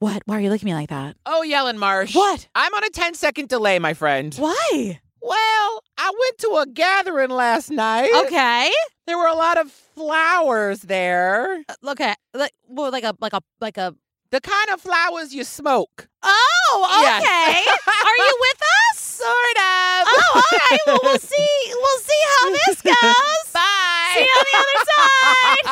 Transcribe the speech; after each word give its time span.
What? 0.00 0.22
Why 0.24 0.36
are 0.38 0.40
you 0.40 0.48
looking 0.50 0.68
at 0.70 0.72
me 0.74 0.80
like 0.80 0.88
that? 0.88 1.16
Oh, 1.26 1.44
Yellen 1.46 1.76
Marsh. 1.76 2.14
What? 2.14 2.48
I'm 2.54 2.72
on 2.74 2.84
a 2.84 2.88
10 2.90 3.14
second 3.14 3.48
delay, 3.48 3.78
my 3.78 3.92
friend. 3.94 4.34
Why? 4.34 4.98
Well, 5.20 5.82
I 5.98 6.10
went 6.18 6.38
to 6.38 6.48
a 6.62 6.66
gathering 6.66 7.28
last 7.30 7.70
night. 7.70 8.10
Okay. 8.26 8.70
There 9.06 9.18
were 9.18 9.26
a 9.26 9.34
lot 9.34 9.58
of 9.58 9.70
flowers 9.70 10.80
there. 10.80 11.62
Uh, 11.68 11.90
Okay. 11.90 12.14
Like, 12.32 12.52
well, 12.66 12.90
like 12.90 13.04
a 13.04 13.14
like 13.20 13.34
a 13.34 13.42
like 13.60 13.76
a. 13.76 13.94
The 14.30 14.40
kind 14.40 14.70
of 14.70 14.80
flowers 14.80 15.34
you 15.34 15.42
smoke. 15.44 16.08
Oh, 16.22 16.88
Yes. 17.02 17.20
okay. 17.22 17.70
are 17.90 18.16
you 18.16 18.36
with 18.40 18.60
us? 18.92 19.00
Sort 19.00 19.28
of. 19.28 20.06
Oh, 20.06 20.32
all 20.36 20.58
right. 20.58 20.78
Well, 20.86 21.00
we'll 21.02 21.18
see. 21.18 21.72
We'll 21.74 21.98
see 21.98 22.22
how 22.30 22.50
this 22.52 22.80
goes. 22.82 23.52
Bye. 23.52 24.12
See 24.14 24.20
you 24.22 24.34
on 24.38 24.44
the 24.48 24.56
other 24.62 24.78
side. 24.94 25.64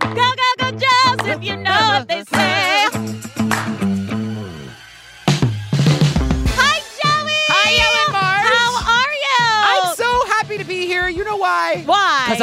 go, 0.16 0.28
go, 0.34 0.48
go, 0.58 0.68
Joseph. 1.26 1.44
You 1.44 1.56
know 1.58 1.98
what 1.98 2.08
they 2.08 2.24
say. 2.24 2.99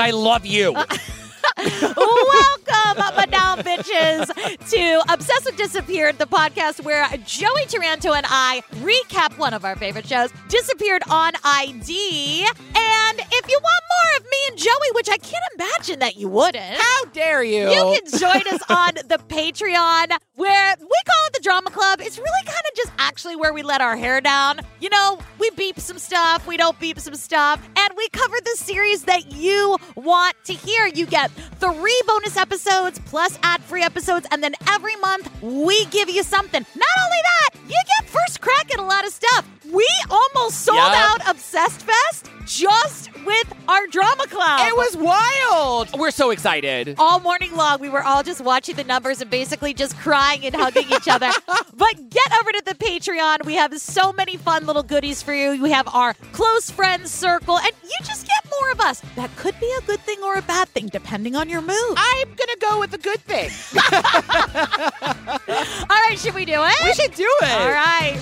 I 0.08 0.12
love 0.12 0.46
you. 0.46 0.74
Welcome, 1.58 3.16
Madame 3.16 3.60
Bitches, 3.66 4.28
to 4.70 5.02
Obsessed 5.12 5.46
with 5.46 5.58
Disappeared, 5.58 6.20
the 6.20 6.28
podcast 6.28 6.84
where 6.84 7.08
Joey 7.26 7.66
Taranto 7.68 8.14
and 8.14 8.26
I 8.30 8.62
recap 8.76 9.38
one 9.40 9.54
of 9.54 9.66
our 9.66 9.76
favorite 9.76 10.08
shows, 10.08 10.30
Disappeared 10.50 11.02
on 11.10 11.34
ID. 11.44 12.44
And 12.44 13.20
if 13.20 13.50
you 13.50 13.60
want 13.62 13.84
more 13.90 14.18
of 14.18 14.24
me 14.26 14.38
and 14.50 14.58
Joey, 14.58 14.92
which 14.94 15.10
I 15.10 15.18
can't 15.18 15.44
imagine 15.56 16.00
that 16.00 16.16
you 16.18 16.30
wouldn't, 16.30 16.64
How 16.78 17.06
dare 17.06 17.44
you? 17.44 17.70
you 17.70 18.00
can 18.02 18.20
join 18.20 18.54
us 18.54 18.62
on 18.70 18.94
the 19.08 19.18
Patreon, 19.28 20.12
where 20.36 20.76
we 20.80 20.88
call 21.08 21.26
it 21.28 21.34
the 21.34 21.40
Drama 21.42 21.72
Club. 21.72 22.02
It's 22.02 22.18
really 22.20 22.44
kind 22.46 22.58
of 22.72 22.76
just 22.78 22.92
actually 23.00 23.36
where 23.36 23.54
we 23.54 23.64
let 23.64 23.82
our 23.82 23.98
hair 23.98 24.22
down. 24.22 24.60
You 24.80 24.90
know, 24.90 25.20
we 25.40 25.50
beep 25.52 25.80
some 25.80 25.98
stuff, 25.98 26.46
we 26.48 26.56
don't 26.58 26.80
beep 26.80 27.00
some 27.00 27.16
stuff, 27.16 27.68
and 27.76 27.94
we 27.98 28.08
cover 28.10 28.36
the 28.44 28.56
series 28.58 29.04
that 29.04 29.32
you 29.34 29.78
want 29.96 30.36
to 30.46 30.54
hear. 30.54 30.86
You 30.88 31.06
get 31.08 31.32
three 31.56 32.02
bonus 32.08 32.38
episodes 32.38 33.00
plus 33.06 33.38
ad 33.44 33.62
free 33.62 33.82
episodes, 33.84 34.28
and 34.32 34.44
then 34.44 34.54
every 34.70 34.96
month 34.98 35.30
we 35.42 35.86
give 35.86 36.10
you 36.10 36.24
something. 36.24 36.62
Not 36.76 37.06
only 37.06 37.18
that, 37.24 37.50
you 37.68 37.76
get 38.00 38.10
first 38.10 38.42
crack 38.42 38.74
at 38.74 38.80
a 38.80 38.84
lot 38.84 39.06
of 39.06 39.12
stuff. 39.12 39.46
We 39.72 39.88
almost 40.10 40.62
sold 40.62 40.78
Yup. 40.78 41.22
out 41.22 41.30
Obsessed 41.30 41.82
Fest 41.82 42.30
just 42.46 43.12
with 43.26 43.54
our 43.68 43.86
Drama 43.88 44.26
Club. 44.28 44.62
It 44.66 44.76
was 44.78 44.96
wild. 44.96 45.90
We're 46.00 46.12
so 46.12 46.30
excited. 46.30 46.96
all 46.98 47.20
morning 47.20 47.54
long, 47.54 47.82
we 47.82 47.90
were 47.90 48.02
all 48.04 48.24
just 48.24 48.40
watching 48.40 48.76
the 48.78 48.86
numbers 48.86 49.22
and 49.22 49.30
basically 49.30 49.74
just 49.74 49.98
crying 49.98 50.46
and 50.46 50.56
hugging 50.56 50.86
each 50.92 51.08
other. 51.10 51.30
But 51.78 52.10
get 52.10 52.32
over 52.40 52.52
to 52.54 52.64
the 52.66 52.74
Patreon. 52.74 53.46
We 53.46 53.54
have 53.54 53.78
so 53.80 54.12
many 54.12 54.36
fun 54.36 54.66
little 54.66 54.82
goodies 54.82 55.22
for 55.22 55.32
you. 55.32 55.62
We 55.62 55.70
have 55.72 55.88
our 55.94 56.16
close 56.32 56.72
friends 56.72 57.12
circle, 57.12 57.60
and 57.60 57.72
you 57.84 57.96
just 58.04 58.26
get 58.26 58.47
more 58.60 58.72
of 58.72 58.80
us. 58.80 59.02
That 59.16 59.36
could 59.36 59.60
be 59.60 59.72
a 59.78 59.82
good 59.86 60.00
thing 60.02 60.20
or 60.24 60.36
a 60.36 60.42
bad 60.42 60.70
thing, 60.70 60.88
depending 60.88 61.36
on 61.36 61.50
your 61.50 61.62
mood. 61.62 61.96
I'm 61.98 62.28
going 62.28 62.38
to 62.38 62.58
go 62.62 62.80
with 62.80 62.92
the 62.92 62.98
good 62.98 63.20
thing. 63.22 63.50
All 65.90 65.98
right, 66.08 66.18
should 66.18 66.34
we 66.36 66.46
do 66.46 66.56
it? 66.58 66.76
we 66.84 66.94
should 66.94 67.14
do 67.14 67.30
it. 67.42 67.62
All 67.62 67.72
right. 67.72 68.20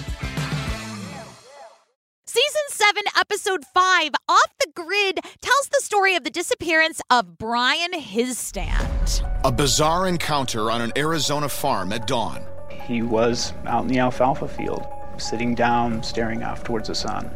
Season 2.28 2.62
7, 2.70 3.04
Episode 3.18 3.64
5, 3.74 4.10
Off 4.28 4.50
the 4.60 4.72
Grid, 4.76 5.20
tells 5.42 5.70
the 5.72 5.80
story 5.82 6.16
of 6.16 6.24
the 6.26 6.30
disappearance 6.30 7.02
of 7.10 7.38
Brian 7.38 7.94
Histand. 7.94 9.26
A 9.46 9.52
bizarre 9.52 10.08
encounter 10.08 10.70
on 10.70 10.82
an 10.82 10.92
Arizona 10.98 11.48
farm 11.48 11.94
at 11.94 12.08
dawn. 12.08 12.46
He 12.70 13.02
was 13.02 13.54
out 13.66 13.84
in 13.84 13.88
the 13.88 14.00
alfalfa 14.00 14.50
field, 14.50 14.86
sitting 15.18 15.56
down, 15.56 16.04
staring 16.04 16.44
off 16.44 16.64
towards 16.64 16.90
the 16.90 16.96
sun. 16.96 17.32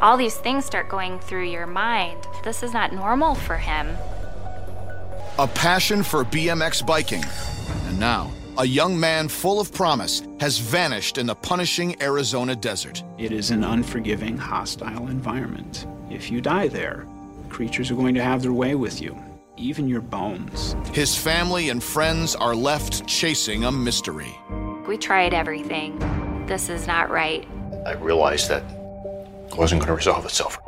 All 0.00 0.16
these 0.16 0.36
things 0.36 0.64
start 0.64 0.88
going 0.88 1.18
through 1.20 1.44
your 1.44 1.66
mind. 1.66 2.26
This 2.42 2.62
is 2.62 2.72
not 2.72 2.92
normal 2.92 3.34
for 3.34 3.56
him. 3.56 3.96
A 5.38 5.46
passion 5.46 6.02
for 6.02 6.24
BMX 6.24 6.86
biking. 6.86 7.24
And 7.86 7.98
now, 7.98 8.30
a 8.56 8.64
young 8.64 8.98
man 8.98 9.28
full 9.28 9.60
of 9.60 9.72
promise 9.72 10.22
has 10.38 10.58
vanished 10.58 11.18
in 11.18 11.26
the 11.26 11.34
punishing 11.34 12.00
Arizona 12.00 12.54
desert. 12.54 13.02
It 13.18 13.32
is 13.32 13.50
an 13.50 13.64
unforgiving, 13.64 14.38
hostile 14.38 15.08
environment. 15.08 15.86
If 16.08 16.30
you 16.30 16.40
die 16.40 16.68
there, 16.68 17.06
creatures 17.48 17.90
are 17.90 17.96
going 17.96 18.14
to 18.14 18.22
have 18.22 18.42
their 18.42 18.52
way 18.52 18.76
with 18.76 19.02
you, 19.02 19.20
even 19.56 19.88
your 19.88 20.02
bones. 20.02 20.76
His 20.92 21.16
family 21.16 21.70
and 21.70 21.82
friends 21.82 22.36
are 22.36 22.54
left 22.54 23.06
chasing 23.08 23.64
a 23.64 23.72
mystery. 23.72 24.36
We 24.86 24.98
tried 24.98 25.34
everything. 25.34 25.98
This 26.46 26.68
is 26.68 26.86
not 26.86 27.10
right. 27.10 27.48
I 27.86 27.94
realized 27.94 28.48
that 28.50 28.62
it 29.54 29.58
wasn't 29.58 29.80
going 29.80 29.88
to 29.88 29.94
resolve 29.94 30.24
itself. 30.24 30.58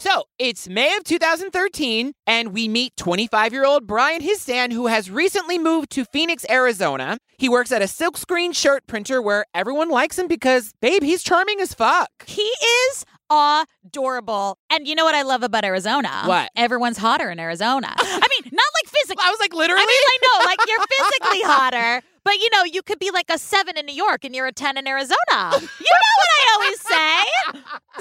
So 0.00 0.24
it's 0.38 0.68
May 0.68 0.96
of 0.96 1.02
2013, 1.02 2.12
and 2.24 2.52
we 2.54 2.68
meet 2.68 2.96
25 2.96 3.52
year 3.52 3.66
old 3.66 3.86
Brian 3.86 4.22
Histand, 4.22 4.72
who 4.72 4.86
has 4.86 5.10
recently 5.10 5.58
moved 5.58 5.90
to 5.90 6.04
Phoenix, 6.04 6.46
Arizona. 6.48 7.18
He 7.36 7.48
works 7.48 7.72
at 7.72 7.82
a 7.82 7.86
silkscreen 7.86 8.54
shirt 8.54 8.86
printer 8.86 9.20
where 9.20 9.44
everyone 9.54 9.90
likes 9.90 10.16
him 10.16 10.28
because, 10.28 10.72
babe, 10.80 11.02
he's 11.02 11.24
charming 11.24 11.60
as 11.60 11.74
fuck. 11.74 12.10
He 12.26 12.42
is 12.42 13.04
adorable. 13.28 14.56
And 14.70 14.86
you 14.86 14.94
know 14.94 15.04
what 15.04 15.16
I 15.16 15.22
love 15.22 15.42
about 15.42 15.64
Arizona? 15.64 16.22
What? 16.26 16.50
Everyone's 16.54 16.96
hotter 16.98 17.28
in 17.30 17.40
Arizona. 17.40 17.92
I 17.98 18.28
mean, 18.40 18.52
not 18.52 18.66
like 18.82 18.92
physically. 18.92 19.24
I 19.26 19.30
was 19.30 19.40
like, 19.40 19.52
literally? 19.52 19.82
I 19.82 19.86
mean, 19.86 20.02
I 20.06 20.18
know, 20.22 20.44
like 20.44 20.58
you're 20.68 20.86
physically 20.86 21.42
hotter. 21.44 22.02
But 22.28 22.40
you 22.42 22.50
know, 22.52 22.62
you 22.62 22.82
could 22.82 22.98
be 22.98 23.10
like 23.10 23.30
a 23.30 23.38
seven 23.38 23.78
in 23.78 23.86
New 23.86 23.94
York 23.94 24.22
and 24.22 24.34
you're 24.34 24.46
a 24.46 24.52
10 24.52 24.76
in 24.76 24.86
Arizona. 24.86 25.16
You 25.30 25.94
know 25.94 26.14
what 26.18 26.28
I 26.36 26.52
always 26.52 26.80
say? 26.82 27.24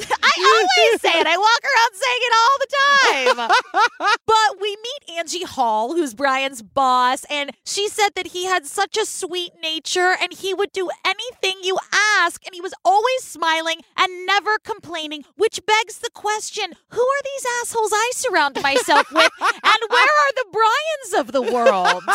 I 0.21 0.33
always 0.37 1.01
say 1.01 1.17
it. 1.21 1.25
I 1.25 1.37
walk 1.37 1.63
around 1.63 1.93
saying 2.03 2.23
it 2.27 2.33
all 2.35 2.57
the 2.59 3.37
time. 3.37 4.17
But 4.25 4.61
we 4.61 4.75
meet 4.75 5.17
Angie 5.17 5.45
Hall, 5.45 5.93
who's 5.93 6.13
Brian's 6.13 6.61
boss, 6.61 7.25
and 7.29 7.51
she 7.63 7.87
said 7.87 8.09
that 8.15 8.27
he 8.27 8.45
had 8.45 8.65
such 8.65 8.97
a 8.97 9.05
sweet 9.05 9.53
nature 9.61 10.15
and 10.21 10.33
he 10.33 10.53
would 10.53 10.73
do 10.73 10.89
anything 11.05 11.59
you 11.63 11.77
ask, 12.19 12.45
and 12.45 12.53
he 12.53 12.59
was 12.59 12.73
always 12.83 13.23
smiling 13.23 13.79
and 13.97 14.25
never 14.25 14.57
complaining, 14.59 15.23
which 15.37 15.65
begs 15.65 15.99
the 15.99 16.09
question 16.13 16.73
who 16.89 17.01
are 17.01 17.21
these 17.23 17.45
assholes 17.61 17.91
I 17.93 18.11
surround 18.13 18.61
myself 18.61 19.09
with, 19.11 19.31
and 19.39 19.81
where 19.89 20.03
are 20.03 20.33
the 20.35 20.45
Brians 20.51 21.25
of 21.25 21.31
the 21.31 21.41
world? 21.41 22.03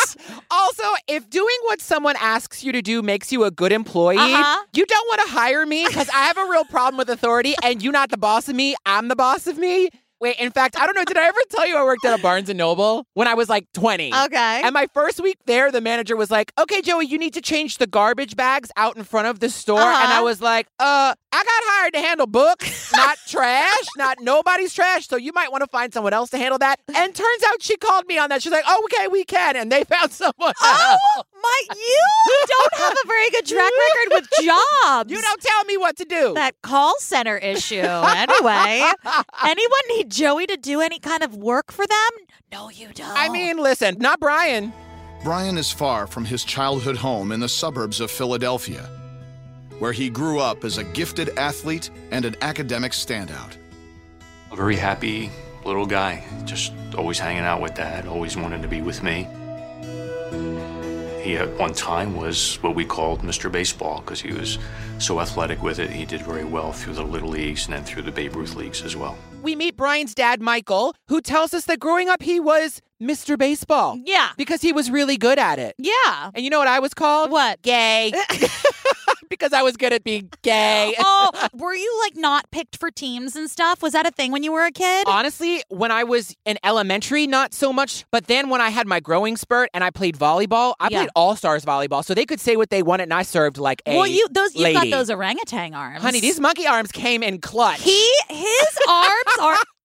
Also, 0.51 0.83
if 1.09 1.31
doing 1.31 1.57
what 1.65 1.81
someone 1.81 2.02
asks 2.19 2.63
you 2.65 2.73
to 2.73 2.83
do 2.83 3.03
makes 3.03 3.31
you 3.33 3.45
a 3.45 3.51
good 3.51 3.73
employee, 3.73 4.17
Uh-huh. 4.19 4.65
you 4.75 4.85
don't 4.87 5.09
want 5.09 5.23
to 5.27 5.33
hire 5.33 5.65
me 5.67 5.87
because 5.87 6.09
I 6.11 6.25
have 6.25 6.37
a 6.39 6.47
real 6.51 6.65
problem 6.65 6.99
with 6.99 7.09
authority 7.11 7.55
and 7.63 7.83
you're 7.83 7.93
not 7.93 8.11
the 8.11 8.19
boss 8.19 8.49
of 8.49 8.55
me. 8.57 8.75
I'm 8.87 9.09
the 9.09 9.17
boss 9.17 9.47
of 9.47 9.59
me. 9.59 9.91
Wait, 10.23 10.37
in 10.39 10.53
fact, 10.53 10.79
I 10.79 10.87
don't 10.87 10.95
know. 10.95 11.05
Did 11.05 11.17
I 11.19 11.27
ever 11.27 11.39
tell 11.51 11.67
you 11.67 11.77
I 11.77 11.83
worked 11.83 12.05
at 12.05 12.17
a 12.17 12.23
Barnes 12.23 12.49
and 12.49 12.57
Noble 12.57 13.05
when 13.15 13.27
I 13.27 13.35
was 13.35 13.49
like 13.49 13.67
20? 13.75 14.15
Okay. 14.15 14.61
And 14.63 14.73
my 14.73 14.87
first 14.95 15.21
week 15.21 15.37
there, 15.47 15.73
the 15.73 15.81
manager 15.81 16.15
was 16.17 16.31
like, 16.31 16.53
okay, 16.57 16.81
Joey, 16.81 17.07
you 17.07 17.19
need 17.19 17.35
to 17.35 17.41
change 17.41 17.79
the 17.79 17.89
garbage 17.89 18.37
bags 18.37 18.71
out 18.77 18.97
in 18.97 19.03
front 19.03 19.27
of 19.27 19.41
the 19.41 19.51
store. 19.51 19.81
And 19.81 19.89
I 20.13 20.17
Uh-huh. 20.19 20.23
was 20.25 20.41
like, 20.41 20.69
uh, 20.79 21.15
I 21.35 21.39
got 21.43 21.49
hired 21.49 21.95
to 21.95 22.01
handle 22.01 22.27
books, 22.29 22.93
not 22.93 23.19
trash, 23.27 23.85
not 23.97 24.19
nobody's 24.21 24.73
trash. 24.73 25.09
So 25.09 25.17
you 25.17 25.33
might 25.33 25.51
want 25.51 25.63
to 25.65 25.69
find 25.69 25.93
someone 25.93 26.13
else 26.13 26.31
to 26.31 26.39
handle 26.39 26.59
that. 26.59 26.79
And 26.95 27.13
turns 27.13 27.43
out 27.49 27.61
she 27.61 27.77
called 27.77 28.07
me 28.07 28.17
on 28.17 28.29
that. 28.29 28.43
She's 28.43 28.53
like, 28.53 28.65
oh, 28.69 28.81
okay, 28.93 29.09
we 29.09 29.25
can. 29.25 29.57
And 29.57 29.73
they 29.73 29.83
found 29.93 30.13
someone 30.13 30.53
Oh 30.63 30.97
else. 31.17 31.27
my! 31.43 31.61
You 31.75 32.45
don't 32.47 32.75
have 32.83 32.93
a 32.93 33.07
very 33.09 33.31
good 33.31 33.47
track 33.47 33.73
record 33.73 34.21
with 34.23 34.29
jobs. 34.45 35.11
You 35.11 35.21
don't 35.21 35.41
tell 35.43 35.65
me 35.65 35.77
what 35.79 35.97
to 35.97 36.05
do. 36.05 36.35
that 36.35 36.55
call 36.63 36.95
center 37.01 37.37
issue. 37.39 37.81
Anyway, 37.81 38.85
anyone 39.45 39.81
need 39.97 40.11
Joey 40.13 40.47
to 40.47 40.59
do 40.59 40.83
any 40.83 40.99
kind 40.99 41.23
of 41.23 41.37
work 41.37 41.73
for 41.73 41.87
them? 41.87 42.11
No, 42.53 42.69
you 42.69 42.89
don't. 42.93 43.17
I 43.17 43.31
mean, 43.31 43.57
listen, 43.57 43.97
not 43.99 44.21
Brian. 44.21 44.71
Brian 45.25 45.57
is 45.57 45.73
far 45.73 46.07
from 46.07 46.27
his 46.27 46.45
childhood 46.45 46.99
home 46.99 47.33
in 47.33 47.41
the 47.41 47.49
suburbs 47.49 47.99
of 47.99 48.11
Philadelphia, 48.11 48.91
where 49.79 49.93
he 49.93 50.11
grew 50.11 50.39
up 50.39 50.65
as 50.65 50.77
a 50.77 50.85
gifted 50.85 51.31
athlete 51.39 51.89
and 52.11 52.27
an 52.27 52.37
academic 52.43 52.93
standout. 52.93 53.57
A 54.51 54.57
very 54.57 54.77
happy 54.77 55.31
little 55.65 55.87
guy, 55.87 56.23
just 56.45 56.75
always 56.95 57.19
hanging 57.19 57.45
out 57.45 57.63
with 57.63 57.75
dad, 57.75 58.07
always 58.07 58.37
wanted 58.37 58.61
to 58.61 58.69
be 58.69 58.83
with 58.83 59.03
me. 59.03 59.27
He 61.23 61.37
at 61.37 61.49
one 61.57 61.73
time 61.73 62.17
was 62.17 62.57
what 62.63 62.75
we 62.75 62.85
called 62.85 63.23
Mr. 63.23 63.51
Baseball 63.51 64.01
because 64.01 64.21
he 64.21 64.33
was 64.33 64.59
so 64.99 65.21
athletic 65.21 65.63
with 65.63 65.79
it. 65.79 65.89
He 65.91 66.05
did 66.05 66.23
very 66.23 66.45
well 66.45 66.73
through 66.73 66.95
the 66.95 67.03
Little 67.05 67.29
Leagues 67.29 67.67
and 67.67 67.75
then 67.75 67.85
through 67.85 68.03
the 68.03 68.11
Babe 68.11 68.35
Ruth 68.35 68.57
Leagues 68.57 68.83
as 68.83 68.97
well. 68.97 69.17
We 69.41 69.55
meet 69.55 69.77
Brian's 69.77 70.15
dad, 70.15 70.41
Michael, 70.41 70.95
who 71.09 71.21
tells 71.21 71.55
us 71.55 71.65
that 71.67 71.79
growing 71.81 72.09
up 72.09 72.23
he 72.23 72.41
was 72.41 72.81
Mr. 73.01 73.39
Baseball 73.39 73.99
yeah, 74.05 74.31
because 74.37 74.63
he 74.63 74.73
was 74.73 74.91
really 74.91 75.17
good 75.17 75.39
at 75.39 75.59
it. 75.59 75.75
yeah. 75.79 76.31
And 76.35 76.45
you 76.45 76.51
know 76.51 76.59
what 76.59 76.69
I 76.69 76.81
was 76.81 76.95
called? 76.95 77.31
What? 77.31 77.63
Gay. 77.63 78.13
because 79.33 79.55
I 79.55 79.63
was 79.63 79.79
good 79.79 79.95
at 79.95 80.05
being 80.05 80.29
gay. 80.43 80.95
oh, 80.99 81.31
were 81.55 81.75
you 81.75 82.01
like 82.05 82.17
not 82.17 82.51
picked 82.51 82.77
for 82.77 82.91
teams 82.91 83.35
and 83.35 83.51
stuff? 83.51 83.81
Was 83.83 83.95
that 83.95 84.07
a 84.07 84.11
thing 84.11 84.31
when 84.31 84.43
you 84.43 84.53
were 84.53 84.65
a 84.67 84.71
kid? 84.71 85.07
Honestly, 85.09 85.63
when 85.71 85.91
I 85.91 86.05
was 86.05 86.37
in 86.45 86.59
elementary, 86.63 87.27
not 87.27 87.55
so 87.55 87.73
much. 87.73 88.05
But 88.11 88.27
then 88.27 88.51
when 88.51 88.61
I 88.61 88.69
had 88.69 88.87
my 88.87 89.01
growing 89.01 89.39
spurt 89.39 89.71
and 89.73 89.83
I 89.83 89.89
played 89.91 90.19
volleyball, 90.19 90.75
I 90.79 90.89
Yeah. 90.91 90.99
played 90.99 91.11
all 91.17 91.35
stars 91.35 91.65
volleyball, 91.65 92.05
so 92.05 92.13
they 92.13 92.27
could 92.27 92.41
say 92.41 92.57
what 92.57 92.69
they 92.69 92.83
wanted, 92.83 93.05
and 93.05 93.15
I 93.15 93.23
served 93.23 93.57
like 93.57 93.81
a 93.87 93.97
well, 93.97 94.07
you 94.07 94.27
those 94.31 94.55
you 94.55 94.71
got 94.75 94.91
those 94.91 95.09
orangutan 95.11 95.73
arms, 95.73 96.03
Honey, 96.03 96.21
these 96.21 96.39
monkey 96.39 96.67
arms 96.67 96.93
came 96.93 97.23
in 97.23 97.41
clutch. 97.41 97.81
he 97.81 98.13
his 98.29 98.79
arms 98.89 99.39
are 99.41 99.57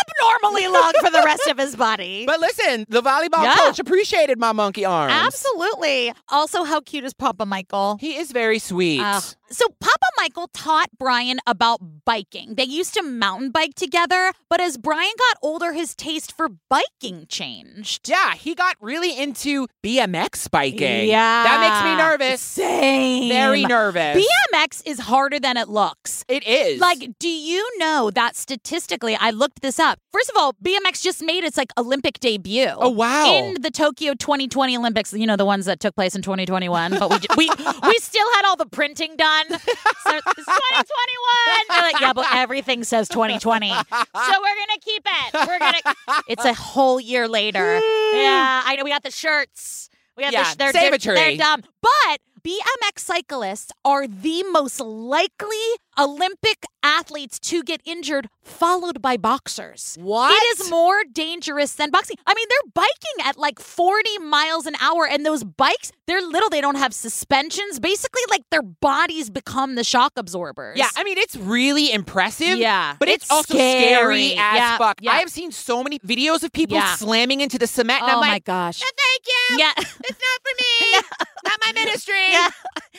abnormally 0.00 0.68
long 0.68 0.92
for 1.00 1.10
the 1.10 1.22
rest 1.24 1.46
of 1.48 1.58
his 1.58 1.76
body. 1.76 2.24
but 2.26 2.40
listen, 2.40 2.86
the 2.88 3.02
volleyball 3.02 3.42
Yeah. 3.42 3.56
coach 3.56 3.78
appreciated 3.78 4.38
my 4.38 4.52
monkey 4.52 4.84
arms. 4.84 5.12
Absolutely. 5.12 6.12
Also, 6.28 6.64
how 6.64 6.80
cute 6.80 7.04
is 7.04 7.14
Papa 7.14 7.46
Michael? 7.46 7.96
He 8.00 8.16
is 8.16 8.32
very 8.32 8.58
sweet. 8.58 9.00
Uh, 9.00 9.20
so 9.54 9.66
Papa 9.80 10.06
Michael 10.16 10.48
taught 10.52 10.88
Brian 10.98 11.38
about 11.46 11.80
biking. 12.04 12.54
They 12.54 12.64
used 12.64 12.94
to 12.94 13.02
mountain 13.02 13.50
bike 13.50 13.74
together, 13.74 14.32
but 14.48 14.60
as 14.60 14.76
Brian 14.76 15.12
got 15.18 15.38
older, 15.42 15.72
his 15.72 15.94
taste 15.94 16.36
for 16.36 16.48
biking 16.68 17.26
changed. 17.28 18.08
yeah, 18.08 18.34
he 18.34 18.54
got 18.54 18.76
really 18.80 19.16
into 19.18 19.66
BMX 19.82 20.50
biking. 20.50 21.08
Yeah. 21.08 21.44
That 21.44 21.60
makes 21.60 21.84
me 21.84 21.96
nervous. 21.96 22.40
Same. 22.40 23.28
Very 23.28 23.64
nervous. 23.64 24.24
BMX 24.52 24.82
is 24.86 25.00
harder 25.00 25.38
than 25.40 25.56
it 25.56 25.68
looks. 25.68 26.24
it 26.28 26.46
is. 26.46 26.80
Like, 26.80 27.18
do 27.18 27.28
you 27.28 27.66
know 27.78 28.10
that 28.14 28.36
statistically, 28.36 29.16
I 29.20 29.30
looked 29.30 29.62
this 29.62 29.78
up. 29.78 29.98
First 30.12 30.30
of 30.30 30.36
all, 30.36 30.52
BMX 30.64 31.02
just 31.02 31.22
made 31.22 31.44
its 31.44 31.56
like 31.56 31.72
Olympic 31.78 32.20
debut. 32.20 32.68
Oh, 32.76 32.88
wow. 32.90 33.26
In 33.26 33.60
the 33.60 33.70
Tokyo 33.70 34.14
2020 34.14 34.76
Olympics, 34.76 35.12
you 35.12 35.26
know 35.26 35.36
the 35.36 35.44
ones 35.44 35.66
that 35.66 35.80
took 35.80 35.94
place 35.94 36.14
in 36.14 36.22
2021, 36.22 36.98
but 36.98 37.10
we 37.10 37.18
we 37.36 37.50
we 37.86 37.94
still 37.98 38.26
had 38.34 38.44
all 38.46 38.56
the 38.56 38.66
printing 38.66 39.16
done. 39.16 39.43
So 39.48 40.16
it's 40.16 40.24
2021. 40.34 41.64
They're 41.68 41.80
like, 41.82 42.00
yeah, 42.00 42.12
but 42.12 42.26
everything 42.34 42.84
says 42.84 43.08
2020, 43.08 43.68
so 43.70 43.74
we're 43.80 43.86
gonna 43.92 44.80
keep 44.80 45.02
it. 45.06 45.34
We're 45.48 45.58
gonna. 45.58 45.78
It's 46.28 46.44
a 46.44 46.54
whole 46.54 47.00
year 47.00 47.28
later. 47.28 47.74
Yeah, 47.78 48.62
I 48.64 48.76
know. 48.76 48.84
We 48.84 48.90
got 48.90 49.02
the 49.02 49.10
shirts. 49.10 49.88
We 50.16 50.24
have 50.24 50.32
Yeah, 50.32 50.44
the 50.44 50.50
sh- 50.50 50.54
they're, 50.56 50.72
save 50.72 51.02
they're, 51.02 51.14
they're 51.14 51.36
dumb. 51.36 51.62
But 51.82 52.18
BMX 52.46 52.98
cyclists 52.98 53.72
are 53.86 54.06
the 54.06 54.42
most 54.52 54.78
likely 54.78 55.56
Olympic 55.98 56.66
athletes 56.82 57.38
to 57.38 57.62
get 57.62 57.80
injured, 57.86 58.28
followed 58.42 59.00
by 59.00 59.16
boxers. 59.16 59.96
What? 59.98 60.30
It 60.30 60.60
is 60.60 60.68
more 60.70 61.04
dangerous 61.10 61.72
than 61.74 61.90
boxing. 61.90 62.16
I 62.26 62.34
mean, 62.34 62.46
they're 62.50 62.70
biking 62.74 63.24
at 63.26 63.38
like 63.38 63.58
40 63.60 64.18
miles 64.18 64.66
an 64.66 64.74
hour, 64.78 65.06
and 65.08 65.24
those 65.24 65.42
bikes, 65.42 65.90
they're 66.06 66.20
little, 66.20 66.50
they 66.50 66.60
don't 66.60 66.74
have 66.76 66.92
suspensions. 66.92 67.80
Basically, 67.80 68.20
like 68.28 68.42
their 68.50 68.60
bodies 68.62 69.30
become 69.30 69.74
the 69.76 69.84
shock 69.84 70.12
absorbers. 70.16 70.76
Yeah, 70.76 70.88
I 70.96 71.04
mean 71.04 71.16
it's 71.16 71.36
really 71.36 71.92
impressive. 71.92 72.58
Yeah, 72.58 72.96
But 72.98 73.08
it's, 73.08 73.24
it's 73.24 73.30
also 73.32 73.54
scary. 73.54 73.84
scary, 73.86 74.26
as 74.32 74.56
Yeah, 74.56 74.76
fuck. 74.76 74.98
yeah. 75.00 75.12
I 75.12 75.16
have 75.20 75.30
seen 75.30 75.50
so 75.50 75.82
many 75.82 75.98
videos 76.00 76.42
of 76.42 76.52
people 76.52 76.76
Yeah. 76.76 76.94
slamming 76.96 77.40
into 77.40 77.58
the 77.58 77.66
cement, 77.66 78.02
and 78.02 78.10
oh 78.10 78.14
I'm 78.20 78.20
my 78.32 78.38
gosh. 78.40 78.82
"No, 78.82 78.86
thank 78.86 79.26
you. 79.26 79.58
Yeah. 79.64 79.72
It's 79.78 80.20
not 80.20 80.40
for 80.42 80.52
me. 80.60 81.08
Not 81.54 81.74
my 81.74 81.80
ministry. 81.84 82.14
Yeah. 82.30 82.48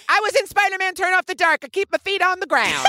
I 0.07 0.19
was 0.21 0.35
in 0.35 0.47
Spider-Man 0.47 0.93
Turn 0.93 1.13
Off 1.13 1.25
the 1.25 1.35
Dark. 1.35 1.61
I 1.63 1.67
keep 1.67 1.91
my 1.91 1.97
feet 1.97 2.21
on 2.21 2.39
the 2.39 2.45
ground. 2.47 2.87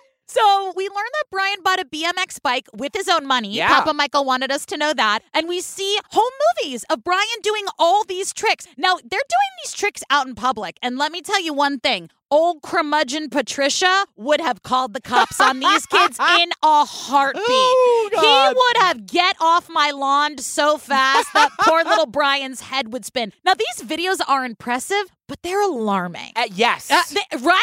So 0.32 0.72
we 0.76 0.84
learned 0.84 0.94
that 1.14 1.24
Brian 1.32 1.58
bought 1.64 1.80
a 1.80 1.84
BMX 1.84 2.40
bike 2.40 2.68
with 2.72 2.92
his 2.94 3.08
own 3.08 3.26
money. 3.26 3.52
Yeah. 3.52 3.66
Papa 3.66 3.92
Michael 3.94 4.24
wanted 4.24 4.52
us 4.52 4.64
to 4.66 4.76
know 4.76 4.94
that. 4.94 5.24
And 5.34 5.48
we 5.48 5.60
see 5.60 5.98
home 6.12 6.30
movies 6.62 6.84
of 6.88 7.02
Brian 7.02 7.26
doing 7.42 7.64
all 7.80 8.04
these 8.04 8.32
tricks. 8.32 8.68
Now, 8.76 8.94
they're 8.94 9.08
doing 9.10 9.50
these 9.64 9.72
tricks 9.72 10.04
out 10.08 10.28
in 10.28 10.36
public. 10.36 10.78
And 10.82 10.96
let 10.98 11.10
me 11.10 11.20
tell 11.20 11.42
you 11.42 11.52
one 11.52 11.80
thing. 11.80 12.10
Old 12.30 12.62
curmudgeon 12.62 13.28
Patricia 13.28 14.04
would 14.16 14.40
have 14.40 14.62
called 14.62 14.94
the 14.94 15.00
cops 15.00 15.40
on 15.40 15.58
these 15.60 15.86
kids 15.86 16.18
in 16.40 16.50
a 16.62 16.84
heartbeat. 16.84 17.42
Oh, 17.44 18.08
he 18.12 18.54
would 18.56 18.86
have 18.86 19.06
get 19.06 19.36
off 19.40 19.68
my 19.68 19.90
lawn 19.90 20.38
so 20.38 20.78
fast 20.78 21.32
that 21.34 21.50
poor 21.60 21.82
little 21.84 22.06
Brian's 22.06 22.60
head 22.60 22.92
would 22.92 23.04
spin. 23.04 23.32
Now, 23.44 23.54
these 23.54 23.86
videos 23.88 24.20
are 24.28 24.44
impressive, 24.44 25.06
but 25.26 25.42
they're 25.42 25.62
alarming. 25.62 26.32
Uh, 26.36 26.44
yes. 26.52 26.90
Uh, 26.90 27.02
they- 27.12 27.38
right? 27.38 27.56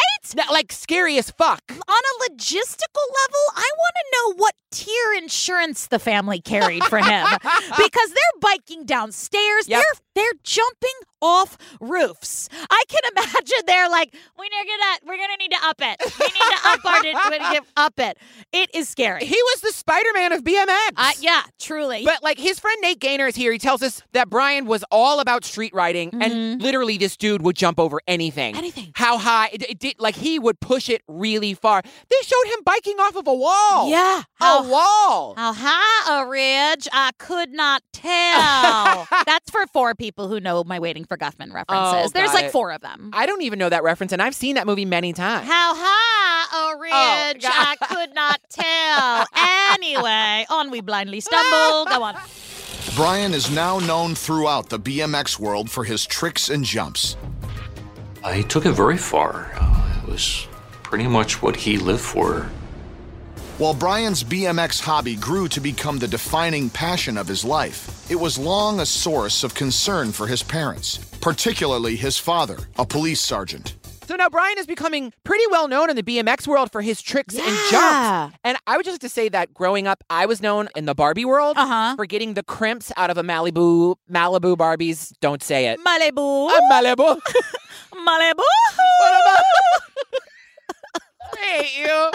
Like 0.51 0.71
scary 0.73 1.17
as 1.17 1.31
fuck. 1.31 1.61
on 1.69 1.77
a 1.79 2.29
logistical 2.29 3.05
level, 3.23 3.43
I 3.55 3.69
want 3.77 3.95
to 3.95 4.05
know 4.13 4.33
what 4.43 4.53
tier 4.71 5.13
insurance 5.17 5.87
the 5.87 5.99
family 5.99 6.41
carried 6.41 6.83
for 6.85 6.97
him 6.97 7.25
because 7.41 8.09
they're 8.09 8.39
biking 8.41 8.85
downstairs. 8.85 9.67
Yep. 9.69 9.81
They're 9.81 10.01
they're 10.23 10.39
jumping 10.43 10.91
off 11.21 11.57
roofs. 11.79 12.49
I 12.69 12.83
can 12.87 12.99
imagine 13.11 13.57
they're 13.65 13.89
like, 13.89 14.13
we're 14.37 14.45
gonna 14.45 14.97
we're 15.05 15.17
gonna 15.17 15.37
need 15.37 15.51
to 15.51 15.57
up 15.63 15.77
it. 15.79 16.01
We 16.19 16.25
need 16.25 16.33
to 16.33 16.69
up 16.69 16.85
our 16.85 17.29
gonna 17.29 17.59
up 17.75 17.99
it. 17.99 18.17
It 18.51 18.73
is 18.73 18.89
scary. 18.89 19.25
He 19.25 19.39
was 19.41 19.61
the 19.61 19.71
Spider-Man 19.71 20.33
of 20.33 20.43
BMX. 20.43 20.91
Uh, 20.95 21.11
yeah, 21.19 21.43
truly. 21.59 22.03
But 22.05 22.23
like 22.23 22.37
his 22.37 22.59
friend 22.59 22.77
Nate 22.81 22.99
Gaynor 22.99 23.27
is 23.27 23.35
here. 23.35 23.51
He 23.51 23.59
tells 23.59 23.81
us 23.81 24.01
that 24.13 24.29
Brian 24.29 24.65
was 24.65 24.83
all 24.91 25.19
about 25.19 25.45
street 25.45 25.73
riding, 25.73 26.11
and 26.21 26.61
literally 26.61 26.97
this 26.97 27.17
dude 27.17 27.41
would 27.41 27.55
jump 27.55 27.79
over 27.79 28.01
anything. 28.07 28.53
Mm-hmm. 28.53 28.59
Anything. 28.59 28.91
How 28.95 29.17
high? 29.17 29.49
It, 29.53 29.69
it 29.69 29.79
did 29.79 29.95
like 29.99 30.15
he 30.15 30.39
would 30.39 30.59
push 30.59 30.89
it 30.89 31.01
really 31.07 31.53
far. 31.53 31.81
They 31.83 32.17
showed 32.23 32.53
him 32.53 32.59
biking 32.63 32.99
off 32.99 33.15
of 33.15 33.27
a 33.27 33.33
wall. 33.33 33.89
yeah. 33.89 34.23
a 34.41 34.63
wall. 34.63 35.35
how 35.35 35.53
high 35.53 36.21
a 36.21 36.27
ridge? 36.27 36.87
I 36.91 37.11
could 37.17 37.51
not 37.51 37.83
tell. 37.93 39.07
That's 39.25 39.49
for 39.49 39.65
four 39.67 39.95
people 39.95 40.27
who 40.27 40.39
know 40.39 40.63
my 40.63 40.79
Waiting 40.79 41.05
for 41.07 41.17
Guffman 41.17 41.51
references. 41.53 41.67
Oh, 41.69 42.09
There's 42.13 42.33
like 42.33 42.45
it. 42.45 42.51
four 42.51 42.71
of 42.71 42.81
them. 42.81 43.09
I 43.13 43.25
don't 43.25 43.41
even 43.41 43.59
know 43.59 43.69
that 43.69 43.83
reference, 43.83 44.11
and 44.11 44.21
I've 44.21 44.35
seen 44.35 44.55
that 44.55 44.65
movie 44.67 44.85
many 44.85 45.13
times. 45.13 45.47
How 45.47 45.73
high 45.75 46.73
a 46.73 46.77
ridge? 47.33 47.41
God. 47.43 47.51
I 47.53 47.75
could 47.85 48.13
not 48.15 48.39
tell. 48.49 49.25
Anyway, 49.73 50.45
on 50.49 50.71
we 50.71 50.81
blindly 50.81 51.19
stumble. 51.19 51.85
Go 51.85 52.03
on. 52.03 52.15
Brian 52.95 53.33
is 53.33 53.51
now 53.51 53.79
known 53.79 54.15
throughout 54.15 54.69
the 54.69 54.79
BMX 54.79 55.37
world 55.39 55.69
for 55.69 55.83
his 55.83 56.05
tricks 56.05 56.49
and 56.49 56.63
jumps. 56.63 57.15
I 58.23 58.41
took 58.43 58.65
it 58.65 58.71
very 58.73 58.97
far. 58.97 59.51
Uh, 59.55 60.01
it 60.03 60.09
was 60.09 60.47
pretty 60.83 61.07
much 61.07 61.41
what 61.41 61.55
he 61.55 61.77
lived 61.77 62.01
for. 62.01 62.49
While 63.57 63.73
Brian's 63.73 64.23
BMX 64.23 64.79
hobby 64.79 65.15
grew 65.15 65.47
to 65.49 65.59
become 65.59 65.97
the 65.97 66.07
defining 66.07 66.69
passion 66.69 67.17
of 67.17 67.27
his 67.27 67.43
life, 67.43 67.89
it 68.11 68.15
was 68.15 68.37
long 68.37 68.79
a 68.79 68.85
source 68.85 69.43
of 69.43 69.55
concern 69.55 70.11
for 70.11 70.27
his 70.27 70.43
parents, 70.43 70.97
particularly 71.21 71.95
his 71.95 72.19
father, 72.19 72.57
a 72.77 72.85
police 72.85 73.19
sergeant. 73.19 73.73
So 74.05 74.15
now 74.15 74.29
Brian 74.29 74.57
is 74.59 74.67
becoming 74.67 75.11
pretty 75.23 75.43
well 75.49 75.67
known 75.67 75.89
in 75.89 75.95
the 75.95 76.03
BMX 76.03 76.47
world 76.47 76.71
for 76.71 76.81
his 76.81 77.01
tricks 77.01 77.35
and 77.35 77.45
Yeah. 77.45 77.71
jumps. 78.29 78.37
And 78.43 78.57
I 78.67 78.77
would 78.77 78.85
just 78.85 78.93
like 78.93 79.01
to 79.01 79.09
say 79.09 79.27
that 79.29 79.53
growing 79.55 79.87
up, 79.87 80.03
I 80.09 80.27
was 80.27 80.39
known 80.41 80.69
in 80.75 80.85
the 80.85 80.93
Barbie 80.95 81.25
world 81.25 81.57
Uh-huh. 81.57 81.95
for 81.95 82.05
getting 82.05 82.35
the 82.35 82.43
crimps 82.43 82.91
out 82.95 83.09
of 83.09 83.17
a 83.17 83.23
Malibu 83.23 83.95
Malibu 84.09 84.55
Barbies. 84.55 85.11
Don't 85.19 85.41
say 85.43 85.65
it. 85.67 85.79
Malibu. 85.83 86.49
A 86.51 86.61
Malibu. 86.71 87.19
Malibu. 88.07 88.43
I 91.33 91.37
hate 91.41 91.77
you. 91.85 92.11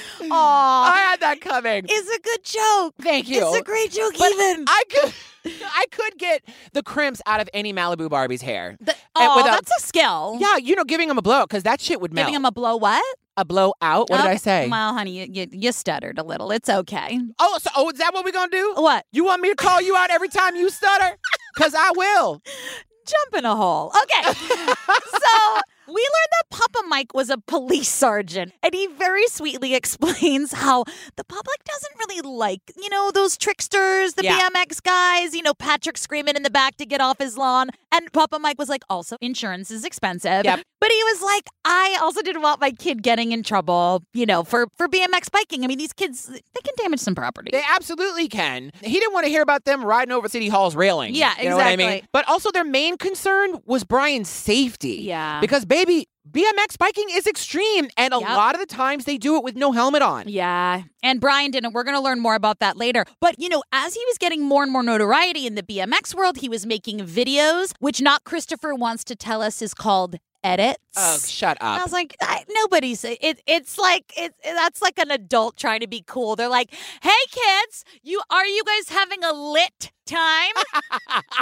Aw. 0.30 0.92
I 0.92 0.98
had 0.98 1.20
that 1.20 1.40
coming. 1.40 1.86
It's 1.88 2.08
a 2.08 2.20
good 2.20 2.44
joke. 2.44 2.94
Thank 3.00 3.28
you. 3.28 3.46
It's 3.46 3.56
a 3.56 3.62
great 3.62 3.90
joke, 3.90 4.14
But 4.18 4.32
even. 4.32 4.64
I 4.68 4.82
could, 4.90 5.14
I 5.62 5.86
could 5.90 6.18
get 6.18 6.42
the 6.72 6.82
crimps 6.82 7.20
out 7.26 7.40
of 7.40 7.48
any 7.52 7.72
Malibu 7.72 8.08
Barbie's 8.08 8.42
hair. 8.42 8.76
The, 8.80 8.94
oh, 9.16 9.36
without- 9.36 9.52
that's 9.52 9.72
a 9.78 9.86
skill. 9.86 10.38
Yeah, 10.40 10.56
you 10.56 10.76
know, 10.76 10.84
giving 10.84 11.08
him 11.08 11.18
a 11.18 11.22
blow 11.22 11.42
because 11.42 11.62
that 11.64 11.80
shit 11.80 12.00
would 12.00 12.12
melt. 12.12 12.26
Giving 12.26 12.34
him 12.34 12.44
a 12.44 12.52
blow 12.52 12.76
what? 12.76 13.04
a 13.36 13.44
blow 13.44 13.74
out. 13.80 14.10
What 14.10 14.18
did 14.18 14.26
oh, 14.26 14.30
I 14.30 14.36
say? 14.36 14.68
Well, 14.68 14.92
honey, 14.92 15.20
you, 15.20 15.26
you, 15.30 15.46
you 15.50 15.72
stuttered 15.72 16.18
a 16.18 16.22
little. 16.22 16.50
It's 16.50 16.68
okay. 16.68 17.18
Oh, 17.38 17.58
so 17.60 17.70
oh, 17.76 17.90
is 17.90 17.98
that 17.98 18.12
what 18.12 18.24
we're 18.24 18.32
gonna 18.32 18.50
do? 18.50 18.74
What? 18.76 19.06
You 19.12 19.24
want 19.24 19.42
me 19.42 19.48
to 19.48 19.56
call 19.56 19.80
you 19.80 19.96
out 19.96 20.10
every 20.10 20.28
time 20.28 20.56
you 20.56 20.70
stutter? 20.70 21.16
Cause 21.56 21.74
I 21.74 21.92
will. 21.96 22.42
Jump 23.06 23.34
in 23.38 23.44
a 23.44 23.56
hole. 23.56 23.92
Okay. 24.02 24.32
so 24.32 25.60
we 25.86 25.92
learned 25.94 26.32
that 26.32 26.50
Papa 26.50 26.86
Mike 26.88 27.14
was 27.14 27.30
a 27.30 27.38
police 27.38 27.88
sergeant, 27.88 28.52
and 28.62 28.74
he 28.74 28.86
very 28.86 29.26
sweetly 29.28 29.74
explains 29.82 30.52
how 30.52 30.84
the 31.16 31.24
public 31.24 31.64
doesn't 31.64 31.98
really 31.98 32.20
like, 32.20 32.60
you 32.76 32.88
know, 32.88 33.10
those 33.10 33.36
tricksters, 33.36 34.14
the 34.14 34.24
Yeah. 34.24 34.48
BMX 34.50 34.82
guys, 34.82 35.34
you 35.34 35.42
know, 35.42 35.54
Patrick 35.54 35.96
screaming 35.98 36.36
in 36.36 36.42
the 36.42 36.50
back 36.50 36.76
to 36.76 36.86
get 36.86 37.00
off 37.00 37.18
his 37.18 37.36
lawn. 37.36 37.70
And 37.94 38.10
Papa 38.12 38.38
Mike 38.38 38.58
was 38.58 38.68
like, 38.68 38.82
also, 38.88 39.16
insurance 39.20 39.70
is 39.70 39.84
expensive. 39.84 40.44
Yep. 40.44 40.60
But 40.80 40.90
he 40.90 41.02
was 41.04 41.22
like, 41.22 41.48
I 41.64 41.98
also 42.00 42.22
didn't 42.22 42.42
want 42.42 42.60
my 42.60 42.70
kid 42.70 43.02
getting 43.02 43.32
in 43.32 43.42
trouble, 43.42 44.02
you 44.14 44.24
know, 44.26 44.44
for, 44.44 44.66
for 44.76 44.88
BMX 44.88 45.30
biking. 45.30 45.62
I 45.62 45.66
mean, 45.66 45.78
these 45.78 45.92
kids, 45.92 46.26
they 46.26 46.60
can 46.64 46.74
damage 46.78 47.00
some 47.00 47.14
property. 47.14 47.50
They 47.52 47.62
absolutely 47.74 48.28
can. 48.28 48.72
He 48.82 48.98
didn't 48.98 49.12
want 49.12 49.24
to 49.24 49.30
hear 49.30 49.42
about 49.42 49.64
them 49.64 49.84
riding 49.84 50.12
over 50.12 50.28
City 50.28 50.48
Hall's 50.48 50.74
railing. 50.74 51.14
Yeah, 51.14 51.34
you 51.40 51.50
know 51.50 51.56
what 51.56 51.66
I 51.66 51.76
mean? 51.76 51.88
exactly. 51.88 52.08
But 52.12 52.28
also, 52.28 52.50
their 52.50 52.64
main 52.64 52.96
concern 52.96 53.60
was 53.66 53.84
Brian's 53.84 54.28
safety. 54.28 55.02
Yeah. 55.02 55.40
Because 55.40 55.64
baby, 55.66 55.81
BMX 55.84 56.78
biking 56.78 57.06
is 57.10 57.26
extreme, 57.26 57.88
and 57.96 58.14
a 58.14 58.18
Yep. 58.20 58.28
lot 58.28 58.54
of 58.54 58.60
the 58.60 58.66
times 58.66 59.04
they 59.04 59.18
do 59.18 59.36
it 59.36 59.42
with 59.42 59.56
no 59.56 59.72
helmet 59.72 60.02
on. 60.02 60.28
Yeah. 60.28 60.82
And 61.02 61.20
Brian 61.20 61.50
didn't. 61.50 61.72
We're 61.72 61.82
going 61.84 61.96
to 61.96 62.02
learn 62.02 62.20
more 62.20 62.34
about 62.36 62.60
that 62.60 62.76
later. 62.76 63.04
But, 63.20 63.34
you 63.38 63.48
know, 63.48 63.62
as 63.72 63.94
he 63.94 64.02
was 64.06 64.18
getting 64.18 64.42
more 64.42 64.62
and 64.62 64.70
more 64.72 64.82
notoriety 64.84 65.46
in 65.46 65.56
the 65.56 65.62
BMX 65.62 66.14
world, 66.14 66.38
he 66.38 66.48
was 66.48 66.64
making 66.64 67.00
videos, 67.00 67.72
which 67.80 68.00
not 68.00 68.24
Christopher 68.24 68.74
wants 68.74 69.02
to 69.04 69.16
tell 69.16 69.42
us 69.42 69.60
is 69.60 69.74
called 69.74 70.16
Oh, 70.44 70.48
edits. 70.48 70.78
Oh, 70.96 71.18
shut 71.18 71.58
And 71.60 71.80
I 71.80 71.82
was 71.82 71.92
like, 71.92 72.16
I, 72.20 72.44
nobody's 72.50 73.04
it. 73.04 73.40
It's 73.46 73.78
like 73.78 74.12
it. 74.16 74.34
That's 74.44 74.82
like 74.82 74.98
an 74.98 75.10
adult 75.10 75.56
trying 75.56 75.80
to 75.80 75.86
be 75.86 76.02
cool. 76.06 76.36
They're 76.36 76.48
like, 76.48 76.72
"Hey, 77.02 77.10
kids, 77.30 77.84
you 78.02 78.20
are 78.30 78.46
you 78.46 78.62
guys 78.64 78.88
having 78.88 79.22
a 79.24 79.32
lit 79.32 79.92
time? 80.06 80.52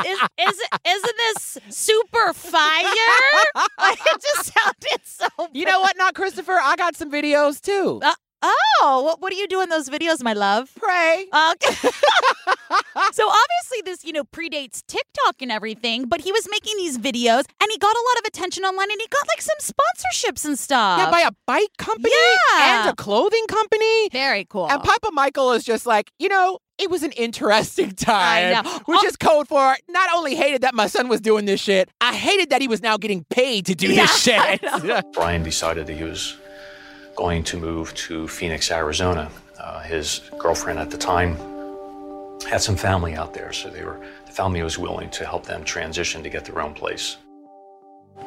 is 0.06 0.18
is 0.38 0.62
isn't 0.86 1.16
this 1.16 1.58
super 1.70 2.32
fire? 2.32 2.84
Like, 3.78 3.98
it 4.06 4.22
just 4.22 4.52
sounded 4.54 5.00
so. 5.04 5.26
You 5.52 5.64
know 5.64 5.80
what, 5.80 5.96
not 5.96 6.14
Christopher? 6.14 6.58
I 6.62 6.76
got 6.76 6.94
some 6.96 7.10
videos 7.10 7.60
too. 7.60 8.00
Uh, 8.02 8.14
Oh, 8.42 9.02
what 9.04 9.20
what 9.20 9.30
do 9.30 9.36
you 9.36 9.46
do 9.46 9.60
in 9.60 9.68
those 9.68 9.88
videos, 9.88 10.22
my 10.22 10.32
love? 10.32 10.70
Pray. 10.76 11.26
Okay. 11.52 11.74
so 13.12 13.28
obviously 13.28 13.82
this, 13.84 14.04
you 14.04 14.12
know, 14.12 14.24
predates 14.24 14.82
TikTok 14.86 15.42
and 15.42 15.50
everything, 15.52 16.06
but 16.06 16.20
he 16.20 16.32
was 16.32 16.46
making 16.50 16.76
these 16.76 16.98
videos 16.98 17.44
and 17.60 17.68
he 17.70 17.78
got 17.78 17.94
a 17.94 18.04
lot 18.08 18.18
of 18.20 18.24
attention 18.26 18.64
online 18.64 18.90
and 18.90 19.00
he 19.00 19.06
got 19.08 19.26
like 19.28 19.42
some 19.42 19.56
sponsorships 19.60 20.44
and 20.44 20.58
stuff. 20.58 20.98
Yeah, 21.00 21.10
by 21.10 21.20
a 21.20 21.30
bike 21.46 21.70
company 21.78 22.14
Yeah. 22.54 22.80
and 22.82 22.90
a 22.90 22.94
clothing 22.94 23.44
company. 23.48 24.08
Very 24.10 24.44
cool. 24.46 24.70
And 24.70 24.82
Papa 24.82 25.10
Michael 25.12 25.52
is 25.52 25.64
just 25.64 25.84
like, 25.86 26.10
you 26.18 26.28
know, 26.28 26.58
it 26.78 26.90
was 26.90 27.02
an 27.02 27.12
interesting 27.12 27.90
time. 27.96 28.56
I 28.56 28.62
know. 28.62 28.78
Which 28.86 29.00
Oh. 29.02 29.06
is 29.06 29.16
code 29.16 29.48
for 29.48 29.76
not 29.88 30.08
only 30.14 30.34
hated 30.36 30.62
that 30.62 30.74
my 30.74 30.86
son 30.86 31.08
was 31.08 31.20
doing 31.20 31.44
this 31.44 31.60
shit, 31.60 31.90
I 32.00 32.14
hated 32.14 32.50
that 32.50 32.60
he 32.62 32.68
was 32.68 32.80
now 32.82 32.96
getting 32.96 33.24
paid 33.30 33.66
to 33.66 33.74
do 33.74 33.88
Yeah, 33.92 34.06
this 34.06 34.28
I 34.28 34.56
shit. 34.80 35.04
Brian 35.12 35.42
decided 35.42 35.86
that 35.88 35.94
he 35.96 36.04
was 36.04 36.36
going 37.20 37.44
to 37.44 37.58
move 37.58 37.94
to 37.94 38.26
Phoenix, 38.26 38.70
Arizona. 38.70 39.30
Uh, 39.58 39.80
his 39.80 40.22
girlfriend 40.38 40.78
at 40.78 40.90
the 40.90 40.96
time 40.96 41.36
had 42.48 42.62
some 42.62 42.76
family 42.76 43.14
out 43.14 43.34
there, 43.34 43.52
so 43.52 43.68
they 43.68 43.84
were 43.84 44.00
the 44.24 44.32
family 44.32 44.62
was 44.62 44.78
willing 44.78 45.10
to 45.10 45.26
help 45.26 45.44
them 45.44 45.62
transition 45.62 46.22
to 46.22 46.30
get 46.30 46.46
their 46.46 46.62
own 46.62 46.72
place. 46.72 47.18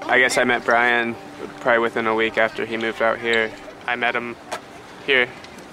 I 0.03 0.19
guess 0.19 0.37
I 0.37 0.43
met 0.43 0.63
Brian 0.63 1.15
probably 1.61 1.79
within 1.79 2.05
a 2.05 2.13
week 2.13 2.37
after 2.37 2.67
he 2.67 2.77
moved 2.77 3.01
out 3.01 3.17
here. 3.17 3.51
I 3.87 3.95
met 3.95 4.15
him 4.15 4.35
here, 5.07 5.27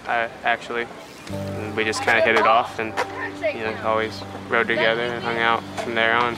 uh, 0.06 0.28
actually. 0.42 0.86
And 1.30 1.76
we 1.76 1.84
just 1.84 2.02
kind 2.02 2.18
of 2.18 2.24
hit 2.24 2.36
it 2.36 2.46
off 2.46 2.78
and, 2.78 2.94
you 3.54 3.64
know, 3.64 3.76
always 3.84 4.18
rode 4.48 4.66
together 4.66 5.02
and 5.02 5.22
hung 5.22 5.36
out 5.36 5.62
from 5.80 5.94
there 5.94 6.14
on. 6.14 6.36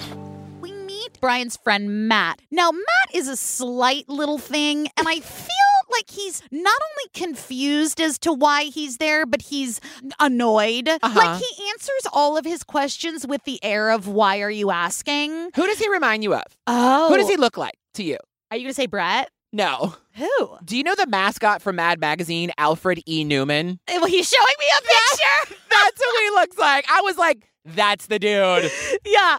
Brian's 1.23 1.57
friend 1.57 2.09
Matt. 2.09 2.43
Now, 2.50 2.73
Matt 2.73 3.14
is 3.14 3.29
a 3.29 3.37
slight 3.37 4.09
little 4.09 4.38
thing, 4.38 4.88
and 4.99 5.09
I 5.09 5.21
feel 5.21 5.49
like 5.93 6.11
he's 6.11 6.43
not 6.50 6.81
only 6.91 7.11
confused 7.14 8.00
as 8.00 8.19
to 8.19 8.33
why 8.33 8.64
he's 8.64 8.97
there, 8.97 9.25
but 9.25 9.41
he's 9.43 9.81
annoyed. 10.19 10.88
Uh-huh. 10.88 11.12
Like 11.14 11.41
he 11.41 11.69
answers 11.71 12.07
all 12.12 12.37
of 12.37 12.45
his 12.45 12.64
questions 12.64 13.26
with 13.26 13.45
the 13.45 13.62
air 13.62 13.91
of 13.91 14.09
"Why 14.09 14.41
are 14.41 14.50
you 14.50 14.71
asking?" 14.73 15.50
Who 15.55 15.67
does 15.67 15.79
he 15.79 15.88
remind 15.88 16.25
you 16.25 16.35
of? 16.35 16.43
Oh, 16.67 17.09
Who 17.09 17.17
does 17.17 17.29
he 17.29 17.37
look 17.37 17.57
like 17.57 17.79
to 17.95 18.02
you? 18.02 18.19
Are 18.50 18.57
you 18.57 18.64
gonna 18.64 18.75
say 18.75 18.87
Brett? 18.87 19.31
No. 19.52 19.95
Who? 20.14 20.57
Do 20.64 20.76
you 20.76 20.83
know 20.83 20.95
the 20.95 21.07
mascot 21.07 21.62
from 21.62 21.76
Mad 21.76 22.00
Magazine, 22.00 22.50
Alfred 22.59 23.02
E. 23.07 23.25
Neuman? 23.25 23.79
Well, 23.88 24.07
he's 24.07 24.29
showing 24.29 24.55
me 24.59 24.67
a 24.79 24.83
picture. 24.83 25.57
That's 25.71 26.02
who 26.02 26.25
he 26.25 26.31
looks 26.31 26.59
like. 26.59 26.85
I 26.91 27.00
was 27.02 27.17
like, 27.17 27.47
that's 27.64 28.07
the 28.07 28.19
dude. 28.19 28.71
yeah, 29.07 29.37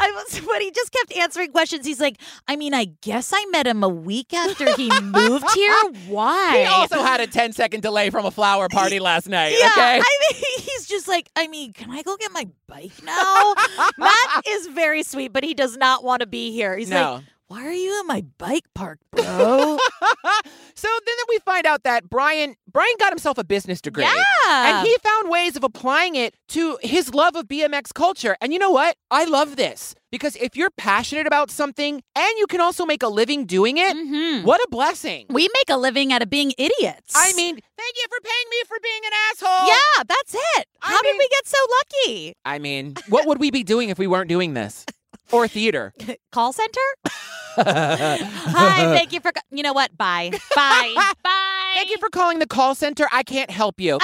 I 0.00 0.10
was. 0.10 0.40
But 0.46 0.62
he 0.62 0.70
just 0.70 0.92
kept 0.92 1.14
answering 1.16 1.52
questions. 1.52 1.86
He's 1.86 2.00
like, 2.00 2.18
I 2.48 2.56
mean, 2.56 2.72
I 2.72 2.86
guess 3.02 3.32
I 3.34 3.44
met 3.46 3.66
him 3.66 3.82
a 3.82 3.88
week 3.88 4.32
after 4.32 4.74
he 4.76 4.90
moved 5.00 5.50
here. 5.54 5.74
Why? 6.08 6.58
He 6.60 6.64
also 6.64 7.02
had 7.02 7.20
a 7.20 7.26
10 7.26 7.52
second 7.52 7.82
delay 7.82 8.10
from 8.10 8.24
a 8.24 8.30
flower 8.30 8.68
party 8.68 8.98
last 8.98 9.28
night. 9.28 9.54
Yeah, 9.58 9.68
okay. 9.72 10.00
I 10.00 10.32
mean, 10.32 10.42
he's 10.58 10.86
just 10.86 11.06
like, 11.06 11.28
I 11.36 11.48
mean, 11.48 11.72
can 11.72 11.90
I 11.90 12.02
go 12.02 12.16
get 12.16 12.32
my 12.32 12.48
bike 12.66 13.02
now? 13.04 13.54
Matt 13.98 14.46
is 14.48 14.68
very 14.68 15.02
sweet, 15.02 15.32
but 15.32 15.44
he 15.44 15.52
does 15.52 15.76
not 15.76 16.02
want 16.02 16.20
to 16.20 16.26
be 16.26 16.52
here. 16.52 16.76
He's 16.76 16.90
no. 16.90 17.14
like, 17.14 17.24
why 17.48 17.64
are 17.66 17.72
you 17.72 18.00
at 18.00 18.06
my 18.06 18.24
bike 18.38 18.64
park, 18.74 18.98
bro? 19.12 19.78
so 20.74 20.88
then 21.06 21.14
we 21.28 21.38
find 21.38 21.66
out 21.66 21.84
that 21.84 22.08
Brian 22.10 22.56
Brian 22.70 22.94
got 22.98 23.10
himself 23.10 23.38
a 23.38 23.44
business 23.44 23.80
degree. 23.80 24.04
yeah. 24.04 24.78
And 24.78 24.86
he 24.86 24.94
found 25.02 25.30
ways 25.30 25.56
of 25.56 25.64
applying 25.64 26.14
it 26.16 26.34
to 26.48 26.78
his 26.82 27.14
love 27.14 27.36
of 27.36 27.46
BMX 27.48 27.92
culture. 27.94 28.36
And 28.40 28.52
you 28.52 28.58
know 28.58 28.70
what? 28.70 28.96
I 29.10 29.24
love 29.24 29.56
this 29.56 29.94
because 30.10 30.36
if 30.36 30.56
you're 30.56 30.70
passionate 30.76 31.26
about 31.26 31.50
something 31.50 31.94
and 32.14 32.38
you 32.38 32.46
can 32.46 32.60
also 32.60 32.84
make 32.84 33.02
a 33.02 33.08
living 33.08 33.46
doing 33.46 33.78
it, 33.78 33.96
Mhm. 33.96 34.44
what 34.44 34.60
a 34.60 34.68
blessing. 34.70 35.26
we 35.30 35.42
make 35.42 35.70
a 35.70 35.76
living 35.76 36.12
out 36.12 36.22
of 36.22 36.28
being 36.30 36.52
idiots. 36.58 37.14
I 37.16 37.32
mean, 37.34 37.54
thank 37.54 37.94
you 37.96 38.06
for 38.08 38.20
paying 38.22 38.48
me 38.50 38.56
for 38.68 38.76
being 38.82 39.02
an 39.06 39.12
asshole. 39.30 39.68
yeah, 39.68 40.02
that's 40.06 40.34
it. 40.34 40.66
I 40.82 40.92
How 40.92 41.02
did 41.02 41.16
we 41.18 41.28
get 41.28 41.46
so 41.46 41.58
lucky? 41.78 42.34
I 42.44 42.58
mean, 42.58 42.94
what 43.08 43.26
would 43.26 43.38
we 43.38 43.50
be 43.50 43.62
doing 43.64 43.88
if 43.88 43.98
we 43.98 44.06
weren't 44.06 44.28
doing 44.28 44.54
this? 44.54 44.84
Or 45.32 45.48
theater? 45.48 45.92
Call 46.32 46.52
center? 46.52 46.80
Hi, 47.56 48.94
thank 48.94 49.12
you 49.12 49.20
for. 49.20 49.32
You 49.50 49.62
know 49.62 49.72
what? 49.72 49.96
Bye. 49.96 50.30
Bye. 50.54 50.94
Bye. 51.22 51.72
Thank 51.74 51.90
you 51.90 51.98
for 51.98 52.10
calling 52.10 52.38
the 52.38 52.46
call 52.46 52.74
center. 52.74 53.06
I 53.12 53.22
can't 53.22 53.50
help 53.50 53.80
you. 53.80 53.98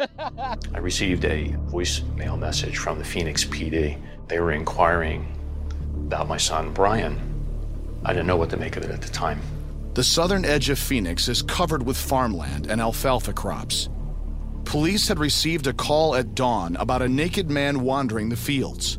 I 0.00 0.78
received 0.78 1.24
a 1.24 1.48
voicemail 1.70 2.38
message 2.38 2.78
from 2.78 2.98
the 2.98 3.04
Phoenix 3.04 3.44
PD. 3.44 4.00
They 4.28 4.40
were 4.40 4.52
inquiring 4.52 5.26
about 6.06 6.28
my 6.28 6.36
son 6.36 6.72
Brian. 6.72 7.18
I 8.04 8.12
didn't 8.12 8.26
know 8.26 8.36
what 8.36 8.50
to 8.50 8.56
make 8.56 8.76
of 8.76 8.84
it 8.84 8.90
at 8.90 9.02
the 9.02 9.10
time. 9.10 9.40
The 9.94 10.04
southern 10.04 10.44
edge 10.44 10.70
of 10.70 10.78
Phoenix 10.78 11.28
is 11.28 11.42
covered 11.42 11.84
with 11.84 11.96
farmland 11.96 12.66
and 12.66 12.80
alfalfa 12.80 13.32
crops. 13.32 13.88
Police 14.64 15.08
had 15.08 15.18
received 15.18 15.66
a 15.66 15.72
call 15.72 16.14
at 16.14 16.34
dawn 16.34 16.76
about 16.76 17.02
a 17.02 17.08
naked 17.08 17.50
man 17.50 17.80
wandering 17.80 18.28
the 18.28 18.36
fields. 18.36 18.98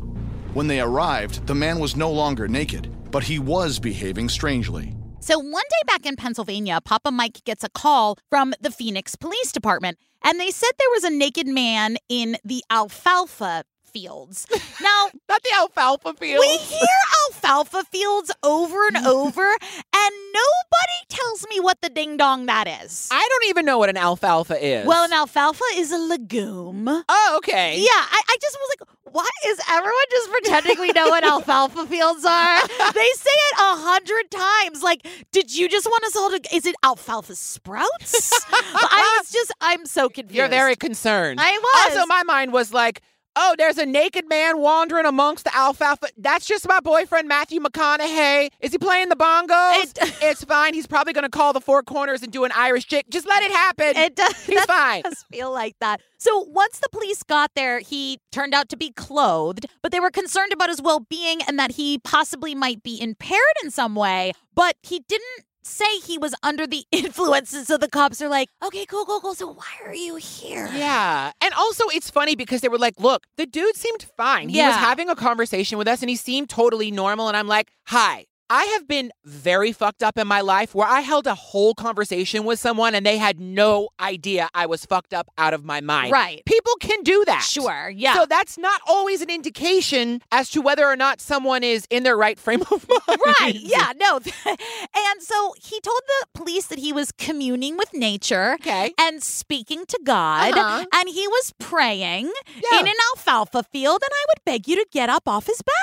When 0.54 0.68
they 0.68 0.80
arrived, 0.80 1.48
the 1.48 1.54
man 1.56 1.80
was 1.80 1.96
no 1.96 2.12
longer 2.12 2.46
naked, 2.46 2.88
but 3.10 3.24
he 3.24 3.40
was 3.40 3.80
behaving 3.80 4.28
strangely. 4.28 4.94
So 5.18 5.36
one 5.36 5.64
day 5.68 5.82
back 5.88 6.06
in 6.06 6.14
Pennsylvania, 6.14 6.80
Papa 6.80 7.10
Mike 7.10 7.42
gets 7.44 7.64
a 7.64 7.68
call 7.68 8.18
from 8.30 8.54
the 8.60 8.70
Phoenix 8.70 9.16
Police 9.16 9.50
Department, 9.50 9.98
and 10.22 10.38
they 10.38 10.52
said 10.52 10.70
there 10.78 10.90
was 10.92 11.02
a 11.02 11.10
naked 11.10 11.48
man 11.48 11.96
in 12.08 12.36
the 12.44 12.62
alfalfa 12.70 13.64
fields. 13.94 14.46
Now, 14.82 15.08
Not 15.28 15.42
the 15.42 15.50
alfalfa 15.54 16.12
fields. 16.14 16.44
we 16.46 16.56
hear 16.58 16.86
alfalfa 17.30 17.84
fields 17.84 18.30
over 18.42 18.86
and 18.88 18.96
over, 19.06 19.42
and 19.42 20.12
nobody 20.32 21.00
tells 21.08 21.46
me 21.48 21.60
what 21.60 21.80
the 21.80 21.88
ding 21.88 22.16
dong 22.18 22.46
that 22.46 22.66
is. 22.84 23.08
I 23.10 23.26
don't 23.30 23.48
even 23.48 23.64
know 23.64 23.78
what 23.78 23.88
an 23.88 23.96
alfalfa 23.96 24.62
is. 24.62 24.86
well, 24.86 25.04
an 25.04 25.12
alfalfa 25.12 25.64
is 25.76 25.92
a 25.92 25.98
legume. 25.98 26.88
Oh, 26.88 27.34
okay. 27.38 27.78
Yeah, 27.78 27.86
I, 27.88 28.20
I 28.28 28.36
just 28.42 28.58
was 28.60 28.76
like, 28.78 28.88
what 29.14 29.30
is 29.46 29.60
everyone 29.70 29.94
just 30.10 30.30
pretending 30.30 30.80
we 30.80 30.90
know 30.92 31.08
what 31.08 31.22
alfalfa 31.32 31.86
fields 31.86 32.24
are? 32.24 32.60
They 32.66 33.10
say 33.16 33.30
it 33.30 33.58
a 33.58 33.76
hundred 33.76 34.30
times. 34.30 34.82
Like, 34.82 35.06
did 35.32 35.54
you 35.56 35.68
just 35.68 35.86
want 35.86 36.02
us 36.04 36.16
all 36.16 36.30
to? 36.30 36.40
Is 36.54 36.66
it 36.66 36.74
alfalfa 36.82 37.36
sprouts? 37.36 38.44
I 38.52 39.18
was 39.20 39.30
just, 39.30 39.52
I'm 39.60 39.86
so 39.86 40.08
confused. 40.08 40.36
You're 40.36 40.48
very 40.48 40.74
concerned. 40.76 41.40
I 41.40 41.52
was. 41.58 41.96
Also, 41.96 42.06
my 42.06 42.24
mind 42.24 42.52
was 42.52 42.72
like, 42.72 43.02
oh, 43.36 43.54
there's 43.58 43.78
a 43.78 43.86
naked 43.86 44.28
man 44.28 44.58
wandering 44.58 45.06
amongst 45.06 45.44
the 45.44 45.56
alfalfa. 45.56 46.08
That's 46.16 46.46
just 46.46 46.66
my 46.68 46.80
boyfriend, 46.80 47.28
Matthew 47.28 47.60
McConaughey. 47.60 48.50
Is 48.60 48.72
he 48.72 48.78
playing 48.78 49.08
the 49.08 49.16
bongos? 49.16 49.82
It- 49.82 50.14
it's 50.22 50.44
fine. 50.44 50.74
He's 50.74 50.86
probably 50.86 51.12
going 51.12 51.24
to 51.24 51.28
call 51.30 51.52
the 51.52 51.60
four 51.60 51.82
corners 51.82 52.22
and 52.22 52.32
do 52.32 52.44
an 52.44 52.52
Irish 52.54 52.86
chick. 52.86 53.06
Just 53.10 53.26
let 53.26 53.42
it 53.42 53.50
happen. 53.50 53.96
It 53.96 54.16
does. 54.16 54.44
He's 54.46 54.64
fine. 54.64 55.02
does 55.02 55.24
feel 55.30 55.52
like 55.52 55.76
that. 55.80 56.00
So 56.18 56.38
once 56.40 56.78
the 56.78 56.88
police 56.90 57.22
got 57.22 57.50
there, 57.54 57.80
he 57.80 58.20
turned 58.32 58.54
out 58.54 58.68
to 58.70 58.76
be 58.76 58.90
clothed, 58.90 59.66
but 59.82 59.92
they 59.92 60.00
were 60.00 60.10
concerned 60.10 60.52
about 60.52 60.68
his 60.70 60.80
well-being 60.80 61.40
and 61.42 61.58
that 61.58 61.72
he 61.72 61.98
possibly 61.98 62.54
might 62.54 62.82
be 62.82 63.00
impaired 63.00 63.40
in 63.62 63.70
some 63.70 63.94
way. 63.94 64.32
But 64.54 64.76
he 64.82 65.00
didn't 65.08 65.44
say 65.64 65.98
he 66.04 66.18
was 66.18 66.34
under 66.42 66.66
the 66.66 66.84
influences. 66.92 67.66
So 67.66 67.76
the 67.76 67.88
cops 67.88 68.20
are 68.22 68.28
like, 68.28 68.48
"Okay, 68.64 68.86
cool, 68.86 69.04
cool, 69.04 69.20
cool. 69.20 69.34
So 69.34 69.48
why 69.52 69.72
are 69.84 69.94
you 69.94 70.16
here?" 70.16 70.70
Yeah. 70.72 71.32
And 71.40 71.52
also, 71.54 71.84
it's 71.88 72.10
funny 72.10 72.36
because 72.36 72.60
they 72.60 72.68
were 72.68 72.78
like, 72.78 72.94
look, 72.98 73.24
the 73.36 73.46
dude 73.46 73.76
seemed 73.76 74.06
fine. 74.16 74.48
He 74.48 74.60
was 74.60 74.74
having 74.76 75.08
a 75.08 75.16
conversation 75.16 75.78
with 75.78 75.88
us 75.88 76.02
and 76.02 76.08
he 76.10 76.16
seemed 76.16 76.48
totally 76.50 76.90
normal. 76.90 77.28
And 77.28 77.36
I'm 77.36 77.48
like, 77.48 77.68
hi. 77.86 78.26
I 78.50 78.64
have 78.64 78.86
been 78.86 79.10
very 79.24 79.72
fucked 79.72 80.02
up 80.02 80.18
in 80.18 80.26
my 80.28 80.40
life 80.42 80.74
where 80.74 80.86
I 80.86 81.00
held 81.00 81.26
a 81.26 81.34
whole 81.34 81.74
conversation 81.74 82.44
with 82.44 82.60
someone 82.60 82.94
and 82.94 83.04
they 83.04 83.16
had 83.16 83.40
no 83.40 83.88
idea 83.98 84.48
I 84.54 84.66
was 84.66 84.84
fucked 84.84 85.14
up 85.14 85.28
out 85.38 85.54
of 85.54 85.64
my 85.64 85.80
mind. 85.80 86.12
Right. 86.12 86.42
People 86.44 86.72
can 86.80 87.02
do 87.02 87.24
that. 87.26 87.40
Sure. 87.42 87.90
Yeah. 87.94 88.14
So 88.14 88.26
that's 88.26 88.58
not 88.58 88.80
always 88.86 89.22
an 89.22 89.30
indication 89.30 90.20
as 90.30 90.50
to 90.50 90.60
whether 90.60 90.84
or 90.86 90.94
not 90.96 91.20
someone 91.20 91.64
is 91.64 91.86
in 91.90 92.02
their 92.02 92.16
right 92.16 92.38
frame 92.38 92.60
of 92.70 92.86
mind. 93.08 93.20
Right. 93.40 93.54
Yeah. 93.58 93.92
No. 93.96 94.20
and 94.46 95.22
so 95.22 95.54
he 95.62 95.80
told 95.80 96.00
the 96.06 96.26
police 96.38 96.66
that 96.66 96.78
he 96.78 96.92
was 96.92 97.12
communing 97.12 97.76
with 97.78 97.92
nature 97.94 98.54
Okay. 98.60 98.92
and 98.98 99.22
speaking 99.22 99.86
to 99.86 99.98
God, 100.04 100.52
Uh-huh. 100.56 100.84
and 100.94 101.08
he 101.08 101.26
was 101.28 101.54
praying 101.58 102.30
Yeah. 102.70 102.80
in 102.80 102.86
an 102.88 102.94
alfalfa 103.12 103.62
field. 103.62 104.02
And 104.04 104.12
I 104.12 104.24
would 104.28 104.44
beg 104.44 104.68
you 104.68 104.76
to 104.76 104.86
get 104.92 105.08
up 105.08 105.26
off 105.26 105.46
his 105.46 105.62
back. 105.62 105.74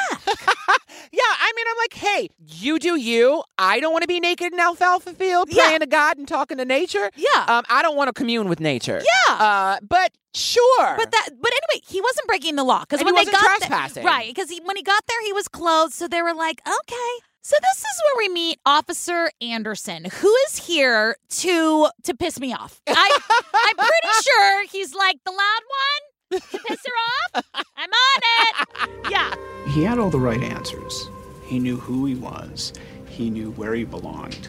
Yeah, 1.62 1.63
I 1.63 1.65
mean, 1.65 1.68
I'm 1.70 1.77
like, 1.77 1.94
hey, 1.94 2.30
you 2.62 2.80
do 2.80 2.96
you. 2.96 3.44
I 3.58 3.80
don't 3.80 3.91
want 3.91 4.03
to 4.03 4.08
be 4.08 4.20
naked 4.20 4.53
in 4.53 4.60
alfalfa 4.60 5.13
field 5.13 5.50
Yeah. 5.51 5.65
praying 5.65 5.80
to 5.82 5.86
God 5.88 6.18
and 6.18 6.27
talking 6.27 6.58
to 6.58 6.65
nature. 6.65 7.10
Yeah. 7.15 7.46
Um, 7.48 7.63
I 7.70 7.82
don't 7.82 7.96
want 7.96 8.08
to 8.10 8.13
commune 8.13 8.50
with 8.50 8.60
nature. 8.60 9.01
Yeah. 9.30 9.36
Uh, 9.36 9.77
but 9.88 10.12
sure. 10.34 10.96
But 10.98 11.12
that, 11.12 11.30
but 11.41 11.51
anyway, 11.51 11.84
he 11.88 12.01
wasn't 12.01 12.27
breaking 12.27 12.56
the 12.56 12.63
law 12.63 12.82
because 12.82 13.00
when 13.03 13.08
he 13.15 13.25
they 13.25 13.30
wasn't 13.32 13.36
got 13.36 13.58
trespassing. 13.60 14.03
there, 14.03 14.12
right? 14.12 14.27
Because 14.34 14.51
when 14.63 14.75
he 14.75 14.84
got 14.84 15.03
there, 15.08 15.22
he 15.25 15.34
was 15.34 15.48
clothed, 15.48 15.94
so 15.94 16.08
they 16.08 16.22
were 16.22 16.34
like, 16.34 16.62
okay, 16.68 17.12
So 17.44 17.56
this 17.62 17.80
is 17.80 18.01
where 18.06 18.18
we 18.27 18.30
meet 18.34 18.60
Officer 18.65 19.32
Anderson, 19.41 20.06
who 20.06 20.34
is 20.48 20.58
here 20.58 21.15
to 21.41 21.89
to 22.03 22.13
piss 22.15 22.39
me 22.39 22.53
off. 22.53 22.82
I 22.88 23.20
I'm 23.30 23.75
pretty 23.75 24.13
sure 24.24 24.65
he's 24.68 24.94
like 24.94 25.18
the 25.25 25.32
loud 25.32 25.63
one 25.80 26.41
to 26.41 26.58
piss 26.68 26.80
her 26.86 27.38
off. 27.39 27.44
I'm 27.75 27.89
on 27.89 28.22
it. 28.24 28.88
Yeah. 29.12 29.34
He 29.68 29.84
had 29.84 29.98
all 30.00 30.10
the 30.10 30.20
right 30.20 30.41
answers. 30.41 31.10
He 31.51 31.60
knew 31.60 31.75
who 31.75 32.05
he 32.05 32.15
was, 32.15 32.72
he 33.10 33.29
knew 33.29 33.51
where 33.51 33.74
he 33.74 33.84
belonged. 33.84 34.48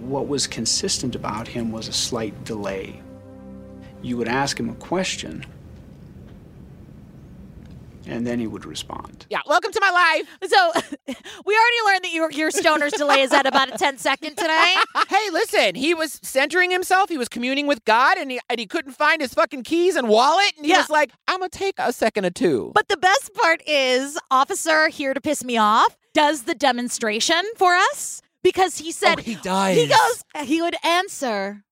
What 0.00 0.26
was 0.26 0.48
consistent 0.48 1.14
about 1.14 1.46
him 1.46 1.70
was 1.70 1.86
a 1.86 1.92
slight 1.92 2.42
delay. 2.42 3.00
You 4.02 4.16
would 4.16 4.26
ask 4.26 4.58
him 4.58 4.68
a 4.68 4.74
question, 4.74 5.46
and 8.06 8.26
then 8.26 8.38
he 8.38 8.46
would 8.46 8.64
respond. 8.64 9.26
Yeah, 9.30 9.40
welcome 9.46 9.72
to 9.72 9.80
my 9.80 9.90
life. 9.90 10.50
So 10.50 10.72
we 11.46 11.54
already 11.54 11.76
learned 11.86 12.04
that 12.04 12.12
your 12.12 12.30
your 12.32 12.50
stoner's 12.50 12.92
delay 12.92 13.20
is 13.22 13.32
at 13.32 13.46
about 13.46 13.74
a 13.74 13.78
10 13.78 13.98
second 13.98 14.36
today. 14.36 14.74
Hey, 15.08 15.30
listen, 15.30 15.74
he 15.74 15.92
was 15.94 16.18
centering 16.22 16.70
himself. 16.70 17.10
He 17.10 17.18
was 17.18 17.28
communing 17.28 17.66
with 17.66 17.84
God, 17.84 18.16
and 18.16 18.30
he 18.30 18.40
and 18.48 18.58
he 18.58 18.66
couldn't 18.66 18.92
find 18.92 19.20
his 19.20 19.34
fucking 19.34 19.62
keys 19.64 19.94
and 19.96 20.08
wallet. 20.08 20.52
And 20.56 20.64
he 20.64 20.72
Yeah. 20.72 20.78
was 20.78 20.88
like, 20.90 21.12
"I'm 21.28 21.38
gonna 21.40 21.48
take 21.50 21.74
a 21.78 21.92
second 21.92 22.24
or 22.24 22.30
two. 22.30 22.72
But 22.74 22.88
the 22.88 22.96
best 22.96 23.34
part 23.34 23.62
is 23.66 24.18
Officer 24.30 24.88
here 24.88 25.12
to 25.12 25.20
piss 25.20 25.44
me 25.44 25.56
off 25.58 25.96
does 26.14 26.42
the 26.44 26.54
demonstration 26.54 27.42
for 27.56 27.74
us 27.74 28.22
because 28.42 28.78
he 28.78 28.90
said 28.92 29.18
Oh, 29.18 29.22
he 29.22 29.34
does. 29.36 29.76
He 29.76 29.86
goes 29.86 30.46
he 30.46 30.62
would 30.62 30.76
answer 30.84 31.64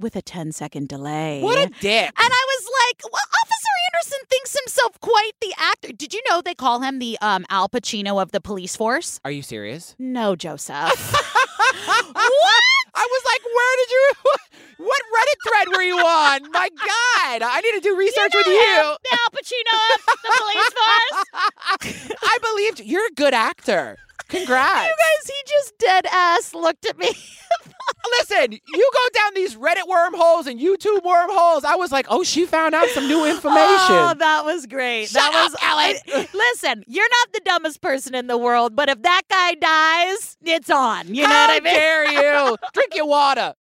with 0.00 0.16
a 0.16 0.22
10 0.22 0.52
second 0.52 0.88
delay. 0.88 1.40
what 1.42 1.58
a 1.58 1.66
dick. 1.80 2.06
And 2.06 2.32
I 2.32 2.44
was 2.48 2.68
like, 2.88 3.12
well, 3.12 3.22
Officer 3.42 3.68
Anderson 3.92 4.18
thinks 4.28 4.56
himself 4.58 5.00
quite 5.00 5.32
the 5.40 5.54
actor. 5.58 5.92
Did 5.92 6.12
you 6.14 6.20
know 6.28 6.40
they 6.42 6.54
call 6.54 6.80
him 6.80 6.98
the 6.98 7.16
um, 7.20 7.44
Al 7.50 7.68
Pacino 7.68 8.20
of 8.20 8.32
the 8.32 8.40
police 8.40 8.76
force? 8.76 9.20
Are 9.24 9.30
you 9.30 9.42
serious? 9.42 9.94
No, 9.98 10.34
Joseph. 10.36 11.12
what? 11.12 12.62
I 12.96 13.06
was 13.10 13.22
like, 13.26 13.42
where 13.44 13.76
did 13.78 13.90
you? 13.90 14.12
What 14.76 15.00
Reddit 15.16 15.48
thread 15.48 15.68
were 15.76 15.82
you 15.84 15.96
on? 15.98 16.50
My 16.50 16.68
God, 16.68 17.42
I 17.42 17.60
need 17.60 17.72
to 17.74 17.80
do 17.80 17.96
research 17.96 18.32
with 18.34 18.44
know 18.44 18.52
you. 18.52 18.58
him, 18.58 18.96
the 19.04 19.12
Al 19.12 19.30
Pacino 19.30 19.74
of 19.94 20.18
the 20.20 20.32
police 20.36 20.72
force. 21.78 22.18
I 22.24 22.38
believed 22.42 22.80
you. 22.80 22.86
you're 22.86 23.06
a 23.06 23.12
good 23.14 23.34
actor. 23.34 23.96
Congrats. 24.28 24.88
You 24.88 24.94
guys, 24.98 25.26
he 25.28 25.34
just 25.46 25.78
dead 25.78 26.06
ass 26.10 26.54
looked 26.54 26.86
at 26.86 26.98
me. 26.98 27.10
Listen, 28.20 28.52
you 28.52 28.90
go 28.92 29.20
down 29.20 29.34
these 29.34 29.56
Reddit 29.56 29.88
wormholes 29.88 30.46
and 30.46 30.60
YouTube 30.60 31.02
wormholes. 31.04 31.64
I 31.64 31.74
was 31.76 31.90
like, 31.92 32.06
oh, 32.08 32.22
she 32.22 32.46
found 32.46 32.74
out 32.74 32.88
some 32.88 33.06
new 33.08 33.20
oh, 33.20 33.24
information. 33.30 33.66
Oh, 33.96 34.14
that 34.18 34.44
was 34.44 34.66
great. 34.66 35.06
Shut 35.08 35.22
that 35.22 35.34
up, 35.34 35.52
was 35.52 35.54
uh, 35.54 36.12
Ellen. 36.14 36.28
Listen, 36.32 36.84
you're 36.86 37.08
not 37.08 37.32
the 37.32 37.40
dumbest 37.44 37.80
person 37.80 38.14
in 38.14 38.26
the 38.26 38.38
world, 38.38 38.76
but 38.76 38.88
if 38.88 39.02
that 39.02 39.22
guy 39.28 39.54
dies, 39.54 40.36
it's 40.44 40.70
on. 40.70 41.14
You 41.14 41.22
know 41.22 41.28
How 41.28 41.48
what 41.48 41.62
I 41.62 41.64
mean? 41.64 41.74
dare 41.74 42.06
you? 42.48 42.56
Drink 42.74 42.94
your 42.94 43.06
water. 43.06 43.54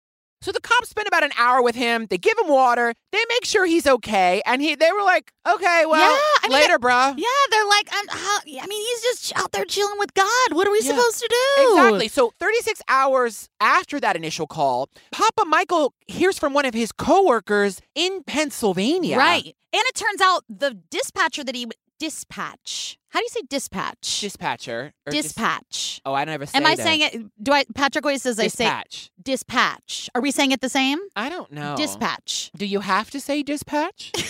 So 0.41 0.51
the 0.51 0.59
cops 0.61 0.89
spend 0.89 1.07
about 1.07 1.23
an 1.23 1.31
hour 1.37 1.61
with 1.61 1.75
him. 1.75 2.07
They 2.09 2.17
give 2.17 2.37
him 2.39 2.47
water. 2.49 2.93
They 3.11 3.19
make 3.29 3.45
sure 3.45 3.65
he's 3.65 3.85
okay, 3.85 4.41
and 4.45 4.61
he. 4.61 4.73
They 4.75 4.91
were 4.91 5.03
like, 5.03 5.31
"Okay, 5.47 5.85
well, 5.85 5.99
Yeah, 6.11 6.19
I 6.41 6.47
mean, 6.47 6.51
later, 6.53 6.79
bruh." 6.79 7.13
Yeah, 7.17 7.25
they're 7.51 7.67
like, 7.67 7.87
I'm, 7.91 8.07
how, 8.09 8.37
I 8.63 8.65
mean, 8.67 8.81
he's 8.81 9.01
just 9.03 9.37
out 9.37 9.51
there 9.51 9.65
chilling 9.65 9.99
with 9.99 10.13
God. 10.15 10.47
What 10.53 10.67
are 10.67 10.71
we 10.71 10.79
Yeah. 10.81 10.95
supposed 10.95 11.19
to 11.19 11.27
do? 11.29 11.69
Exactly. 11.75 12.07
So 12.07 12.33
36 12.39 12.81
hours 12.87 13.49
after 13.59 13.99
that 13.99 14.15
initial 14.15 14.47
call, 14.47 14.89
Papa 15.11 15.45
Michael 15.45 15.93
hears 16.07 16.39
from 16.39 16.53
one 16.53 16.65
of 16.65 16.73
his 16.73 16.91
coworkers 16.91 17.79
in 17.95 18.23
Pennsylvania. 18.23 19.17
Right. 19.17 19.45
And 19.73 19.83
it 19.85 19.95
turns 19.95 20.19
out 20.21 20.43
the 20.49 20.77
dispatcher 20.89 21.43
that 21.45 21.55
he 21.55 21.67
dispatch. 22.05 22.97
How 23.09 23.19
do 23.19 23.23
you 23.25 23.29
say 23.29 23.41
dispatch? 23.49 24.21
Dispatcher. 24.21 24.93
or 25.05 25.11
dis- 25.11 25.25
dispatch. 25.27 26.01
oh, 26.05 26.13
I 26.13 26.25
never 26.25 26.45
say 26.47 26.57
Am 26.57 26.65
I 26.65 26.75
that. 26.75 26.83
saying 26.83 27.01
it? 27.01 27.43
Do 27.43 27.51
I? 27.53 27.63
Patrick 27.75 28.03
always 28.05 28.23
says 28.23 28.39
I 28.39 28.47
say 28.47 28.65
Dispatch. 28.65 29.11
dispatch. 29.21 30.09
Are 30.15 30.21
we 30.21 30.31
saying 30.31 30.51
it 30.51 30.61
the 30.61 30.69
same? 30.69 30.97
I 31.15 31.29
don't 31.29 31.51
know. 31.51 31.75
Dispatch. 31.77 32.51
Do 32.57 32.65
you 32.65 32.79
have 32.79 33.11
to 33.11 33.19
say 33.19 33.43
dispatch? 33.43 34.11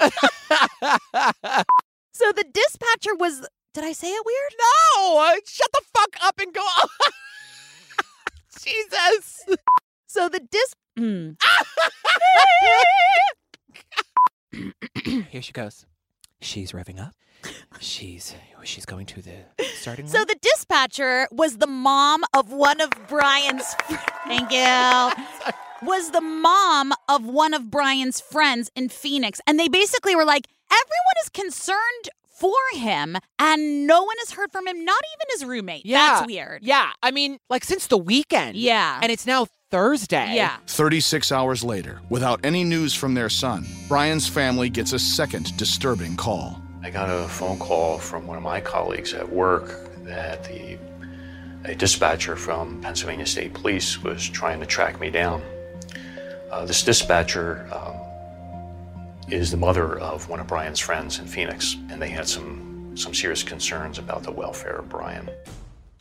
So 2.12 2.32
the 2.32 2.44
dispatcher 2.52 3.14
was. 3.14 3.46
Did 3.74 3.84
I 3.84 3.92
say 3.92 4.08
it 4.08 4.22
weird? 4.26 4.52
no! 4.58 5.34
Shut 5.46 5.68
the 5.72 5.82
fuck 5.94 6.16
up 6.24 6.34
and 6.40 6.52
go. 6.52 6.66
Jesus. 8.60 9.44
So 10.08 10.28
the 10.28 10.40
dis. 10.40 10.74
Mm. 10.98 11.36
Here 15.30 15.42
she 15.42 15.52
goes. 15.52 15.86
She's 16.40 16.72
revving 16.72 17.00
up. 17.00 17.14
She's 17.80 18.34
she's 18.64 18.84
going 18.84 19.06
to 19.06 19.22
the 19.22 19.36
starting 19.76 20.08
So 20.08 20.18
line. 20.18 20.26
the 20.26 20.36
dispatcher 20.42 21.28
was 21.30 21.58
the 21.58 21.66
mom 21.68 22.24
of 22.34 22.52
one 22.52 22.80
of 22.80 22.90
Brian's. 23.08 23.64
Thank 24.26 24.50
you. 24.50 25.24
Was 25.86 26.10
the 26.10 26.20
mom 26.20 26.92
of 27.08 27.24
one 27.24 27.54
of 27.54 27.70
Brian's 27.70 28.20
friends 28.20 28.70
in 28.74 28.88
Phoenix, 28.88 29.40
and 29.46 29.58
they 29.60 29.68
basically 29.68 30.16
were 30.16 30.24
like, 30.24 30.48
everyone 30.70 31.14
is 31.22 31.28
concerned 31.28 32.08
for 32.26 32.52
him, 32.74 33.16
and 33.38 33.86
no 33.86 34.02
one 34.02 34.16
has 34.20 34.32
heard 34.32 34.50
from 34.50 34.66
him, 34.66 34.84
not 34.84 35.00
even 35.16 35.26
his 35.34 35.44
roommate. 35.44 35.86
Yeah. 35.86 35.98
That's 36.14 36.26
weird. 36.26 36.62
yeah, 36.64 36.90
I 37.02 37.12
mean, 37.12 37.38
like 37.48 37.62
since 37.64 37.86
the 37.86 37.98
weekend. 37.98 38.56
Yeah. 38.56 38.98
And 39.00 39.12
it's 39.12 39.26
now 39.26 39.46
Thursday. 39.70 40.34
yeah. 40.34 40.56
36 40.66 41.30
hours 41.30 41.62
later, 41.62 42.00
without 42.08 42.40
any 42.42 42.64
news 42.64 42.94
from 42.94 43.14
their 43.14 43.28
son, 43.28 43.66
Brian's 43.86 44.26
family 44.26 44.70
gets 44.70 44.94
a 44.94 44.98
second 44.98 45.54
disturbing 45.58 46.16
call. 46.16 46.60
I 46.82 46.90
got 46.90 47.10
a 47.10 47.28
phone 47.28 47.58
call 47.58 47.98
from 47.98 48.26
one 48.26 48.38
of 48.38 48.42
my 48.42 48.60
colleagues 48.60 49.12
at 49.12 49.28
work 49.28 49.94
that 50.04 50.44
the 50.44 50.78
a 51.64 51.74
dispatcher 51.74 52.36
from 52.36 52.80
Pennsylvania 52.80 53.26
State 53.26 53.52
Police 53.52 54.02
was 54.02 54.26
trying 54.26 54.60
to 54.60 54.66
track 54.66 55.00
me 55.00 55.10
down. 55.10 55.42
Uh, 56.50 56.64
this 56.64 56.82
dispatcher 56.82 57.68
um, 57.72 57.96
is 59.30 59.50
the 59.50 59.56
mother 59.56 59.98
of 59.98 60.30
one 60.30 60.40
of 60.40 60.46
Brian's 60.46 60.78
friends 60.78 61.18
in 61.18 61.26
Phoenix, 61.26 61.76
and 61.90 62.00
they 62.00 62.08
had 62.08 62.26
some 62.26 62.96
some 62.96 63.12
serious 63.12 63.42
concerns 63.42 63.98
about 63.98 64.22
the 64.22 64.32
welfare 64.32 64.76
of 64.76 64.88
Brian. 64.88 65.28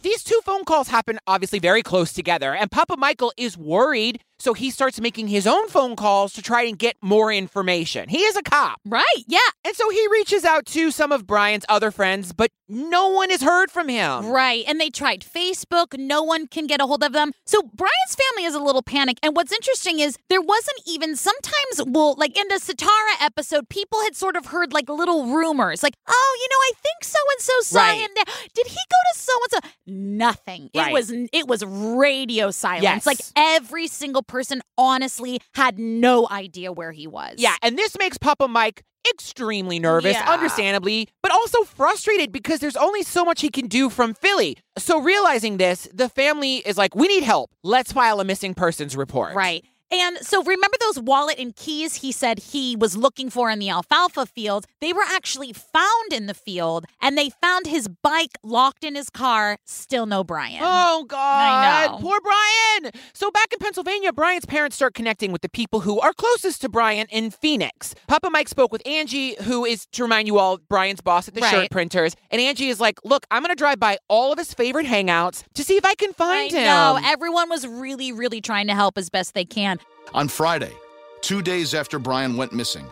These 0.08 0.24
two 0.24 0.40
phone 0.46 0.64
calls 0.64 0.88
happen 0.88 1.20
obviously 1.28 1.60
very 1.60 1.84
close 1.84 2.14
together, 2.14 2.56
and 2.56 2.72
Papa 2.72 2.96
Michael 2.96 3.34
is 3.36 3.58
worried, 3.58 4.22
so 4.40 4.54
he 4.54 4.70
starts 4.70 5.00
making 5.02 5.28
his 5.28 5.48
own 5.48 5.68
phone 5.70 5.96
calls 5.96 6.34
to 6.34 6.42
try 6.42 6.64
and 6.64 6.78
get 6.78 6.96
more 7.02 7.32
information. 7.32 8.10
He 8.10 8.20
is 8.20 8.36
a 8.36 8.44
cop. 8.44 8.80
Right. 8.86 9.04
Yeah. 9.28 9.40
And 9.66 9.76
so 9.76 9.90
he 9.90 10.08
reaches 10.12 10.46
out 10.46 10.66
to 10.68 10.92
some 10.92 11.12
of 11.12 11.26
Brian's 11.28 11.66
other 11.70 11.92
friends, 11.92 12.34
but 12.34 12.52
no 12.70 13.08
one 13.08 13.30
has 13.30 13.42
heard 13.42 13.72
from 13.72 13.88
him. 13.88 14.28
Right. 14.28 14.64
And 14.68 14.80
they 14.80 14.90
tried 14.90 15.22
Facebook. 15.22 15.98
No 15.98 16.22
one 16.22 16.48
can 16.48 16.68
get 16.68 16.82
a 16.82 16.86
hold 16.86 17.04
of 17.04 17.14
them. 17.14 17.32
So 17.46 17.62
Brian's 17.74 18.16
family 18.16 18.46
is 18.46 18.54
a 18.56 18.60
little 18.60 18.82
panicked. 18.84 19.22
And 19.24 19.36
what's 19.36 19.52
interesting 19.52 20.00
is 20.00 20.18
there 20.30 20.42
wasn't 20.42 20.82
even 20.86 21.16
sometimes, 21.16 21.82
well, 21.88 22.16
like 22.18 22.38
in 22.38 22.48
the 22.50 22.56
Satara 22.56 23.22
episode, 23.26 23.70
people 23.70 24.02
had 24.04 24.16
sort 24.16 24.36
of 24.36 24.48
heard 24.48 24.74
like 24.74 24.90
little 24.90 25.28
rumors, 25.28 25.82
like, 25.82 25.96
oh, 26.08 26.38
you 26.42 26.48
know, 26.50 26.58
I 26.58 26.72
think 26.82 27.04
so 27.04 27.20
and 27.32 27.42
so 27.42 27.54
saw 27.62 27.80
Right. 27.80 28.00
him 28.02 28.10
there. 28.16 28.26
Did 28.54 28.68
he 28.68 28.76
go 28.76 28.80
to 29.14 29.20
so 29.20 29.34
and 29.52 29.64
so? 29.64 29.70
Nothing. 29.88 30.70
Right. 30.76 30.90
It 30.90 30.94
was 30.94 31.12
it 31.12 31.48
was 31.48 31.64
radio 31.66 32.52
silence. 32.52 32.84
Yes. 32.84 33.06
Like 33.06 33.20
every 33.36 33.88
single 33.88 34.24
person 34.28 34.62
honestly 34.78 35.40
had 35.56 35.80
no 35.80 36.28
idea 36.30 36.72
where 36.72 36.92
he 36.92 37.08
was. 37.08 37.36
Yeah, 37.38 37.56
and 37.62 37.78
this 37.78 37.98
makes 37.98 38.18
Papa 38.18 38.48
Mike 38.48 38.84
extremely 39.10 39.80
nervous, 39.80 40.14
Yeah. 40.16 40.30
understandably, 40.30 41.08
but 41.24 41.32
also 41.32 41.64
frustrated 41.64 42.32
because 42.32 42.60
there's 42.60 42.76
only 42.76 43.04
so 43.04 43.24
much 43.24 43.42
he 43.42 43.50
can 43.50 43.68
do 43.68 43.90
from 43.90 44.14
Philly. 44.14 44.58
So 44.78 45.00
realizing 45.02 45.58
this, 45.58 45.88
the 45.94 46.10
family 46.10 46.58
is 46.58 46.78
like, 46.78 46.94
"We 46.94 47.08
need 47.08 47.24
help. 47.24 47.52
Let's 47.64 47.92
file 47.94 48.20
a 48.20 48.26
missing 48.26 48.54
persons 48.54 48.96
report." 48.98 49.34
Right. 49.34 49.64
And 49.92 50.18
so 50.20 50.44
remember 50.44 50.78
those 50.82 51.00
wallet 51.00 51.40
and 51.40 51.56
keys 51.56 51.96
he 51.96 52.12
said 52.12 52.40
he 52.40 52.76
was 52.76 52.98
looking 52.98 53.30
for 53.30 53.50
in 53.50 53.60
the 53.60 53.70
alfalfa 53.70 54.26
field? 54.26 54.66
They 54.82 54.92
were 54.92 55.06
actually 55.08 55.54
found 55.54 56.12
in 56.12 56.26
the 56.26 56.34
field 56.34 56.86
and 57.02 57.18
they 57.18 57.30
found 57.42 57.68
his 57.68 57.88
bike 57.88 58.38
locked 58.44 58.84
in 58.84 58.96
his 58.96 59.10
car. 59.10 59.58
Still 59.66 60.06
no 60.06 60.24
Brian. 60.24 60.60
Oh 60.62 61.06
God! 61.08 61.18
I 61.18 61.88
know. 61.88 62.00
Poor 62.00 62.20
Brian. 62.22 62.92
So 63.14 63.32
back 63.32 63.54
in 63.54 63.60
Pennsylvania, 63.60 64.12
Brian's 64.12 64.46
parents 64.46 64.76
start 64.76 64.94
connecting 64.94 65.32
with 65.32 65.42
the 65.42 65.50
people 65.50 65.82
who 65.82 66.00
are 66.00 66.14
closest 66.14 66.62
to 66.62 66.70
Brian 66.70 67.08
in 67.10 67.32
Phoenix. 67.32 67.96
Papa 68.08 68.30
Mike 68.30 68.50
spoke 68.50 68.72
with 68.72 68.86
Angie, 68.86 69.36
who 69.44 69.66
is 69.66 69.86
to 69.94 70.04
remind 70.04 70.28
you 70.28 70.38
all 70.38 70.60
Brian's 70.70 71.02
boss 71.02 71.28
at 71.28 71.34
the 71.34 71.42
shirt 71.42 71.72
printers, 71.72 72.16
and 72.30 72.42
Angie 72.42 72.70
is 72.70 72.80
like, 72.80 73.00
"Look, 73.04 73.26
I'm 73.32 73.42
gonna 73.42 73.56
drive 73.56 73.80
by 73.80 73.98
all 74.10 74.32
of 74.34 74.38
his 74.38 74.54
favorite 74.54 74.86
hangouts 74.86 75.44
to 75.54 75.64
see 75.64 75.78
if 75.78 75.86
I 75.86 75.96
can 75.96 76.10
I 76.10 76.14
find 76.14 76.52
him." 76.52 76.64
know. 76.66 77.00
Everyone 77.04 77.50
was 77.50 77.66
really, 77.66 78.12
really 78.12 78.42
trying 78.42 78.68
to 78.68 78.76
help 78.76 78.98
as 78.98 79.10
best 79.10 79.34
they 79.34 79.46
can. 79.46 79.77
On 80.14 80.30
Friday, 80.30 80.72
two 81.22 81.42
days 81.42 81.74
after 81.74 82.00
Brian 82.00 82.38
went 82.38 82.54
missing, 82.54 82.86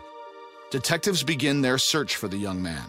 detectives 0.70 1.22
begin 1.22 1.62
their 1.62 1.78
search 1.78 2.16
for 2.16 2.28
the 2.28 2.36
young 2.36 2.62
man. 2.62 2.84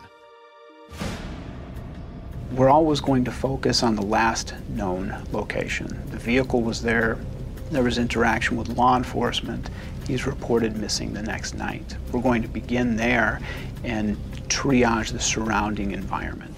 We're 2.51 2.69
always 2.69 2.99
going 2.99 3.23
to 3.25 3.31
focus 3.31 3.83
on 3.83 3.95
the 3.95 4.01
last 4.01 4.53
known 4.69 5.15
location. 5.31 5.87
The 6.11 6.17
vehicle 6.17 6.61
was 6.61 6.81
there, 6.81 7.17
there 7.71 7.83
was 7.83 7.97
interaction 7.97 8.57
with 8.57 8.69
law 8.69 8.97
enforcement. 8.97 9.69
He's 10.07 10.25
reported 10.25 10.77
missing 10.77 11.13
the 11.13 11.21
next 11.21 11.53
night. 11.55 11.95
We're 12.11 12.21
going 12.21 12.41
to 12.41 12.47
begin 12.47 12.97
there 12.97 13.39
and 13.83 14.17
triage 14.49 15.11
the 15.11 15.19
surrounding 15.19 15.91
environment. 15.91 16.56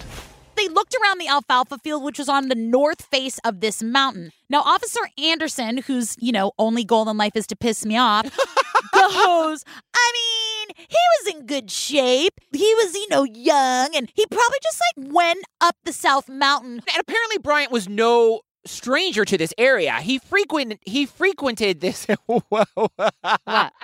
They 0.60 0.68
looked 0.68 0.94
around 0.94 1.18
the 1.18 1.28
alfalfa 1.28 1.78
field, 1.78 2.02
which 2.02 2.18
was 2.18 2.28
on 2.28 2.48
the 2.48 2.54
north 2.54 3.06
face 3.06 3.38
of 3.44 3.60
this 3.60 3.82
mountain. 3.82 4.30
Now, 4.50 4.60
Officer 4.60 5.00
Anderson, 5.16 5.78
whose, 5.78 6.16
you 6.18 6.32
know, 6.32 6.52
only 6.58 6.84
goal 6.84 7.08
in 7.08 7.16
life 7.16 7.34
is 7.34 7.46
to 7.46 7.56
piss 7.56 7.86
me 7.86 7.96
off, 7.96 8.24
goes, 8.92 9.64
I 9.94 10.12
mean, 10.12 10.74
he 10.76 10.98
was 11.24 11.34
in 11.34 11.46
good 11.46 11.70
shape. 11.70 12.34
He 12.52 12.74
was, 12.74 12.94
you 12.94 13.08
know, 13.08 13.24
young, 13.24 13.96
and 13.96 14.12
he 14.14 14.26
probably 14.26 14.58
just 14.62 14.82
like 14.98 15.14
went 15.14 15.44
up 15.62 15.76
the 15.84 15.94
South 15.94 16.28
Mountain. 16.28 16.82
And 16.92 17.00
apparently 17.00 17.38
Brian 17.38 17.70
was 17.70 17.88
no 17.88 18.42
stranger 18.66 19.24
to 19.24 19.38
this 19.38 19.54
area. 19.56 19.94
He 20.00 20.18
frequent 20.18 20.78
he 20.84 21.06
frequented 21.06 21.80
this 21.80 22.06
Whoa. 22.26 22.42
What? 22.48 23.72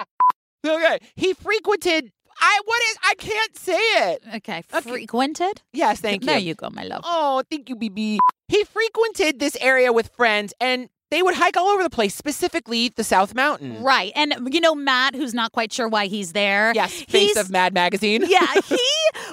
Okay. 0.67 0.99
He 1.15 1.33
frequented 1.33 2.11
I 2.40 2.61
what 2.64 2.81
is 2.90 2.96
I 3.05 3.14
can't 3.14 3.57
say 3.57 3.72
it. 4.12 4.22
Okay, 4.37 4.62
Okay. 4.75 4.90
frequented? 4.90 5.62
Yes, 5.72 6.01
thank 6.01 6.22
you. 6.22 6.27
There 6.27 6.38
you 6.38 6.55
go, 6.55 6.68
my 6.70 6.85
love. 6.85 7.03
Oh, 7.05 7.42
thank 7.51 7.68
you, 7.68 7.77
BB. 7.77 8.18
He 8.49 8.64
frequented 8.64 9.38
this 9.40 9.57
area 9.61 9.92
with 9.92 10.09
friends 10.14 10.53
and 10.61 10.88
they 11.12 11.22
would 11.22 11.35
hike 11.37 11.57
all 11.57 11.68
over 11.68 11.85
the 11.85 11.90
place, 11.90 12.16
specifically 12.16 12.88
the 12.88 13.05
South 13.05 13.33
Mountain. 13.33 13.81
Right. 13.81 14.11
And, 14.16 14.53
you 14.53 14.61
know, 14.61 14.75
Matt, 14.75 15.14
who's 15.14 15.35
not 15.35 15.53
quite 15.53 15.72
sure 15.72 15.87
why 15.88 16.07
he's 16.07 16.33
there. 16.33 16.72
Yes, 16.75 16.92
face 17.03 17.31
he's- 17.33 17.37
of 17.37 17.49
Mad 17.49 17.72
Magazine. 17.72 18.25
yeah, 18.29 18.44
he 18.68 18.79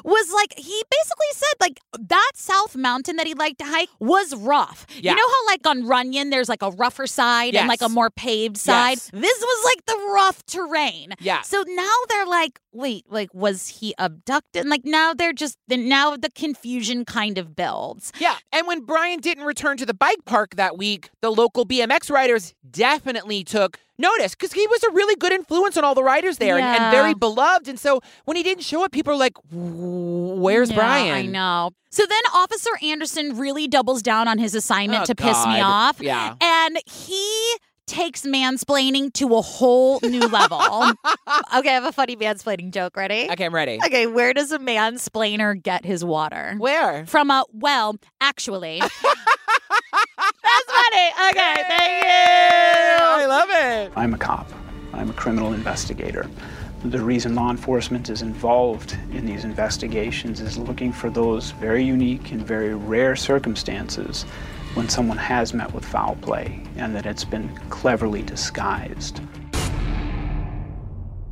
was 0.03 0.31
like, 0.33 0.53
he 0.55 0.83
basically 0.91 1.31
said, 1.33 1.53
like, 1.59 1.79
that 1.99 2.31
South 2.35 2.75
Mountain 2.75 3.15
that 3.15 3.25
he 3.25 3.33
liked 3.33 3.57
to 3.57 3.65
hike 3.65 3.89
was 3.99 4.35
rough. 4.35 4.85
Yeah. 4.99 5.11
You 5.11 5.17
know 5.17 5.27
how, 5.27 5.47
like, 5.47 5.65
on 5.65 5.87
Runyon, 5.87 6.29
there's 6.29 6.47
like 6.47 6.61
a 6.61 6.69
rougher 6.69 7.07
side 7.07 7.55
and 7.55 7.67
like 7.67 7.81
a 7.81 7.89
more 7.89 8.11
paved 8.11 8.57
side? 8.57 8.99
Yes. 8.99 9.09
This 9.11 9.39
was 9.41 9.65
like 9.75 9.85
the 9.87 10.11
rough 10.13 10.45
terrain. 10.45 11.13
Yeah. 11.19 11.41
So 11.41 11.63
now 11.67 11.95
they're 12.07 12.27
like, 12.27 12.59
wait, 12.73 13.05
like, 13.09 13.33
was 13.33 13.67
he 13.67 13.93
abducted? 13.97 14.62
And 14.62 14.69
like, 14.69 14.86
now 14.86 15.13
they're 15.13 15.33
just, 15.33 15.57
now 15.69 16.15
the 16.17 16.29
confusion 16.29 17.05
kind 17.05 17.38
of 17.38 17.55
builds. 17.55 18.12
Yeah. 18.19 18.36
And 18.51 18.67
when 18.67 18.81
Brian 18.81 19.19
didn't 19.19 19.45
return 19.45 19.77
to 19.77 19.86
the 19.86 19.93
bike 19.93 20.25
park 20.25 20.55
that 20.55 20.77
week, 20.77 21.09
the 21.21 21.29
local 21.31 21.65
BMX 21.65 22.09
riders 22.12 22.53
definitely 22.69 23.43
took 23.43 23.79
notice 23.97 24.33
because 24.36 24.53
he 24.53 24.65
was 24.67 24.83
a 24.83 24.91
really 24.91 25.15
good 25.15 25.31
influence 25.31 25.77
on 25.77 25.83
all 25.83 25.93
the 25.95 26.03
riders 26.03 26.38
there 26.39 26.57
and, 26.57 26.65
and 26.65 26.91
very 26.91 27.13
beloved. 27.13 27.67
And 27.67 27.79
so 27.79 28.01
when 28.25 28.36
he 28.36 28.43
didn't 28.43 28.63
show 28.63 28.83
up, 28.83 28.91
people 28.91 29.13
are 29.13 29.17
like, 29.17 29.33
where's 29.51 30.69
Yeah, 30.71 30.75
Brian? 30.75 31.13
I 31.15 31.21
know. 31.25 31.71
So 31.91 32.03
then 32.07 32.21
Officer 32.33 32.71
Anderson 32.81 33.38
really 33.38 33.67
doubles 33.67 34.01
down 34.01 34.27
on 34.27 34.39
his 34.39 34.55
assignment 34.55 35.03
Oh, 35.03 35.05
to 35.05 35.15
piss 35.15 35.45
me 35.45 35.62
off. 35.62 36.01
Yeah. 36.01 36.36
And 36.41 36.79
he 36.88 37.55
takes 37.88 38.24
mansplaining 38.24 39.13
to 39.13 39.36
a 39.36 39.41
whole 39.41 40.00
new 40.02 40.28
level. 40.28 40.58
okay, 41.56 41.69
I 41.69 41.74
have 41.74 41.86
a 41.86 41.91
funny 41.91 42.15
mansplaining 42.15 42.72
joke. 42.72 42.98
Ready? 42.98 43.30
Okay, 43.32 43.46
I'm 43.46 43.54
ready. 43.54 43.80
Okay, 43.86 44.08
where 44.08 44.34
does 44.34 44.52
a 44.52 44.60
mansplainer 44.60 45.62
get 45.62 45.86
his 45.86 46.04
water? 46.04 46.56
Where? 46.58 47.06
From 47.06 47.32
a 47.32 47.46
well, 47.52 47.98
actually. 48.22 48.80
That's 48.80 50.72
funny. 50.72 51.10
Okay, 51.30 51.56
thank 51.67 52.04
you. 52.04 53.06
I 53.06 53.26
love 53.28 53.50
it. 53.52 53.93
I'm 53.96 54.13
a 54.13 54.17
cop. 54.17 54.50
I'm 54.93 55.10
a 55.10 55.13
criminal 55.13 55.54
investigator. 55.54 56.30
The 56.86 57.00
reason 57.00 57.34
law 57.34 57.50
enforcement 57.50 58.10
is 58.10 58.22
involved 58.22 58.98
in 59.13 59.26
these 59.26 59.46
investigations 59.46 60.41
is 60.41 60.58
looking 60.58 60.91
for 60.91 61.10
those 61.10 61.52
very 61.52 61.84
unique 61.84 62.32
and 62.32 62.46
very 62.46 62.76
rare 62.76 63.15
circumstances 63.15 64.26
when 64.73 64.89
someone 64.89 65.17
has 65.17 65.53
met 65.53 65.73
with 65.73 65.86
foul 65.86 66.15
play 66.21 66.63
and 66.77 66.95
that 66.95 67.05
it's 67.05 67.23
been 67.23 67.55
cleverly 67.69 68.21
disguised. 68.21 69.21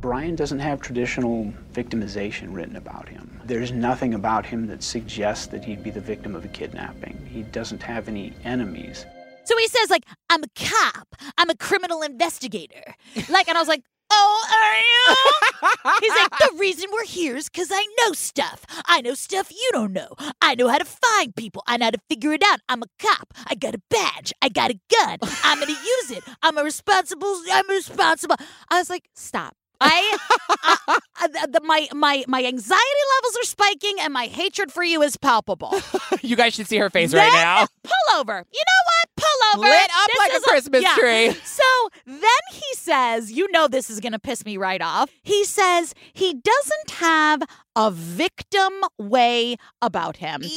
Brian 0.00 0.34
doesn't 0.34 0.58
have 0.58 0.80
traditional 0.80 1.52
victimization 1.72 2.54
written 2.54 2.76
about 2.76 3.08
him. 3.08 3.40
There's 3.44 3.70
nothing 3.72 4.14
about 4.14 4.44
him 4.44 4.66
that 4.66 4.82
suggests 4.82 5.46
that 5.46 5.64
he'd 5.64 5.82
be 5.82 5.90
the 5.90 6.00
victim 6.00 6.34
of 6.34 6.44
a 6.44 6.48
kidnapping. 6.48 7.24
He 7.30 7.42
doesn't 7.42 7.82
have 7.82 8.08
any 8.08 8.32
enemies. 8.44 9.06
So 9.44 9.56
he 9.56 9.66
says, 9.68 9.90
like, 9.90 10.04
I'm 10.30 10.42
a 10.42 10.48
cop. 10.56 11.14
I'm 11.38 11.50
a 11.50 11.56
criminal 11.56 12.02
investigator. 12.02 12.94
Like, 13.28 13.48
and 13.48 13.56
I 13.56 13.60
was 13.60 13.68
like, 13.68 13.82
oh, 14.12 14.46
are 14.52 14.78
you? 14.78 15.96
He's 16.00 16.10
like, 16.10 16.30
the 16.38 16.56
reason 16.58 16.86
we're 16.92 17.04
here 17.04 17.36
is 17.36 17.48
because 17.48 17.68
I 17.72 17.86
know 17.98 18.12
stuff. 18.12 18.64
I 18.86 19.00
know 19.00 19.14
stuff 19.14 19.50
you 19.50 19.70
don't 19.72 19.92
know. 19.92 20.08
I 20.40 20.54
know 20.54 20.68
how 20.68 20.78
to 20.78 20.84
find 20.84 21.34
people. 21.34 21.62
I 21.66 21.76
know 21.76 21.86
how 21.86 21.90
to 21.92 22.00
figure 22.08 22.32
it 22.32 22.42
out. 22.44 22.60
I'm 22.68 22.82
a 22.82 22.86
cop. 22.98 23.32
I 23.46 23.54
got 23.54 23.74
a 23.74 23.80
badge. 23.90 24.32
I 24.42 24.48
got 24.48 24.70
a 24.70 24.78
gun. 24.90 25.18
I'm 25.44 25.58
gonna 25.60 25.72
use 25.72 26.10
it. 26.10 26.24
I'm 26.42 26.58
a 26.58 26.64
responsible. 26.64 27.34
I'm 27.52 27.68
responsible. 27.68 28.36
I 28.70 28.78
was 28.78 28.90
like, 28.90 29.08
stop. 29.14 29.54
I, 29.84 30.16
I, 30.48 30.98
I 31.16 31.26
the, 31.26 31.48
the- 31.54 31.60
my 31.64 31.88
my 31.92 32.24
my 32.28 32.44
anxiety 32.44 33.02
levels 33.16 33.36
are 33.38 33.44
spiking, 33.46 33.96
and 34.00 34.12
my 34.12 34.26
hatred 34.26 34.70
for 34.70 34.84
you 34.84 35.02
is 35.02 35.16
palpable. 35.16 35.74
you 36.22 36.36
guys 36.36 36.54
should 36.54 36.68
see 36.68 36.76
her 36.78 36.88
face 36.90 37.12
right 37.12 37.32
now. 37.32 37.66
Pull 37.82 38.20
over. 38.20 38.44
You 38.52 38.60
know 38.60 38.80
what? 38.86 39.08
Pull 39.32 39.60
over. 39.60 39.68
Lit 39.68 39.90
up 39.96 40.06
This 40.08 40.18
like 40.18 40.32
a 40.32 40.36
is 40.36 40.44
Christmas 40.44 40.82
yeah. 40.82 40.94
tree. 40.96 41.36
So 41.44 41.62
then 42.06 42.42
he 42.52 42.74
says, 42.74 43.30
you 43.30 43.50
know, 43.52 43.68
this 43.68 43.88
is 43.90 44.00
going 44.00 44.12
to 44.12 44.18
piss 44.18 44.44
me 44.44 44.56
right 44.56 44.80
off. 44.80 45.10
He 45.22 45.44
says 45.44 45.94
he 46.12 46.34
doesn't 46.34 46.90
have 46.92 47.42
a 47.76 47.90
victim 47.90 48.72
way 48.98 49.56
about 49.80 50.16
him. 50.16 50.42
Okay, 50.42 50.48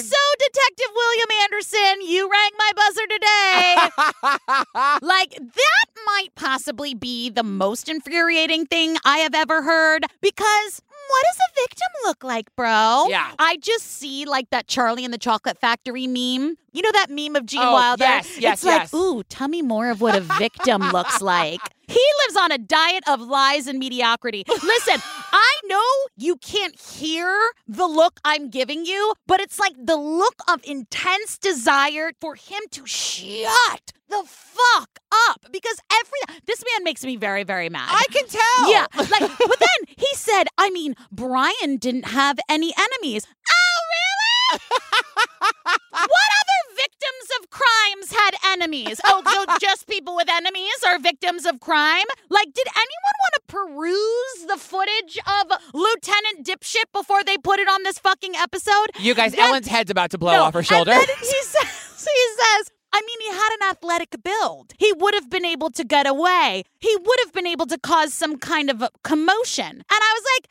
so 0.00 0.16
Detective 0.38 0.92
William 0.94 1.28
Anderson, 1.44 2.02
you 2.02 2.30
rang 2.30 2.50
my 2.58 2.72
buzzer 2.76 3.06
today. 3.08 3.76
like, 5.06 5.30
that 5.34 5.86
might 6.06 6.28
possibly 6.34 6.94
be 6.94 7.30
the 7.30 7.42
most 7.42 7.88
infuriating 7.88 8.66
thing 8.66 8.96
I 9.04 9.18
have 9.18 9.34
ever 9.34 9.62
heard 9.62 10.04
because 10.20 10.82
what 11.08 11.24
does 11.24 11.38
a 11.38 11.60
victim 11.62 11.88
look 12.04 12.24
like, 12.24 12.54
bro? 12.56 13.06
Yeah. 13.08 13.32
I 13.38 13.56
just 13.58 13.84
see 13.84 14.24
like 14.24 14.48
that 14.50 14.66
Charlie 14.68 15.04
and 15.04 15.12
the 15.12 15.18
Chocolate 15.18 15.58
Factory 15.58 16.06
meme. 16.06 16.56
You 16.72 16.80
know 16.82 16.92
that 16.92 17.08
meme 17.10 17.36
of 17.36 17.44
Gene 17.44 17.60
Oh, 17.62 17.72
Wilder? 17.72 18.04
yes, 18.04 18.38
yes, 18.38 18.62
It's 18.62 18.64
like, 18.64 18.94
ooh, 18.94 19.22
tell 19.24 19.48
me 19.48 19.60
more 19.60 19.90
of 19.90 20.00
what 20.00 20.14
a 20.16 20.20
victim 20.20 20.80
looks 20.92 21.20
like. 21.20 21.60
He 21.86 22.00
lives 22.26 22.36
on 22.38 22.52
a 22.52 22.56
diet 22.58 23.04
of 23.06 23.20
lies 23.20 23.66
and 23.66 23.78
mediocrity. 23.78 24.44
Listen, 24.48 25.02
I 25.32 25.52
know 25.66 25.84
you 26.16 26.36
can't 26.36 26.78
hear 26.80 27.36
the 27.68 27.86
look 27.86 28.18
I'm 28.24 28.48
giving 28.48 28.86
you, 28.86 29.12
but 29.26 29.40
it's 29.40 29.58
like 29.58 29.74
the 29.78 29.96
look 29.96 30.36
of 30.48 30.60
intense 30.64 31.36
desire 31.36 32.12
for 32.20 32.34
him 32.36 32.62
to 32.70 32.86
shut 32.86 33.92
the 34.12 34.28
fuck 34.28 34.98
up 35.28 35.40
because 35.50 35.78
every 35.92 36.40
this 36.46 36.62
man 36.74 36.84
makes 36.84 37.04
me 37.04 37.16
very 37.16 37.42
very 37.44 37.68
mad. 37.68 37.88
I 37.90 38.04
can 38.10 38.26
tell. 38.28 38.70
Yeah, 38.70 38.86
like, 38.96 39.38
but 39.38 39.58
then 39.58 39.94
he 39.96 40.08
said, 40.14 40.44
I 40.58 40.70
mean, 40.70 40.94
Brian 41.10 41.76
didn't 41.78 42.06
have 42.06 42.38
any 42.48 42.72
enemies. 42.76 43.26
Oh, 43.26 43.80
really? 43.92 44.60
what 45.90 46.30
other 46.40 46.60
victims 46.76 47.28
of 47.40 47.50
crimes 47.50 48.12
had 48.12 48.34
enemies? 48.52 49.00
Oh, 49.04 49.22
so 49.24 49.56
just 49.60 49.86
people 49.86 50.14
with 50.16 50.28
enemies 50.28 50.74
are 50.86 50.98
victims 50.98 51.46
of 51.46 51.60
crime? 51.60 52.04
Like, 52.28 52.52
did 52.52 52.66
anyone 52.68 53.16
want 53.22 53.34
to 53.34 53.42
peruse 53.46 54.46
the 54.48 54.58
footage 54.58 55.18
of 55.26 55.58
Lieutenant 55.74 56.46
Dipshit 56.46 56.92
before 56.92 57.24
they 57.24 57.38
put 57.38 57.58
it 57.60 57.68
on 57.68 57.82
this 57.82 57.98
fucking 57.98 58.34
episode? 58.36 58.86
You 58.98 59.14
guys, 59.14 59.32
Then- 59.32 59.40
Ellen's 59.48 59.68
head's 59.68 59.90
about 59.90 60.10
to 60.10 60.18
blow 60.18 60.32
no, 60.32 60.42
off 60.44 60.54
her 60.54 60.62
shoulder. 60.62 60.92
He 60.94 61.00
says, 61.42 62.04
he 62.04 62.26
says, 62.36 62.70
I 62.92 63.00
mean, 63.00 63.20
he 63.20 63.28
had 63.28 63.50
an 63.60 63.70
athletic 63.70 64.22
build. 64.22 64.74
He 64.78 64.92
would 64.92 65.14
have 65.14 65.30
been 65.30 65.44
able 65.44 65.70
to 65.70 65.84
get 65.84 66.06
away. 66.06 66.64
He 66.80 66.94
would 66.96 67.18
have 67.24 67.32
been 67.32 67.46
able 67.46 67.66
to 67.66 67.78
cause 67.78 68.12
some 68.12 68.38
kind 68.38 68.70
of 68.70 68.84
commotion. 69.02 69.70
And 69.70 69.84
I 69.90 70.12
was 70.14 70.24
like, 70.36 70.50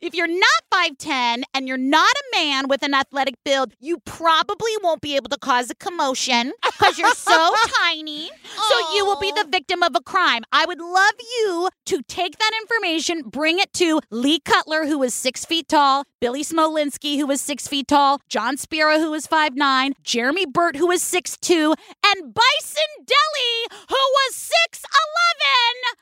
if 0.00 0.14
you're 0.14 0.26
not 0.26 0.60
5'10 0.72 1.42
and 1.54 1.68
you're 1.68 1.76
not 1.76 2.10
a 2.10 2.36
man 2.36 2.68
with 2.68 2.82
an 2.82 2.94
athletic 2.94 3.36
build, 3.44 3.74
you 3.80 3.98
probably 4.04 4.72
won't 4.82 5.00
be 5.00 5.16
able 5.16 5.28
to 5.30 5.38
cause 5.38 5.70
a 5.70 5.74
commotion 5.74 6.52
because 6.64 6.98
you're 6.98 7.14
so 7.14 7.54
tiny. 7.82 8.30
So 8.68 8.94
you 8.94 9.04
will 9.04 9.18
be 9.18 9.32
the 9.32 9.46
victim 9.50 9.82
of 9.82 9.94
a 9.94 10.00
crime. 10.00 10.42
I 10.52 10.66
would 10.66 10.80
love 10.80 11.14
you 11.20 11.68
to 11.86 12.02
take 12.02 12.38
that 12.38 12.50
information, 12.62 13.22
bring 13.22 13.58
it 13.58 13.72
to 13.74 14.00
Lee 14.10 14.40
Cutler, 14.40 14.86
who 14.86 15.02
is 15.02 15.14
six 15.14 15.44
feet 15.44 15.68
tall, 15.68 16.04
Billy 16.20 16.42
Smolinski, 16.42 17.18
who 17.18 17.30
is 17.30 17.40
six 17.40 17.68
feet 17.68 17.88
tall, 17.88 18.20
John 18.28 18.56
Spiro, 18.56 18.98
who 18.98 19.14
is 19.14 19.26
five 19.26 19.56
nine, 19.56 19.94
Jeremy 20.02 20.46
Burt, 20.46 20.76
who 20.76 20.90
is 20.90 21.02
six 21.02 21.36
two, 21.36 21.74
and 22.04 22.34
Bison 22.34 22.90
Dele, 23.06 23.78
who 23.88 23.94
was 23.94 24.34
six 24.34 24.82
eleven 24.84 25.34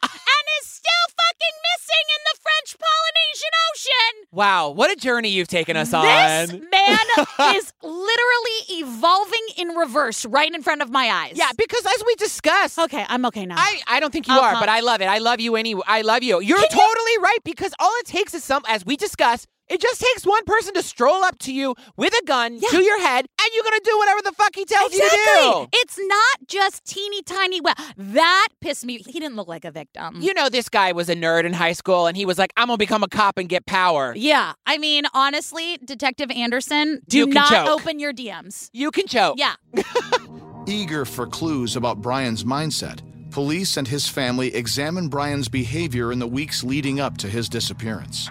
and 0.03 0.45
is 0.61 0.67
still 0.69 1.07
fucking 1.11 1.57
missing 1.63 2.07
in 2.17 2.23
the 2.31 2.37
French 2.63 2.77
Polynesian 2.79 3.51
Ocean. 3.75 4.29
wow, 4.31 4.71
what 4.71 4.91
a 4.91 4.97
journey 4.97 5.31
you've 5.31 5.49
taken 5.49 5.77
us 5.77 5.89
This 5.91 5.95
on. 5.95 6.69
man 6.71 6.99
is 7.57 7.73
literally 7.83 8.81
evolving 8.83 9.41
in 9.57 9.69
reverse 9.71 10.25
right 10.27 10.53
in 10.53 10.63
front 10.63 10.83
of 10.83 10.91
my 10.91 11.09
eyes. 11.11 11.33
Yeah, 11.35 11.51
because 11.57 11.85
as 11.85 12.05
we 12.07 12.15
discussed, 12.17 12.79
Okay, 12.79 13.05
I'm 13.09 13.25
okay 13.27 13.47
now. 13.47 13.57
I, 13.59 13.81
I 13.87 14.01
don't 14.01 14.13
think 14.13 14.29
you 14.29 14.35
I'll 14.35 14.41
are, 14.41 14.51
come. 14.53 14.61
but 14.61 14.69
uh-huh. 14.69 14.79
I 14.79 14.81
love 14.81 15.01
it. 15.01 15.07
I 15.07 15.19
love 15.19 15.41
you 15.41 15.57
anyway. 15.57 15.83
I 15.87 16.03
love 16.03 16.23
you. 16.23 16.41
You're 16.41 16.59
Can 16.59 16.67
you- 16.71 16.77
totally 16.79 17.19
right 17.23 17.39
because 17.45 17.73
all 17.79 17.93
it 18.01 18.07
takes 18.07 18.35
is 18.35 18.45
some, 18.45 18.63
as 18.69 18.87
we 18.87 18.97
discussed, 18.97 19.49
It 19.69 19.81
just 19.81 20.01
takes 20.01 20.27
one 20.27 20.45
person 20.45 20.75
to 20.75 20.83
stroll 20.83 21.25
up 21.25 21.39
to 21.41 21.53
you 21.53 21.75
with 21.97 22.13
a 22.13 22.25
gun 22.27 22.59
Yeah. 22.61 22.69
to 22.71 22.83
your 22.83 23.01
head, 23.01 23.25
and 23.41 23.51
you're 23.55 23.65
gonna 23.65 23.81
do 23.85 23.97
whatever 23.99 24.21
the 24.23 24.33
fuck 24.33 24.55
he 24.55 24.65
tells 24.65 24.93
you 24.93 24.99
to 25.01 25.05
Exactly. 25.07 25.63
do. 25.63 25.69
It's 25.73 25.99
not 25.99 26.49
just 26.49 26.85
teeny 26.85 27.23
tiny. 27.23 27.61
Well, 27.61 27.75
that 27.97 28.49
pissed 28.61 28.85
me. 28.85 28.99
He 28.99 29.13
didn't 29.19 29.37
look 29.37 29.49
like 29.49 29.65
a 29.65 29.71
victim. 29.71 30.21
You 30.21 30.35
know, 30.35 30.49
this 30.49 30.69
guy 30.69 30.93
was 30.93 31.09
a 31.09 31.15
nerd 31.15 31.45
in 31.45 31.53
high 31.55 31.73
school, 31.73 32.07
and 32.07 32.17
he 32.17 32.27
was 32.27 32.39
like, 32.39 32.53
"I'm 32.57 32.67
gonna 32.67 32.77
become 32.77 33.03
a 33.03 33.09
cop 33.09 33.39
and 33.39 33.49
get 33.49 33.65
power." 33.67 34.13
yeah, 34.17 34.53
I 34.67 34.77
mean, 34.79 35.05
honestly, 35.15 35.79
Detective 35.85 36.31
Anderson, 36.31 37.01
do 37.09 37.19
You 37.19 37.27
not 37.27 37.49
choke. 37.51 37.69
open 37.69 37.99
your 37.99 38.13
DMs. 38.13 38.69
You 38.73 38.91
can 38.91 39.07
choke. 39.07 39.37
Yeah, 39.39 39.55
Eager 40.67 41.05
for 41.05 41.27
clues 41.27 41.77
about 41.77 42.01
Brian's 42.03 42.45
mindset, 42.45 43.01
police 43.31 43.77
and 43.77 43.89
his 43.89 44.09
family 44.09 44.55
examine 44.55 45.09
Brian's 45.09 45.49
behavior 45.49 46.13
in 46.13 46.19
the 46.19 46.27
weeks 46.27 46.63
leading 46.63 47.01
up 47.01 47.17
to 47.19 47.29
his 47.29 47.49
disappearance. 47.49 48.29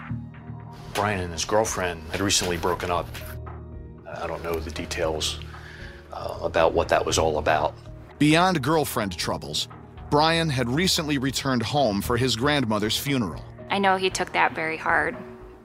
Brian 0.93 1.19
and 1.21 1.31
his 1.31 1.45
girlfriend 1.45 2.03
had 2.11 2.21
recently 2.21 2.57
broken 2.57 2.91
up. 2.91 3.07
I 4.07 4.27
don't 4.27 4.43
know 4.43 4.53
the 4.53 4.71
details 4.71 5.39
uh, 6.11 6.39
about 6.41 6.73
what 6.73 6.89
that 6.89 7.05
was 7.05 7.17
all 7.17 7.37
about. 7.37 7.73
Beyond 8.19 8.61
girlfriend 8.61 9.17
troubles, 9.17 9.67
Brian 10.09 10.49
had 10.49 10.69
recently 10.69 11.17
returned 11.17 11.63
home 11.63 12.01
for 12.01 12.17
his 12.17 12.35
grandmother's 12.35 12.97
funeral. 12.97 13.43
I 13.69 13.79
know 13.79 13.95
he 13.95 14.09
took 14.09 14.33
that 14.33 14.53
very 14.53 14.77
hard. 14.77 15.15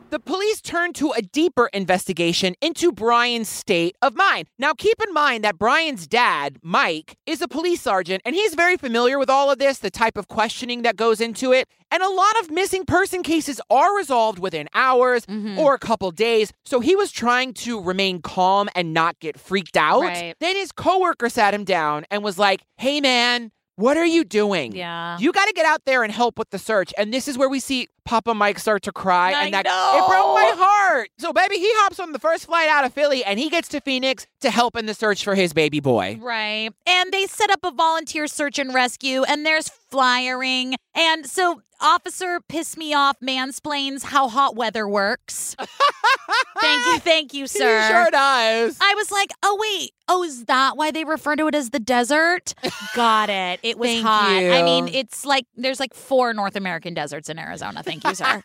The 0.08 0.20
police 0.20 0.60
turned 0.60 0.94
to 0.96 1.10
a 1.10 1.20
deeper 1.20 1.68
investigation 1.72 2.54
into 2.60 2.92
Brian's 2.92 3.48
state 3.48 3.96
of 4.00 4.14
mind. 4.14 4.46
Now, 4.56 4.72
keep 4.72 5.02
in 5.02 5.12
mind 5.12 5.42
that 5.42 5.58
Brian's 5.58 6.06
dad, 6.06 6.58
Mike, 6.62 7.18
is 7.26 7.42
a 7.42 7.48
police 7.48 7.80
sergeant, 7.80 8.22
and 8.24 8.32
he's 8.32 8.54
very 8.54 8.76
familiar 8.76 9.18
with 9.18 9.28
all 9.28 9.50
of 9.50 9.58
this, 9.58 9.78
the 9.78 9.90
type 9.90 10.16
of 10.16 10.28
questioning 10.28 10.82
that 10.82 10.94
goes 10.94 11.20
into 11.20 11.52
it. 11.52 11.68
And 11.90 12.04
a 12.04 12.08
lot 12.08 12.40
of 12.40 12.52
missing 12.52 12.84
person 12.84 13.24
cases 13.24 13.60
are 13.68 13.96
resolved 13.96 14.38
within 14.38 14.68
hours 14.74 15.26
mm-hmm. 15.26 15.58
or 15.58 15.74
a 15.74 15.78
couple 15.78 16.12
days. 16.12 16.52
So 16.64 16.78
he 16.78 16.94
was 16.94 17.10
trying 17.10 17.52
to 17.54 17.80
remain 17.80 18.22
calm 18.22 18.68
and 18.76 18.94
not 18.94 19.18
get 19.18 19.40
freaked 19.40 19.76
out. 19.76 20.02
Right. 20.02 20.36
Then 20.38 20.54
his 20.54 20.70
coworker 20.70 21.28
sat 21.28 21.52
him 21.52 21.64
down 21.64 22.04
and 22.12 22.22
was 22.22 22.38
like, 22.38 22.62
Hey, 22.76 23.00
man, 23.00 23.50
what 23.76 23.96
are 23.96 24.06
you 24.06 24.24
doing? 24.24 24.74
Yeah. 24.74 25.18
You 25.18 25.32
got 25.32 25.46
to 25.46 25.52
get 25.52 25.66
out 25.66 25.82
there 25.84 26.02
and 26.02 26.12
help 26.12 26.38
with 26.38 26.50
the 26.50 26.58
search. 26.58 26.92
And 26.96 27.12
this 27.12 27.28
is 27.28 27.36
where 27.36 27.48
we 27.48 27.60
see 27.60 27.88
Papa 28.06 28.34
Mike 28.34 28.58
start 28.58 28.82
to 28.84 28.92
cry. 28.92 29.32
I 29.32 29.44
and 29.44 29.54
that 29.54 29.66
know. 29.66 29.92
it 29.94 30.08
broke 30.08 30.34
my 30.34 30.54
heart. 30.56 31.10
So, 31.18 31.32
baby, 31.32 31.56
he 31.58 31.68
hops 31.74 32.00
on 32.00 32.12
the 32.12 32.18
first 32.18 32.46
flight 32.46 32.68
out 32.68 32.84
of 32.84 32.92
Philly 32.94 33.24
and 33.24 33.38
he 33.38 33.50
gets 33.50 33.68
to 33.68 33.80
Phoenix 33.80 34.26
to 34.40 34.50
help 34.50 34.76
in 34.76 34.86
the 34.86 34.94
search 34.94 35.24
for 35.24 35.34
his 35.34 35.52
baby 35.52 35.80
boy. 35.80 36.18
Right. 36.20 36.70
And 36.86 37.12
they 37.12 37.26
set 37.26 37.50
up 37.50 37.60
a 37.64 37.72
volunteer 37.72 38.26
search 38.28 38.58
and 38.58 38.72
rescue, 38.72 39.24
and 39.24 39.44
there's 39.44 39.68
flyering. 39.68 40.76
And 40.94 41.26
so, 41.26 41.62
Officer 41.80 42.40
Piss 42.48 42.76
Me 42.76 42.94
Off 42.94 43.18
mansplains 43.20 44.04
how 44.04 44.28
hot 44.28 44.56
weather 44.56 44.88
works. 44.88 45.54
thank 46.60 46.86
you. 46.86 46.98
Thank 47.00 47.34
you, 47.34 47.46
sir. 47.46 47.82
He 47.82 47.88
sure 47.88 48.10
does. 48.10 48.78
I 48.80 48.94
was 48.94 49.10
like, 49.10 49.30
oh, 49.42 49.58
wait. 49.60 49.90
Oh, 50.08 50.22
is 50.22 50.44
that 50.44 50.76
why 50.76 50.90
they 50.90 51.04
refer 51.04 51.34
to 51.36 51.48
it 51.48 51.54
as 51.54 51.70
the 51.70 51.80
desert? 51.80 52.54
Got 52.94 53.28
it. 53.28 53.60
It 53.62 53.76
was 53.76 54.00
hot. 54.02 54.30
I 54.30 54.62
mean, 54.62 54.88
it's 54.88 55.26
like 55.26 55.46
there's 55.56 55.80
like 55.80 55.94
four 55.94 56.32
North 56.32 56.56
American 56.56 56.94
deserts 56.94 57.28
in 57.28 57.38
Arizona. 57.38 57.82
Thank 57.82 57.95
you, 58.04 58.14
sir. 58.14 58.42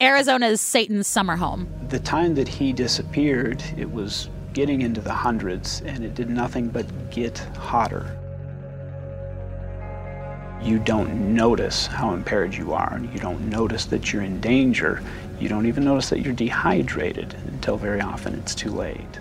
Arizona 0.00 0.46
is 0.46 0.60
Satan's 0.60 1.06
summer 1.06 1.36
home. 1.36 1.68
The 1.88 1.98
time 1.98 2.34
that 2.34 2.48
he 2.48 2.72
disappeared, 2.72 3.62
it 3.76 3.90
was 3.90 4.28
getting 4.52 4.82
into 4.82 5.00
the 5.00 5.12
hundreds, 5.12 5.82
and 5.82 6.04
it 6.04 6.14
did 6.14 6.30
nothing 6.30 6.68
but 6.68 6.86
get 7.10 7.38
hotter. 7.56 8.18
You 10.62 10.78
don't 10.80 11.34
notice 11.34 11.86
how 11.86 12.12
impaired 12.14 12.54
you 12.54 12.72
are. 12.72 12.94
And 12.94 13.12
you 13.12 13.20
don't 13.20 13.48
notice 13.48 13.84
that 13.86 14.12
you're 14.12 14.22
in 14.22 14.40
danger. 14.40 15.02
You 15.38 15.48
don't 15.48 15.66
even 15.66 15.84
notice 15.84 16.10
that 16.10 16.20
you're 16.20 16.34
dehydrated 16.34 17.34
until 17.46 17.76
very 17.76 18.00
often 18.00 18.34
it's 18.34 18.54
too 18.54 18.70
late. 18.70 19.20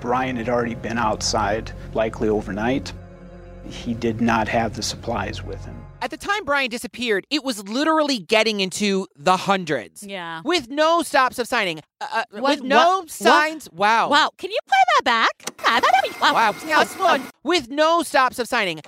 Brian 0.00 0.36
had 0.36 0.48
already 0.48 0.76
been 0.76 0.98
outside, 0.98 1.72
likely 1.94 2.28
overnight. 2.28 2.92
He 3.68 3.94
did 3.94 4.20
not 4.20 4.46
have 4.48 4.76
the 4.76 4.82
supplies 4.82 5.42
with 5.42 5.64
him. 5.64 5.83
At 6.04 6.10
the 6.10 6.18
time 6.18 6.44
Brian 6.44 6.68
disappeared, 6.68 7.26
it 7.30 7.42
was 7.42 7.66
literally 7.66 8.18
getting 8.18 8.60
into 8.60 9.06
the 9.16 9.38
hundreds. 9.38 10.02
Yeah. 10.02 10.42
With 10.44 10.68
no 10.68 11.00
stops 11.02 11.38
of 11.38 11.48
signing. 11.48 11.80
Uh, 11.98 12.06
uh, 12.12 12.24
What- 12.30 12.42
with 12.42 12.62
no 12.62 12.98
what- 12.98 13.10
signs. 13.10 13.70
Wow. 13.72 14.10
Wow. 14.10 14.28
Can 14.36 14.50
you 14.50 14.58
play 14.66 14.76
that 14.98 15.04
back? 15.04 16.10
Wow. 16.20 16.34
Wow. 16.34 16.54
Yeah, 16.66 16.84
come 16.84 17.06
on. 17.06 17.22
With 17.42 17.70
no 17.70 18.02
stops 18.02 18.38
of 18.38 18.46
signing. 18.46 18.82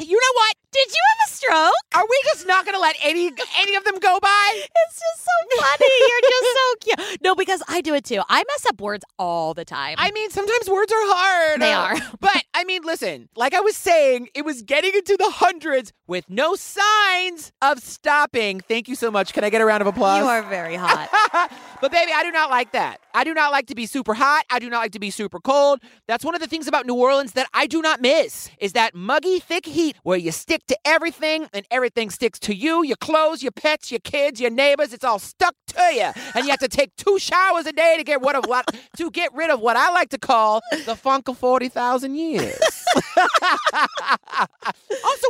Hey, 0.00 0.06
you 0.06 0.16
know 0.16 0.32
what? 0.34 0.56
Did 0.72 0.88
you 0.88 1.00
have 1.10 1.28
a 1.28 1.32
stroke? 1.34 1.72
Are 1.94 2.06
we 2.08 2.20
just 2.24 2.46
not 2.46 2.64
going 2.64 2.74
to 2.74 2.80
let 2.80 2.96
any 3.04 3.30
any 3.58 3.74
of 3.74 3.84
them 3.84 3.98
go 3.98 4.18
by? 4.18 4.62
It's 4.90 4.98
just 4.98 5.24
so 5.24 5.60
funny. 5.62 5.86
You're 6.08 6.30
just 6.30 6.56
so 6.56 7.06
cute. 7.10 7.22
No, 7.22 7.34
because 7.34 7.62
I 7.68 7.80
do 7.82 7.94
it 7.94 8.04
too. 8.04 8.22
I 8.28 8.38
mess 8.48 8.66
up 8.66 8.80
words 8.80 9.04
all 9.18 9.52
the 9.52 9.64
time. 9.64 9.96
I 9.98 10.10
mean, 10.12 10.30
sometimes 10.30 10.70
words 10.70 10.90
are 10.90 10.96
hard. 10.98 11.60
They 11.60 11.72
are. 11.72 11.96
but 12.20 12.42
I 12.54 12.64
mean, 12.64 12.82
listen, 12.82 13.28
like 13.36 13.52
I 13.52 13.60
was 13.60 13.76
saying, 13.76 14.28
it 14.34 14.44
was 14.44 14.62
getting 14.62 14.94
into 14.94 15.16
the 15.18 15.30
hundreds 15.30 15.92
with 16.06 16.30
no 16.30 16.54
signs 16.54 17.52
of 17.60 17.80
stopping. 17.80 18.60
Thank 18.60 18.88
you 18.88 18.94
so 18.94 19.10
much. 19.10 19.32
Can 19.34 19.44
I 19.44 19.50
get 19.50 19.60
a 19.60 19.66
round 19.66 19.82
of 19.82 19.86
applause? 19.86 20.22
you 20.22 20.26
are 20.28 20.42
very 20.42 20.76
hot. 20.76 21.52
But 21.80 21.90
baby, 21.90 22.12
I 22.14 22.22
do 22.22 22.30
not 22.30 22.50
like 22.50 22.72
that. 22.72 23.00
I 23.14 23.24
do 23.24 23.34
not 23.34 23.52
like 23.52 23.66
to 23.66 23.74
be 23.74 23.86
super 23.86 24.14
hot. 24.14 24.44
I 24.50 24.58
do 24.58 24.70
not 24.70 24.78
like 24.78 24.92
to 24.92 25.00
be 25.00 25.10
super 25.10 25.40
cold. 25.40 25.80
That's 26.06 26.24
one 26.24 26.34
of 26.34 26.40
the 26.40 26.46
things 26.46 26.68
about 26.68 26.86
New 26.86 26.94
Orleans 26.94 27.32
that 27.32 27.48
I 27.54 27.66
do 27.66 27.82
not 27.82 28.00
miss 28.00 28.50
is 28.58 28.72
that 28.74 28.94
muggy, 28.94 29.40
thick 29.40 29.66
heat 29.66 29.96
where 30.02 30.18
you 30.18 30.32
stick 30.32 30.66
to 30.66 30.78
everything 30.84 31.48
and 31.52 31.66
everything 31.70 32.10
sticks 32.10 32.38
to 32.40 32.54
you, 32.54 32.84
your 32.84 32.96
clothes, 32.96 33.42
your 33.42 33.52
pets, 33.52 33.90
your 33.90 34.00
kids, 34.00 34.40
your 34.40 34.50
neighbors. 34.50 34.92
It's 34.92 35.04
all 35.04 35.18
stuck 35.18 35.54
to 35.68 35.82
you. 35.94 36.10
And 36.34 36.44
you 36.44 36.50
have 36.50 36.60
to 36.60 36.68
take 36.68 36.94
two 36.96 37.18
showers 37.18 37.66
a 37.66 37.72
day 37.72 37.96
to 37.96 38.04
get 38.04 38.20
rid 38.20 38.36
of 38.36 38.44
what 38.46 38.66
to 38.96 39.10
get 39.10 39.32
rid 39.34 39.50
of 39.50 39.60
what 39.60 39.76
I 39.76 39.90
like 39.90 40.10
to 40.10 40.18
call 40.18 40.60
the 40.86 40.96
funk 40.96 41.28
of 41.28 41.38
40,000 41.38 42.14
years. 42.14 42.58
also, 42.96 43.06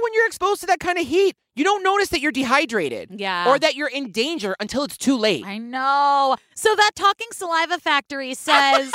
when 0.03 0.15
you're 0.15 0.27
exposed 0.27 0.61
to 0.61 0.67
that 0.67 0.81
kind 0.81 0.99
of 0.99 1.07
heat, 1.07 1.37
you 1.57 1.65
don't 1.65 1.83
notice 1.83 2.09
that 2.09 2.21
you're 2.21 2.33
dehydrated 2.33 3.11
Yeah. 3.21 3.49
or 3.49 3.59
that 3.59 3.75
you're 3.75 3.89
in 3.89 4.13
danger 4.13 4.55
until 4.61 4.85
it's 4.85 4.97
too 4.97 5.17
late. 5.17 5.45
I 5.45 5.59
know. 5.59 6.37
So 6.55 6.75
that 6.75 6.93
talking 6.95 7.29
saliva 7.33 7.79
factory 7.79 8.35
says 8.49 8.93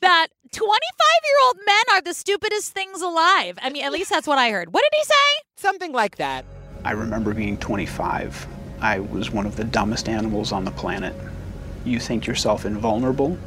that 0.00 0.28
25 0.52 0.60
year 0.60 1.36
old 1.46 1.56
men 1.66 1.96
are 1.96 2.00
the 2.00 2.14
stupidest 2.14 2.72
things 2.72 3.02
alive. 3.02 3.58
I 3.62 3.70
mean, 3.70 3.84
at 3.84 3.92
least 3.92 4.10
that's 4.10 4.26
what 4.26 4.38
I 4.38 4.50
heard. 4.50 4.72
What 4.72 4.82
did 4.82 4.96
he 4.98 5.04
say? 5.04 5.42
Something 5.56 5.92
like 5.92 6.16
that. 6.16 6.44
I 6.84 6.92
remember 6.92 7.34
being 7.34 7.56
25. 7.58 8.46
I 8.80 9.00
was 9.00 9.30
one 9.30 9.46
of 9.46 9.56
the 9.56 9.64
dumbest 9.64 10.08
animals 10.08 10.52
on 10.52 10.64
the 10.64 10.70
planet. 10.70 11.14
You 11.84 11.98
think 12.00 12.26
yourself 12.26 12.64
invulnerable, 12.66 13.38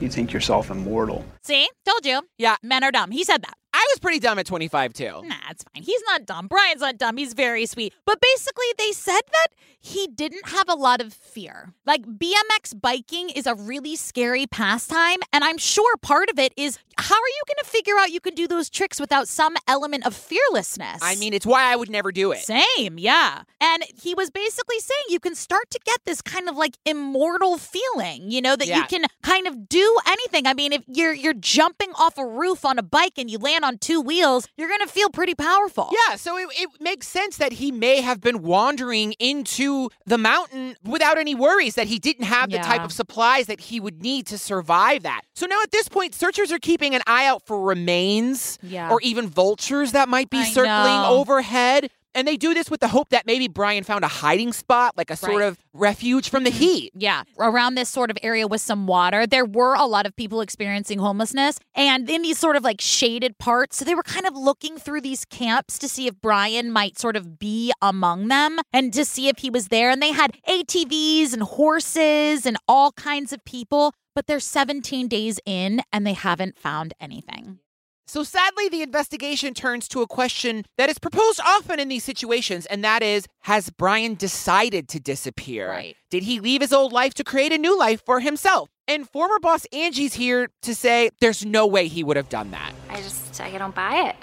you 0.00 0.08
think 0.08 0.32
yourself 0.32 0.70
immortal. 0.70 1.24
See, 1.42 1.68
told 1.86 2.04
you. 2.04 2.22
Yeah. 2.38 2.56
Men 2.62 2.82
are 2.84 2.90
dumb. 2.90 3.10
He 3.10 3.24
said 3.24 3.42
that. 3.42 3.54
I 3.84 3.86
was 3.92 3.98
pretty 3.98 4.18
dumb 4.18 4.38
at 4.38 4.46
25 4.46 4.94
too. 4.94 5.22
Nah, 5.24 5.34
it's 5.50 5.62
fine. 5.62 5.82
He's 5.82 6.02
not 6.06 6.24
dumb. 6.24 6.46
Brian's 6.48 6.80
not 6.80 6.96
dumb. 6.96 7.18
He's 7.18 7.34
very 7.34 7.66
sweet. 7.66 7.92
But 8.06 8.18
basically, 8.20 8.64
they 8.78 8.92
said 8.92 9.20
that 9.30 9.48
he 9.78 10.06
didn't 10.06 10.48
have 10.48 10.70
a 10.70 10.74
lot 10.74 11.02
of 11.02 11.12
fear. 11.12 11.74
Like, 11.84 12.06
BMX 12.06 12.80
biking 12.80 13.28
is 13.28 13.46
a 13.46 13.54
really 13.54 13.96
scary 13.96 14.46
pastime. 14.46 15.18
And 15.34 15.44
I'm 15.44 15.58
sure 15.58 15.98
part 15.98 16.30
of 16.30 16.38
it 16.38 16.54
is 16.56 16.78
how 16.96 17.16
are 17.16 17.18
you 17.18 17.42
going 17.46 17.58
to 17.62 17.68
figure 17.68 17.94
out 17.98 18.10
you 18.10 18.20
can 18.20 18.34
do 18.34 18.48
those 18.48 18.70
tricks 18.70 18.98
without 18.98 19.28
some 19.28 19.56
element 19.68 20.06
of 20.06 20.14
fearlessness? 20.14 21.00
I 21.02 21.16
mean, 21.16 21.34
it's 21.34 21.44
why 21.44 21.70
I 21.70 21.76
would 21.76 21.90
never 21.90 22.12
do 22.12 22.32
it. 22.32 22.38
Same, 22.38 22.98
yeah. 22.98 23.42
And 23.60 23.84
he 24.00 24.14
was 24.14 24.30
basically 24.30 24.78
saying 24.78 25.02
you 25.10 25.20
can 25.20 25.34
start 25.34 25.68
to 25.70 25.80
get 25.84 26.00
this 26.06 26.22
kind 26.22 26.48
of 26.48 26.56
like 26.56 26.78
immortal 26.86 27.58
feeling, 27.58 28.30
you 28.30 28.40
know, 28.40 28.56
that 28.56 28.68
you 28.68 28.84
can 28.84 29.04
kind 29.22 29.46
of 29.46 29.68
do 29.68 29.98
anything. 30.06 30.46
I 30.46 30.54
mean, 30.54 30.72
if 30.72 30.82
you're 30.86 31.12
you're 31.12 31.34
jumping 31.34 31.90
off 31.96 32.16
a 32.16 32.26
roof 32.26 32.64
on 32.64 32.78
a 32.78 32.82
bike 32.82 33.18
and 33.18 33.30
you 33.30 33.38
land 33.38 33.64
on 33.64 33.73
two 33.80 34.00
wheels, 34.00 34.46
you're 34.56 34.68
gonna 34.68 34.86
feel 34.86 35.08
pretty 35.10 35.34
powerful. 35.34 35.92
Yeah, 36.08 36.16
so 36.16 36.36
it, 36.38 36.48
it 36.52 36.68
makes 36.80 37.08
sense 37.08 37.36
that 37.38 37.52
he 37.54 37.70
may 37.72 38.00
have 38.00 38.20
been 38.20 38.42
wandering 38.42 39.12
into 39.18 39.90
the 40.06 40.18
mountain 40.18 40.76
without 40.84 41.18
any 41.18 41.34
worries 41.34 41.74
that 41.76 41.86
he 41.86 41.98
didn't 41.98 42.24
have 42.24 42.50
the 42.50 42.58
type 42.58 42.82
of 42.82 42.92
supplies 42.92 43.46
that 43.46 43.60
he 43.60 43.80
would 43.80 44.02
need 44.02 44.26
to 44.26 44.38
survive 44.38 45.02
that. 45.02 45.22
So 45.34 45.46
now 45.46 45.60
at 45.62 45.70
this 45.72 45.88
point, 45.88 46.14
searchers 46.14 46.52
are 46.52 46.58
keeping 46.58 46.94
an 46.94 47.02
eye 47.06 47.26
out 47.26 47.46
for 47.46 47.60
remains 47.62 48.58
Yeah. 48.62 48.90
or 48.90 49.00
even 49.02 49.28
vultures 49.28 49.92
that 49.92 50.08
might 50.08 50.30
be 50.30 50.38
I 50.38 50.44
circling 50.44 51.02
know. 51.02 51.08
overhead. 51.10 51.90
And 52.14 52.28
they 52.28 52.36
do 52.36 52.54
this 52.54 52.70
with 52.70 52.80
the 52.80 52.88
hope 52.88 53.08
that 53.10 53.26
maybe 53.26 53.48
Brian 53.48 53.82
found 53.84 54.04
a 54.04 54.08
hiding 54.08 54.52
spot, 54.52 54.96
like 54.96 55.10
a 55.10 55.16
sort 55.16 55.32
Right. 55.32 55.40
Mm-hmm. 55.40 55.48
of 55.48 55.58
refuge 55.72 56.28
from 56.30 56.44
the 56.44 56.50
heat. 56.50 56.92
Yeah, 56.94 57.24
around 57.38 57.74
this 57.74 57.88
sort 57.88 58.10
of 58.10 58.18
area 58.22 58.46
with 58.46 58.60
some 58.60 58.86
water, 58.86 59.26
there 59.26 59.44
were 59.44 59.74
a 59.74 59.84
lot 59.86 60.06
of 60.06 60.14
people 60.14 60.40
experiencing 60.40 61.00
homelessness 61.00 61.58
and 61.74 62.08
in 62.08 62.22
these 62.22 62.38
sort 62.38 62.54
of 62.56 62.62
like 62.62 62.80
shaded 62.80 63.38
parts. 63.38 63.76
So 63.78 63.84
they 63.84 63.94
were 63.96 64.04
kind 64.04 64.26
of 64.26 64.36
looking 64.36 64.76
through 64.78 65.00
these 65.00 65.24
camps 65.24 65.78
to 65.80 65.88
see 65.88 66.06
if 66.06 66.20
Brian 66.20 66.70
might 66.70 66.98
sort 66.98 67.16
of 67.16 67.38
be 67.38 67.72
among 67.82 68.28
them 68.28 68.58
and 68.72 68.92
to 68.92 69.04
see 69.04 69.28
if 69.28 69.38
he 69.38 69.50
was 69.50 69.68
there. 69.68 69.90
And 69.90 70.00
they 70.00 70.12
had 70.12 70.32
ATVs 70.48 71.32
and 71.32 71.42
horses 71.42 72.46
and 72.46 72.56
all 72.68 72.92
kinds 72.92 73.32
of 73.32 73.44
people, 73.44 73.92
but 74.14 74.26
they're 74.28 74.38
17 74.40 75.08
days 75.08 75.40
in 75.44 75.82
and 75.92 76.06
they 76.06 76.12
haven't 76.12 76.58
found 76.58 76.94
anything. 77.00 77.58
So 78.06 78.22
sadly, 78.22 78.68
the 78.68 78.82
investigation 78.82 79.54
turns 79.54 79.88
to 79.88 80.02
a 80.02 80.06
question 80.06 80.64
that 80.76 80.90
is 80.90 80.98
proposed 80.98 81.40
often 81.44 81.80
in 81.80 81.88
these 81.88 82.04
situations, 82.04 82.66
and 82.66 82.84
that 82.84 83.02
is 83.02 83.26
Has 83.40 83.70
Brian 83.70 84.14
decided 84.14 84.88
to 84.90 85.00
disappear? 85.00 85.70
Right. 85.70 85.96
Did 86.10 86.24
he 86.24 86.38
leave 86.38 86.60
his 86.60 86.72
old 86.72 86.92
life 86.92 87.14
to 87.14 87.24
create 87.24 87.52
a 87.52 87.58
new 87.58 87.78
life 87.78 88.02
for 88.04 88.20
himself? 88.20 88.68
And 88.86 89.08
former 89.08 89.38
boss 89.38 89.66
Angie's 89.72 90.14
here 90.14 90.50
to 90.62 90.74
say 90.74 91.08
there's 91.20 91.44
no 91.46 91.66
way 91.66 91.88
he 91.88 92.04
would 92.04 92.16
have 92.18 92.28
done 92.28 92.50
that. 92.50 92.72
I 92.90 92.96
just, 92.96 93.40
I 93.40 93.56
don't 93.56 93.74
buy 93.74 94.10
it. 94.10 94.16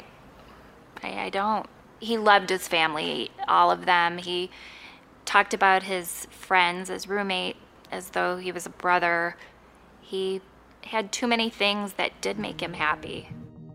I, 1.01 1.25
I 1.25 1.29
don't. 1.29 1.67
He 1.99 2.17
loved 2.17 2.49
his 2.49 2.67
family, 2.67 3.31
all 3.47 3.71
of 3.71 3.85
them. 3.85 4.19
He 4.19 4.51
talked 5.25 5.53
about 5.53 5.83
his 5.83 6.27
friends, 6.29 6.89
his 6.89 7.07
roommate, 7.07 7.57
as 7.91 8.11
though 8.11 8.37
he 8.37 8.51
was 8.51 8.65
a 8.67 8.71
brother. 8.71 9.35
He 10.01 10.41
had 10.83 11.11
too 11.11 11.25
many 11.27 11.49
things 11.49 11.93
that 11.93 12.21
did 12.21 12.37
make 12.37 12.61
him 12.61 12.73
happy. 12.73 13.29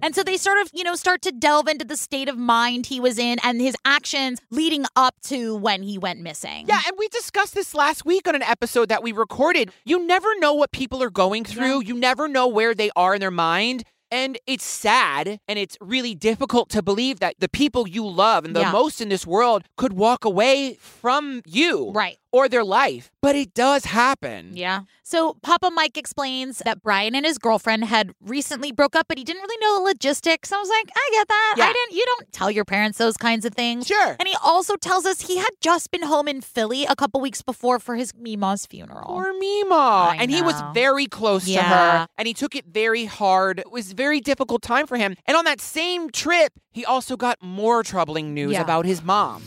And 0.07 0.14
so 0.14 0.23
they 0.23 0.37
sort 0.37 0.59
of, 0.59 0.71
you 0.73 0.85
know, 0.85 0.95
start 0.95 1.21
to 1.23 1.33
delve 1.33 1.66
into 1.66 1.85
the 1.85 1.97
state 1.97 2.29
of 2.29 2.38
mind 2.38 2.87
he 2.87 3.01
was 3.01 3.19
in 3.19 3.40
and 3.42 3.61
his 3.61 3.75
actions 3.85 4.40
leading 4.53 4.85
up 4.95 5.16
to 5.25 5.57
when 5.57 5.83
he 5.83 5.99
went 5.99 6.21
missing. 6.21 6.66
Yeah, 6.69 6.81
and 6.87 6.95
we 6.97 7.09
discussed 7.09 7.55
this 7.55 7.75
last 7.75 8.05
week 8.07 8.29
on 8.29 8.37
an 8.37 8.42
episode 8.45 8.88
that 8.88 9.03
we 9.03 9.11
recorded. 9.11 9.73
You 9.85 10.07
never 10.07 10.29
know 10.38 10.53
what 10.55 10.71
people 10.71 11.03
are 11.03 11.11
going 11.11 11.42
through, 11.45 11.83
you 11.83 11.95
never 11.95 12.29
know 12.29 12.47
where 12.47 12.73
they 12.73 12.90
are 12.95 13.14
in 13.14 13.21
their 13.21 13.33
mind. 13.33 13.83
And 14.12 14.38
it's 14.47 14.62
sad 14.64 15.40
and 15.49 15.59
it's 15.59 15.77
really 15.81 16.14
difficult 16.14 16.69
to 16.71 16.81
believe 16.81 17.19
that 17.19 17.35
the 17.40 17.49
people 17.49 17.88
you 17.88 18.07
love 18.07 18.45
and 18.45 18.55
the 18.55 18.61
Yeah. 18.61 18.71
most 18.71 19.01
in 19.01 19.09
this 19.09 19.27
world 19.27 19.64
could 19.77 19.95
walk 19.95 20.25
away 20.25 20.75
from 20.81 21.42
you 21.45 21.90
Right. 21.90 22.16
Or 22.37 22.49
their 22.49 22.64
life. 22.64 23.11
But 23.22 23.35
it 23.35 23.55
does 23.55 23.87
happen. 23.87 24.51
Yeah. 24.55 24.81
So 25.03 25.35
Papa 25.42 25.70
Mike 25.72 25.96
explains 25.96 26.59
that 26.66 26.83
Brian 26.83 27.14
and 27.14 27.25
his 27.25 27.38
girlfriend 27.38 27.85
had 27.85 28.12
recently 28.20 28.72
broke 28.72 28.94
up, 28.94 29.07
but 29.09 29.16
he 29.18 29.25
didn't 29.25 29.40
really 29.42 29.57
know 29.64 29.79
the 29.79 29.85
logistics. 29.85 30.53
I 30.53 30.59
was 30.59 30.68
like, 30.68 30.90
I 30.94 31.09
get 31.12 31.29
that. 31.29 31.55
Yeah. 31.57 31.64
I 31.68 31.72
didn't. 31.72 31.96
You 31.96 32.05
don't 32.07 32.33
tell 32.33 32.51
your 32.51 32.64
parents 32.66 32.99
those 32.99 33.16
kinds 33.16 33.44
of 33.46 33.55
things. 33.55 33.87
Sure. 33.87 34.16
And 34.20 34.29
he 34.29 34.37
also 34.44 34.77
tells 34.77 35.07
us 35.07 35.22
he 35.22 35.38
had 35.38 35.51
just 35.61 35.90
been 35.90 36.03
home 36.03 36.29
in 36.29 36.40
Philly 36.42 36.85
a 36.85 36.94
couple 36.94 37.20
weeks 37.20 37.40
before 37.42 37.79
for 37.79 37.96
his 37.96 38.12
Mima's 38.14 38.66
funeral. 38.66 39.07
Poor 39.07 39.33
Mima. 39.38 39.75
I 40.12 40.16
and 40.20 40.31
he 40.31 40.42
was 40.42 40.61
very 40.75 41.07
close 41.07 41.46
to 41.46 41.62
her 41.62 42.07
and 42.18 42.29
he 42.29 42.35
took 42.35 42.55
it 42.55 42.66
very 42.66 43.07
hard. 43.07 43.61
It 43.61 43.70
was 43.72 43.92
a 43.92 43.94
very 43.94 44.20
difficult 44.20 44.62
time 44.62 44.87
for 44.87 44.96
him. 44.99 45.14
And 45.27 45.37
on 45.37 45.44
that 45.46 45.61
same 45.61 46.11
trip, 46.11 46.53
he 46.72 46.85
also 46.85 47.16
got 47.16 47.38
more 47.40 47.83
troubling 47.83 48.35
news 48.35 48.53
Yeah. 48.53 48.62
about 48.62 48.85
his 48.85 49.03
mom. 49.03 49.42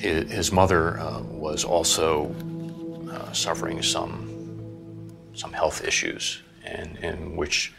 His, 0.00 0.30
his 0.30 0.52
mother 0.52 0.98
uh, 0.98 1.20
was 1.20 1.64
also 1.64 2.34
uh, 3.12 3.32
suffering 3.32 3.82
some 3.82 4.28
some 5.34 5.52
health 5.52 5.84
issues, 5.84 6.42
and, 6.64 6.98
and 6.98 7.36
which 7.36 7.72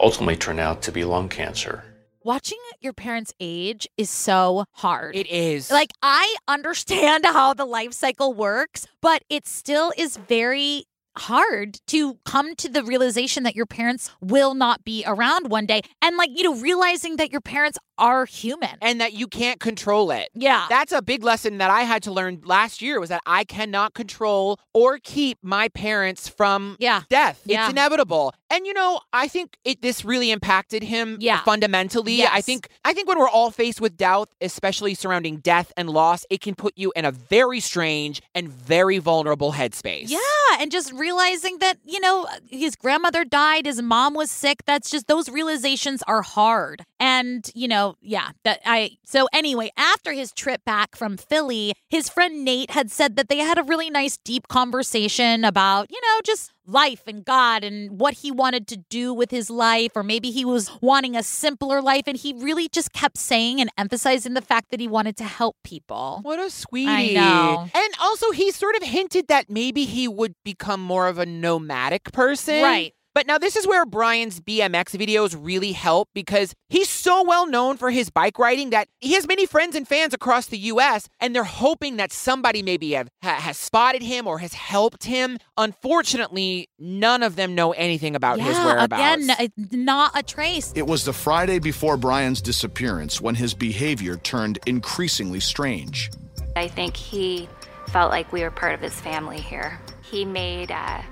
ultimately 0.00 0.36
turned 0.36 0.60
out 0.60 0.82
to 0.82 0.92
be 0.92 1.04
lung 1.04 1.28
cancer. 1.28 1.84
Watching 2.24 2.58
your 2.80 2.92
parents 2.92 3.32
age 3.40 3.88
is 3.96 4.08
so 4.08 4.64
hard. 4.72 5.16
It 5.16 5.26
is. 5.26 5.70
Like, 5.70 5.92
I 6.02 6.36
understand 6.46 7.24
how 7.24 7.52
the 7.54 7.64
life 7.64 7.92
cycle 7.92 8.32
works, 8.32 8.86
but 9.00 9.22
it 9.28 9.46
still 9.46 9.92
is 9.96 10.16
very 10.16 10.84
hard 11.16 11.78
to 11.88 12.18
come 12.24 12.54
to 12.56 12.68
the 12.68 12.82
realization 12.84 13.42
that 13.44 13.54
your 13.54 13.66
parents 13.66 14.10
will 14.20 14.54
not 14.54 14.84
be 14.84 15.04
around 15.06 15.50
one 15.50 15.66
day. 15.66 15.82
And, 16.00 16.16
like, 16.16 16.30
you 16.34 16.42
know, 16.42 16.54
realizing 16.56 17.16
that 17.16 17.30
your 17.30 17.40
parents 17.40 17.78
are 17.98 18.24
human. 18.24 18.70
and 18.80 19.00
that 19.00 19.12
you 19.12 19.28
can't 19.28 19.60
control 19.60 20.10
it. 20.10 20.28
yeah. 20.34 20.66
That's 20.68 20.90
a 20.92 21.02
big 21.02 21.22
lesson 21.22 21.58
that 21.58 21.70
I 21.70 21.82
had 21.82 22.02
to 22.04 22.10
learn 22.12 22.40
last 22.44 22.82
year 22.82 22.98
was 22.98 23.10
that 23.10 23.20
I 23.26 23.44
cannot 23.44 23.94
control 23.94 24.58
or 24.74 24.98
keep 24.98 25.38
my 25.42 25.68
parents 25.68 26.26
from 26.28 26.76
Yeah. 26.80 27.02
death. 27.10 27.42
Yeah. 27.44 27.64
It's 27.64 27.70
inevitable. 27.72 28.34
And 28.50 28.66
you 28.66 28.72
know, 28.74 29.00
I 29.12 29.28
think 29.28 29.56
it 29.64 29.82
this 29.82 30.04
really 30.04 30.30
impacted 30.30 30.82
him 30.82 31.18
Yeah. 31.20 31.42
fundamentally. 31.44 32.24
I 32.26 32.40
think 32.40 32.68
I 32.84 32.92
think 32.92 33.06
when 33.08 33.18
we're 33.18 33.28
all 33.28 33.50
faced 33.50 33.80
with 33.80 33.96
doubt, 33.96 34.30
especially 34.40 34.94
surrounding 34.94 35.36
death 35.36 35.70
and 35.76 35.88
loss, 35.88 36.24
it 36.28 36.40
can 36.40 36.54
put 36.54 36.72
you 36.76 36.92
in 36.96 37.04
a 37.04 37.12
very 37.12 37.60
strange 37.60 38.20
and 38.34 38.48
very 38.48 38.98
vulnerable 38.98 39.52
headspace. 39.52 40.08
Yeah, 40.08 40.18
and 40.58 40.72
just 40.72 40.92
realizing 41.02 41.58
that, 41.58 41.78
you 41.84 41.98
know, 41.98 42.28
his 42.48 42.76
grandmother 42.76 43.24
died, 43.24 43.66
his 43.66 43.82
mom 43.82 44.14
was 44.14 44.30
sick. 44.30 44.62
That's 44.64 44.88
just 44.88 45.08
those 45.08 45.28
realizations 45.28 46.00
are 46.06 46.22
hard. 46.22 46.84
And, 47.00 47.50
you 47.54 47.66
know, 47.66 47.96
yeah, 48.00 48.30
that 48.44 48.60
I 48.64 48.98
so 49.04 49.28
anyway, 49.32 49.72
after 49.76 50.12
his 50.12 50.32
trip 50.32 50.64
back 50.64 50.94
from 50.94 51.16
Philly, 51.16 51.74
his 51.90 52.08
friend 52.08 52.44
Nate 52.44 52.70
had 52.70 52.90
said 52.92 53.16
that 53.16 53.28
they 53.28 53.38
had 53.38 53.58
a 53.58 53.64
really 53.64 53.90
nice 53.90 54.16
deep 54.16 54.46
conversation 54.46 55.44
about, 55.44 55.90
you 55.90 56.00
know, 56.00 56.20
just 56.24 56.52
life 56.66 57.02
and 57.06 57.24
God 57.24 57.64
and 57.64 58.00
what 58.00 58.14
he 58.14 58.30
wanted 58.30 58.66
to 58.68 58.76
do 58.76 59.12
with 59.12 59.30
his 59.30 59.50
life 59.50 59.92
or 59.96 60.02
maybe 60.02 60.30
he 60.30 60.44
was 60.44 60.70
wanting 60.80 61.16
a 61.16 61.22
simpler 61.22 61.82
life 61.82 62.04
and 62.06 62.16
he 62.16 62.32
really 62.34 62.68
just 62.68 62.92
kept 62.92 63.18
saying 63.18 63.60
and 63.60 63.70
emphasizing 63.76 64.34
the 64.34 64.40
fact 64.40 64.70
that 64.70 64.80
he 64.80 64.88
wanted 64.88 65.16
to 65.16 65.24
help 65.24 65.56
people. 65.64 66.20
What 66.22 66.38
a 66.38 66.50
sweetie. 66.50 67.14
know. 67.14 67.68
And 67.74 67.94
also, 68.00 68.30
he 68.30 68.50
sort 68.50 68.76
of 68.76 68.82
hinted 68.82 69.28
that 69.28 69.50
maybe 69.50 69.84
he 69.84 70.08
would 70.08 70.34
become 70.44 70.80
more 70.80 71.08
of 71.08 71.18
a 71.18 71.26
nomadic 71.26 72.12
person. 72.12 72.62
Right. 72.62 72.94
But 73.14 73.26
now, 73.26 73.36
this 73.36 73.56
is 73.56 73.66
where 73.66 73.84
Brian's 73.84 74.40
BMX 74.40 74.96
videos 74.96 75.36
really 75.38 75.72
help 75.72 76.08
because 76.14 76.54
he's 76.68 76.88
so 76.88 77.22
well 77.22 77.46
known 77.46 77.76
for 77.76 77.90
his 77.90 78.08
bike 78.08 78.38
riding 78.38 78.70
that 78.70 78.88
he 79.00 79.14
has 79.14 79.26
many 79.26 79.44
friends 79.44 79.76
and 79.76 79.86
fans 79.86 80.14
across 80.14 80.46
the 80.46 80.58
US, 80.58 81.08
and 81.20 81.34
they're 81.34 81.44
hoping 81.44 81.96
that 81.96 82.10
somebody 82.10 82.62
maybe 82.62 82.92
have, 82.92 83.08
ha- 83.22 83.40
has 83.40 83.58
spotted 83.58 84.02
him 84.02 84.26
or 84.26 84.38
has 84.38 84.54
helped 84.54 85.04
him. 85.04 85.38
Unfortunately, 85.58 86.68
none 86.78 87.22
of 87.22 87.36
them 87.36 87.54
know 87.54 87.72
anything 87.72 88.16
about 88.16 88.40
his 88.40 88.56
yeah, 88.56 88.64
whereabouts. 88.64 89.24
again, 89.24 89.52
not 89.72 90.12
a 90.14 90.22
trace. 90.22 90.72
It 90.74 90.86
was 90.86 91.04
the 91.04 91.12
Friday 91.12 91.58
before 91.58 91.98
Brian's 91.98 92.40
disappearance 92.40 93.20
when 93.20 93.34
his 93.34 93.52
behavior 93.52 94.16
turned 94.16 94.58
increasingly 94.66 95.40
strange. 95.40 96.10
I 96.56 96.68
think 96.68 96.96
he 96.96 97.48
felt 97.88 98.10
like 98.10 98.32
we 98.32 98.42
were 98.42 98.50
part 98.50 98.74
of 98.74 98.80
his 98.80 98.98
family 98.98 99.40
here. 99.40 99.78
He 100.02 100.24
made 100.24 100.70
uh, 100.70 101.02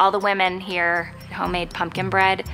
all 0.00 0.10
the 0.10 0.18
women 0.18 0.58
here 0.58 1.12
homemade 1.32 1.70
pumpkin 1.70 2.10
bread, 2.10 2.48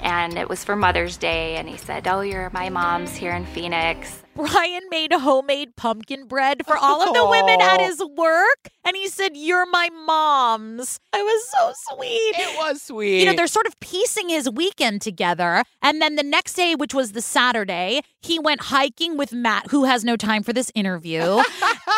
and 0.00 0.38
it 0.38 0.48
was 0.48 0.64
for 0.64 0.76
Mother's 0.76 1.16
Day. 1.16 1.56
And 1.56 1.68
he 1.68 1.76
said, 1.76 2.06
"Oh, 2.08 2.20
you're 2.22 2.48
my 2.54 2.70
mom's 2.70 3.14
here 3.14 3.32
in 3.32 3.44
Phoenix." 3.44 4.22
Brian 4.36 4.82
made 4.90 5.12
homemade 5.12 5.76
pumpkin 5.76 6.26
bread 6.26 6.64
for 6.66 6.76
all 6.76 7.02
of 7.02 7.14
the 7.14 7.26
women 7.26 7.60
at 7.60 7.80
oh. 7.80 7.84
his 7.84 8.04
work. 8.16 8.68
And 8.84 8.94
he 8.94 9.08
said, 9.08 9.32
You're 9.34 9.66
my 9.66 9.88
mom's. 10.06 11.00
I 11.12 11.22
was 11.22 11.48
so 11.48 11.72
sweet. 11.94 12.34
it 12.36 12.58
was 12.58 12.82
sweet. 12.82 13.20
You 13.20 13.26
know, 13.26 13.32
they're 13.32 13.46
sort 13.46 13.66
of 13.66 13.78
piecing 13.80 14.28
his 14.28 14.48
weekend 14.48 15.00
together. 15.00 15.64
And 15.82 16.02
then 16.02 16.16
the 16.16 16.22
next 16.22 16.54
day, 16.54 16.74
which 16.74 16.94
was 16.94 17.12
the 17.12 17.22
Saturday, 17.22 18.02
he 18.20 18.38
went 18.38 18.64
hiking 18.64 19.16
with 19.16 19.32
Matt, 19.32 19.70
who 19.70 19.84
has 19.84 20.04
no 20.04 20.16
time 20.16 20.42
for 20.42 20.52
this 20.52 20.70
interview. 20.74 21.22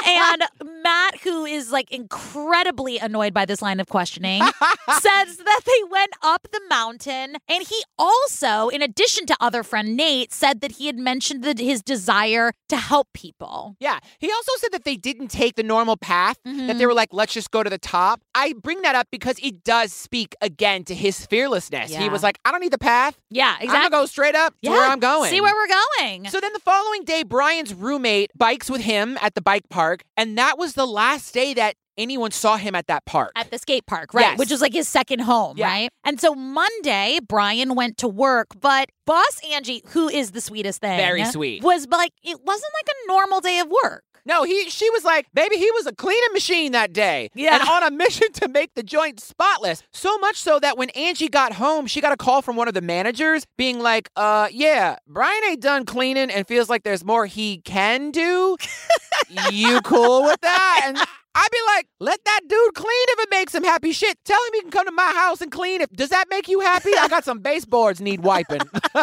and 0.06 0.42
Matt, 0.82 1.20
who 1.22 1.44
is 1.44 1.72
like 1.72 1.90
incredibly 1.90 2.98
annoyed 2.98 3.34
by 3.34 3.44
this 3.44 3.60
line 3.60 3.80
of 3.80 3.88
questioning, 3.88 4.42
says 4.42 5.36
that 5.38 5.60
they 5.66 5.84
went 5.90 6.12
up 6.22 6.48
the 6.52 6.60
mountain. 6.70 7.36
And 7.48 7.66
he 7.66 7.82
also, 7.98 8.68
in 8.68 8.80
addition 8.80 9.26
to 9.26 9.36
other 9.40 9.62
friend 9.62 9.96
Nate, 9.96 10.32
said 10.32 10.60
that 10.60 10.72
he 10.72 10.86
had 10.86 10.98
mentioned 10.98 11.42
that 11.44 11.58
his 11.58 11.82
desire 11.82 12.27
to 12.68 12.76
help 12.76 13.08
people. 13.14 13.76
Yeah. 13.80 13.98
He 14.18 14.30
also 14.30 14.52
said 14.58 14.72
that 14.72 14.84
they 14.84 14.96
didn't 14.96 15.28
take 15.28 15.56
the 15.56 15.62
normal 15.62 15.96
path, 15.96 16.38
that 16.44 16.50
Mm-hmm. 16.54 16.78
they 16.78 16.86
were 16.86 16.94
like, 16.94 17.08
let's 17.12 17.32
just 17.32 17.50
go 17.50 17.62
to 17.62 17.70
the 17.70 17.78
top. 17.78 18.20
I 18.34 18.52
bring 18.60 18.82
that 18.82 18.94
up 18.94 19.08
because 19.10 19.36
it 19.42 19.64
does 19.64 19.92
speak 19.92 20.34
again 20.40 20.84
to 20.84 20.94
his 20.94 21.24
fearlessness. 21.26 21.94
He 21.94 22.08
was 22.08 22.22
like, 22.22 22.38
I 22.44 22.50
don't 22.50 22.60
need 22.60 22.72
the 22.72 22.78
path. 22.78 23.18
Yeah, 23.30 23.54
exactly. 23.54 23.68
I'm 23.68 23.74
going 23.74 23.90
to 23.90 23.96
go 24.02 24.06
straight 24.06 24.34
up 24.34 24.54
to 24.62 24.70
where 24.70 24.88
I'm 24.90 24.98
going. 25.00 25.30
See 25.30 25.40
where 25.40 25.54
we're 25.54 25.74
going. 26.06 26.28
So 26.28 26.40
then 26.40 26.52
the 26.52 26.60
following 26.60 27.04
day, 27.04 27.22
Brian's 27.22 27.74
roommate 27.74 28.30
bikes 28.36 28.70
with 28.70 28.80
him 28.82 29.16
at 29.20 29.34
the 29.34 29.40
bike 29.42 29.68
park. 29.70 30.02
And 30.16 30.36
that 30.38 30.58
was 30.58 30.74
the 30.74 30.86
last 30.86 31.32
day 31.34 31.54
that 31.54 31.74
anyone 31.98 32.30
saw 32.30 32.56
him 32.56 32.74
at 32.74 32.86
that 32.86 33.04
park. 33.04 33.32
at 33.36 33.50
the 33.50 33.58
skate 33.58 33.84
park, 33.86 34.14
right? 34.14 34.22
Yes. 34.22 34.38
Which 34.38 34.50
is 34.52 34.60
like 34.62 34.72
his 34.72 34.88
second 34.88 35.20
home, 35.20 35.56
Yeah. 35.58 35.66
right? 35.66 35.90
And 36.04 36.20
so 36.20 36.34
Monday, 36.34 37.18
Brian 37.26 37.74
went 37.74 37.98
to 37.98 38.08
work, 38.08 38.48
but 38.60 38.88
boss 39.06 39.40
Angie, 39.52 39.82
who 39.88 40.08
is 40.08 40.30
the 40.30 40.40
sweetest 40.40 40.80
thing, 40.80 40.96
Very 40.96 41.24
sweet. 41.24 41.62
was 41.62 41.86
like, 41.88 42.12
it 42.22 42.40
wasn't 42.44 42.72
like 42.74 42.86
a 42.88 43.08
normal 43.12 43.40
day 43.40 43.58
of 43.58 43.68
work. 43.82 44.04
no, 44.26 44.44
he 44.44 44.68
she 44.68 44.90
was 44.90 45.04
like, 45.04 45.26
baby, 45.32 45.56
he 45.56 45.70
was 45.70 45.86
a 45.86 45.94
cleaning 45.94 46.32
machine 46.34 46.72
that 46.72 46.92
day. 46.92 47.30
Yeah. 47.34 47.58
And 47.60 47.68
on 47.68 47.82
a 47.82 47.90
mission 47.90 48.30
to 48.40 48.48
make 48.48 48.74
the 48.74 48.82
joint 48.82 49.20
spotless. 49.20 49.82
So 49.92 50.18
much 50.18 50.36
so 50.36 50.58
that 50.60 50.76
when 50.76 50.90
Angie 50.90 51.28
got 51.28 51.54
home, 51.54 51.86
she 51.86 52.00
got 52.02 52.12
a 52.12 52.16
call 52.16 52.42
from 52.42 52.54
one 52.56 52.68
of 52.68 52.74
the 52.74 52.82
managers 52.82 53.46
being 53.56 53.80
like, 53.80 54.10
uh, 54.16 54.48
yeah, 54.52 54.96
Brian 55.06 55.42
ain't 55.48 55.62
done 55.62 55.86
cleaning 55.86 56.30
and 56.30 56.46
feels 56.46 56.68
like 56.68 56.82
there's 56.82 57.04
more 57.04 57.24
he 57.26 57.58
can 57.64 58.10
do. 58.10 58.56
you 59.52 59.80
cool 59.82 60.24
with 60.24 60.40
that? 60.42 60.82
And 60.84 60.98
I'd 61.38 61.48
be 61.52 61.58
like, 61.76 61.86
let 62.00 62.24
that 62.24 62.40
dude 62.48 62.74
clean 62.74 62.88
if 62.90 63.20
it 63.20 63.28
makes 63.30 63.54
him 63.54 63.62
happy. 63.62 63.92
Shit, 63.92 64.18
tell 64.24 64.40
him 64.46 64.54
he 64.54 64.60
can 64.62 64.70
come 64.72 64.86
to 64.86 64.92
my 64.92 65.12
house 65.14 65.40
and 65.40 65.52
clean 65.52 65.80
it. 65.80 65.92
Does 65.92 66.08
that 66.08 66.24
make 66.28 66.48
you 66.48 66.58
happy? 66.60 66.90
I 66.98 67.06
got 67.06 67.24
some 67.24 67.38
baseboards 67.38 68.00
need 68.00 68.20
wiping. 68.20 68.60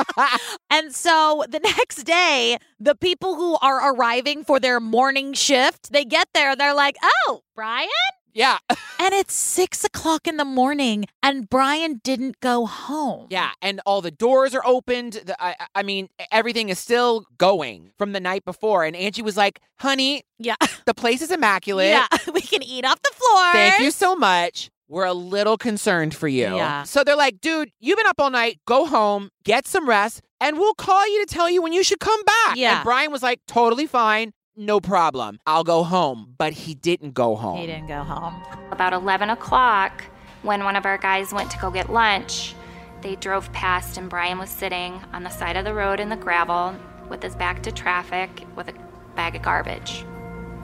And 0.70 0.94
so 0.94 1.46
the 1.48 1.60
next 1.60 2.04
day, 2.04 2.58
the 2.82 2.96
people 2.96 3.36
who 3.36 3.58
are 3.62 3.94
arriving 3.94 4.44
for 4.44 4.60
their 4.60 4.82
morning 4.82 5.32
shift, 5.34 5.94
they 5.94 6.04
get 6.04 6.28
there, 6.34 6.54
they're 6.56 6.74
like, 6.76 6.98
oh, 7.02 7.44
Brian? 7.56 7.90
Yeah. 8.36 8.58
And 8.98 9.14
it's 9.14 9.34
six 9.34 9.84
o'clock 9.84 10.26
in 10.26 10.38
the 10.38 10.46
morning, 10.46 11.06
and 11.22 11.48
Brian 11.50 12.00
didn't 12.04 12.40
go 12.40 12.66
home. 12.66 13.28
Yeah, 13.30 13.52
and 13.62 13.82
all 13.86 14.02
the 14.02 14.10
doors 14.10 14.56
are 14.56 14.66
opened. 14.66 15.14
The, 15.26 15.36
I, 15.38 15.56
I 15.76 15.84
mean, 15.84 16.08
everything 16.32 16.70
is 16.70 16.80
still 16.80 17.26
going 17.38 17.92
from 17.98 18.14
the 18.14 18.22
night 18.22 18.46
before. 18.46 18.86
And 18.86 18.96
Angie 18.96 19.22
was 19.22 19.36
like, 19.36 19.60
"Honey, 19.80 20.24
Yeah. 20.40 20.56
the 20.86 20.94
place 20.94 21.22
is 21.22 21.30
immaculate. 21.30 21.90
Yeah. 21.90 22.08
We 22.34 22.42
can 22.42 22.64
eat 22.64 22.86
off 22.86 23.00
the 23.04 23.12
floor. 23.14 23.52
Thank 23.52 23.80
you 23.82 23.92
so 23.92 24.16
much. 24.16 24.72
We're 24.88 25.06
a 25.06 25.14
little 25.14 25.58
concerned 25.58 26.16
for 26.16 26.30
you." 26.30 26.56
Yeah. 26.56 26.84
So 26.84 27.04
they're 27.04 27.18
like, 27.18 27.42
"Dude, 27.42 27.72
you've 27.82 27.98
been 27.98 28.08
up 28.08 28.20
all 28.20 28.32
night. 28.32 28.60
Go 28.66 28.86
home, 28.88 29.30
get 29.44 29.68
some 29.68 29.88
rest, 29.90 30.22
and 30.40 30.58
we'll 30.58 30.74
call 30.74 31.06
you 31.08 31.26
to 31.26 31.32
tell 31.32 31.50
you 31.50 31.62
when 31.62 31.74
you 31.74 31.84
should 31.84 32.00
come 32.00 32.24
back." 32.24 32.56
Yeah. 32.56 32.78
And 32.78 32.84
Brian 32.86 33.12
was 33.12 33.22
like, 33.22 33.42
"Totally 33.46 33.88
fine." 33.88 34.32
No 34.58 34.80
problem. 34.80 35.40
I'll 35.46 35.64
go 35.64 35.84
home. 35.84 36.34
But 36.38 36.54
he 36.54 36.74
didn't 36.74 37.14
go 37.14 37.36
home. 37.36 37.58
He 37.58 37.66
didn't 37.66 37.88
go 37.88 38.04
home. 38.04 38.42
About 38.72 38.94
11 38.94 39.30
o'clock, 39.30 40.04
when 40.44 40.64
one 40.64 40.76
of 40.76 40.86
our 40.86 40.98
guys 40.98 41.34
went 41.34 41.52
to 41.52 41.58
go 41.58 41.70
get 41.72 41.92
lunch, 41.92 42.56
they 43.02 43.16
drove 43.16 43.52
past 43.52 43.98
and 43.98 44.10
Brian 44.10 44.40
was 44.40 44.50
sitting 44.50 45.02
on 45.14 45.24
the 45.24 45.30
side 45.30 45.58
of 45.58 45.66
the 45.66 45.74
road 45.74 46.00
in 46.00 46.10
the 46.10 46.16
gravel 46.16 46.76
with 47.10 47.22
his 47.22 47.36
back 47.36 47.64
to 47.64 47.72
traffic 47.72 48.48
with 48.56 48.70
a 48.70 48.74
bag 49.16 49.36
of 49.36 49.42
garbage. 49.42 50.06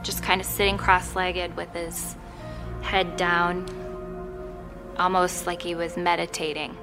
Just 0.03 0.23
kind 0.23 0.39
of 0.41 0.47
sitting 0.47 0.77
cross 0.77 1.15
legged 1.15 1.55
with 1.55 1.71
his 1.73 2.15
head 2.81 3.17
down, 3.17 3.67
almost 4.97 5.45
like 5.45 5.61
he 5.61 5.75
was 5.75 5.97
meditating. 5.97 6.75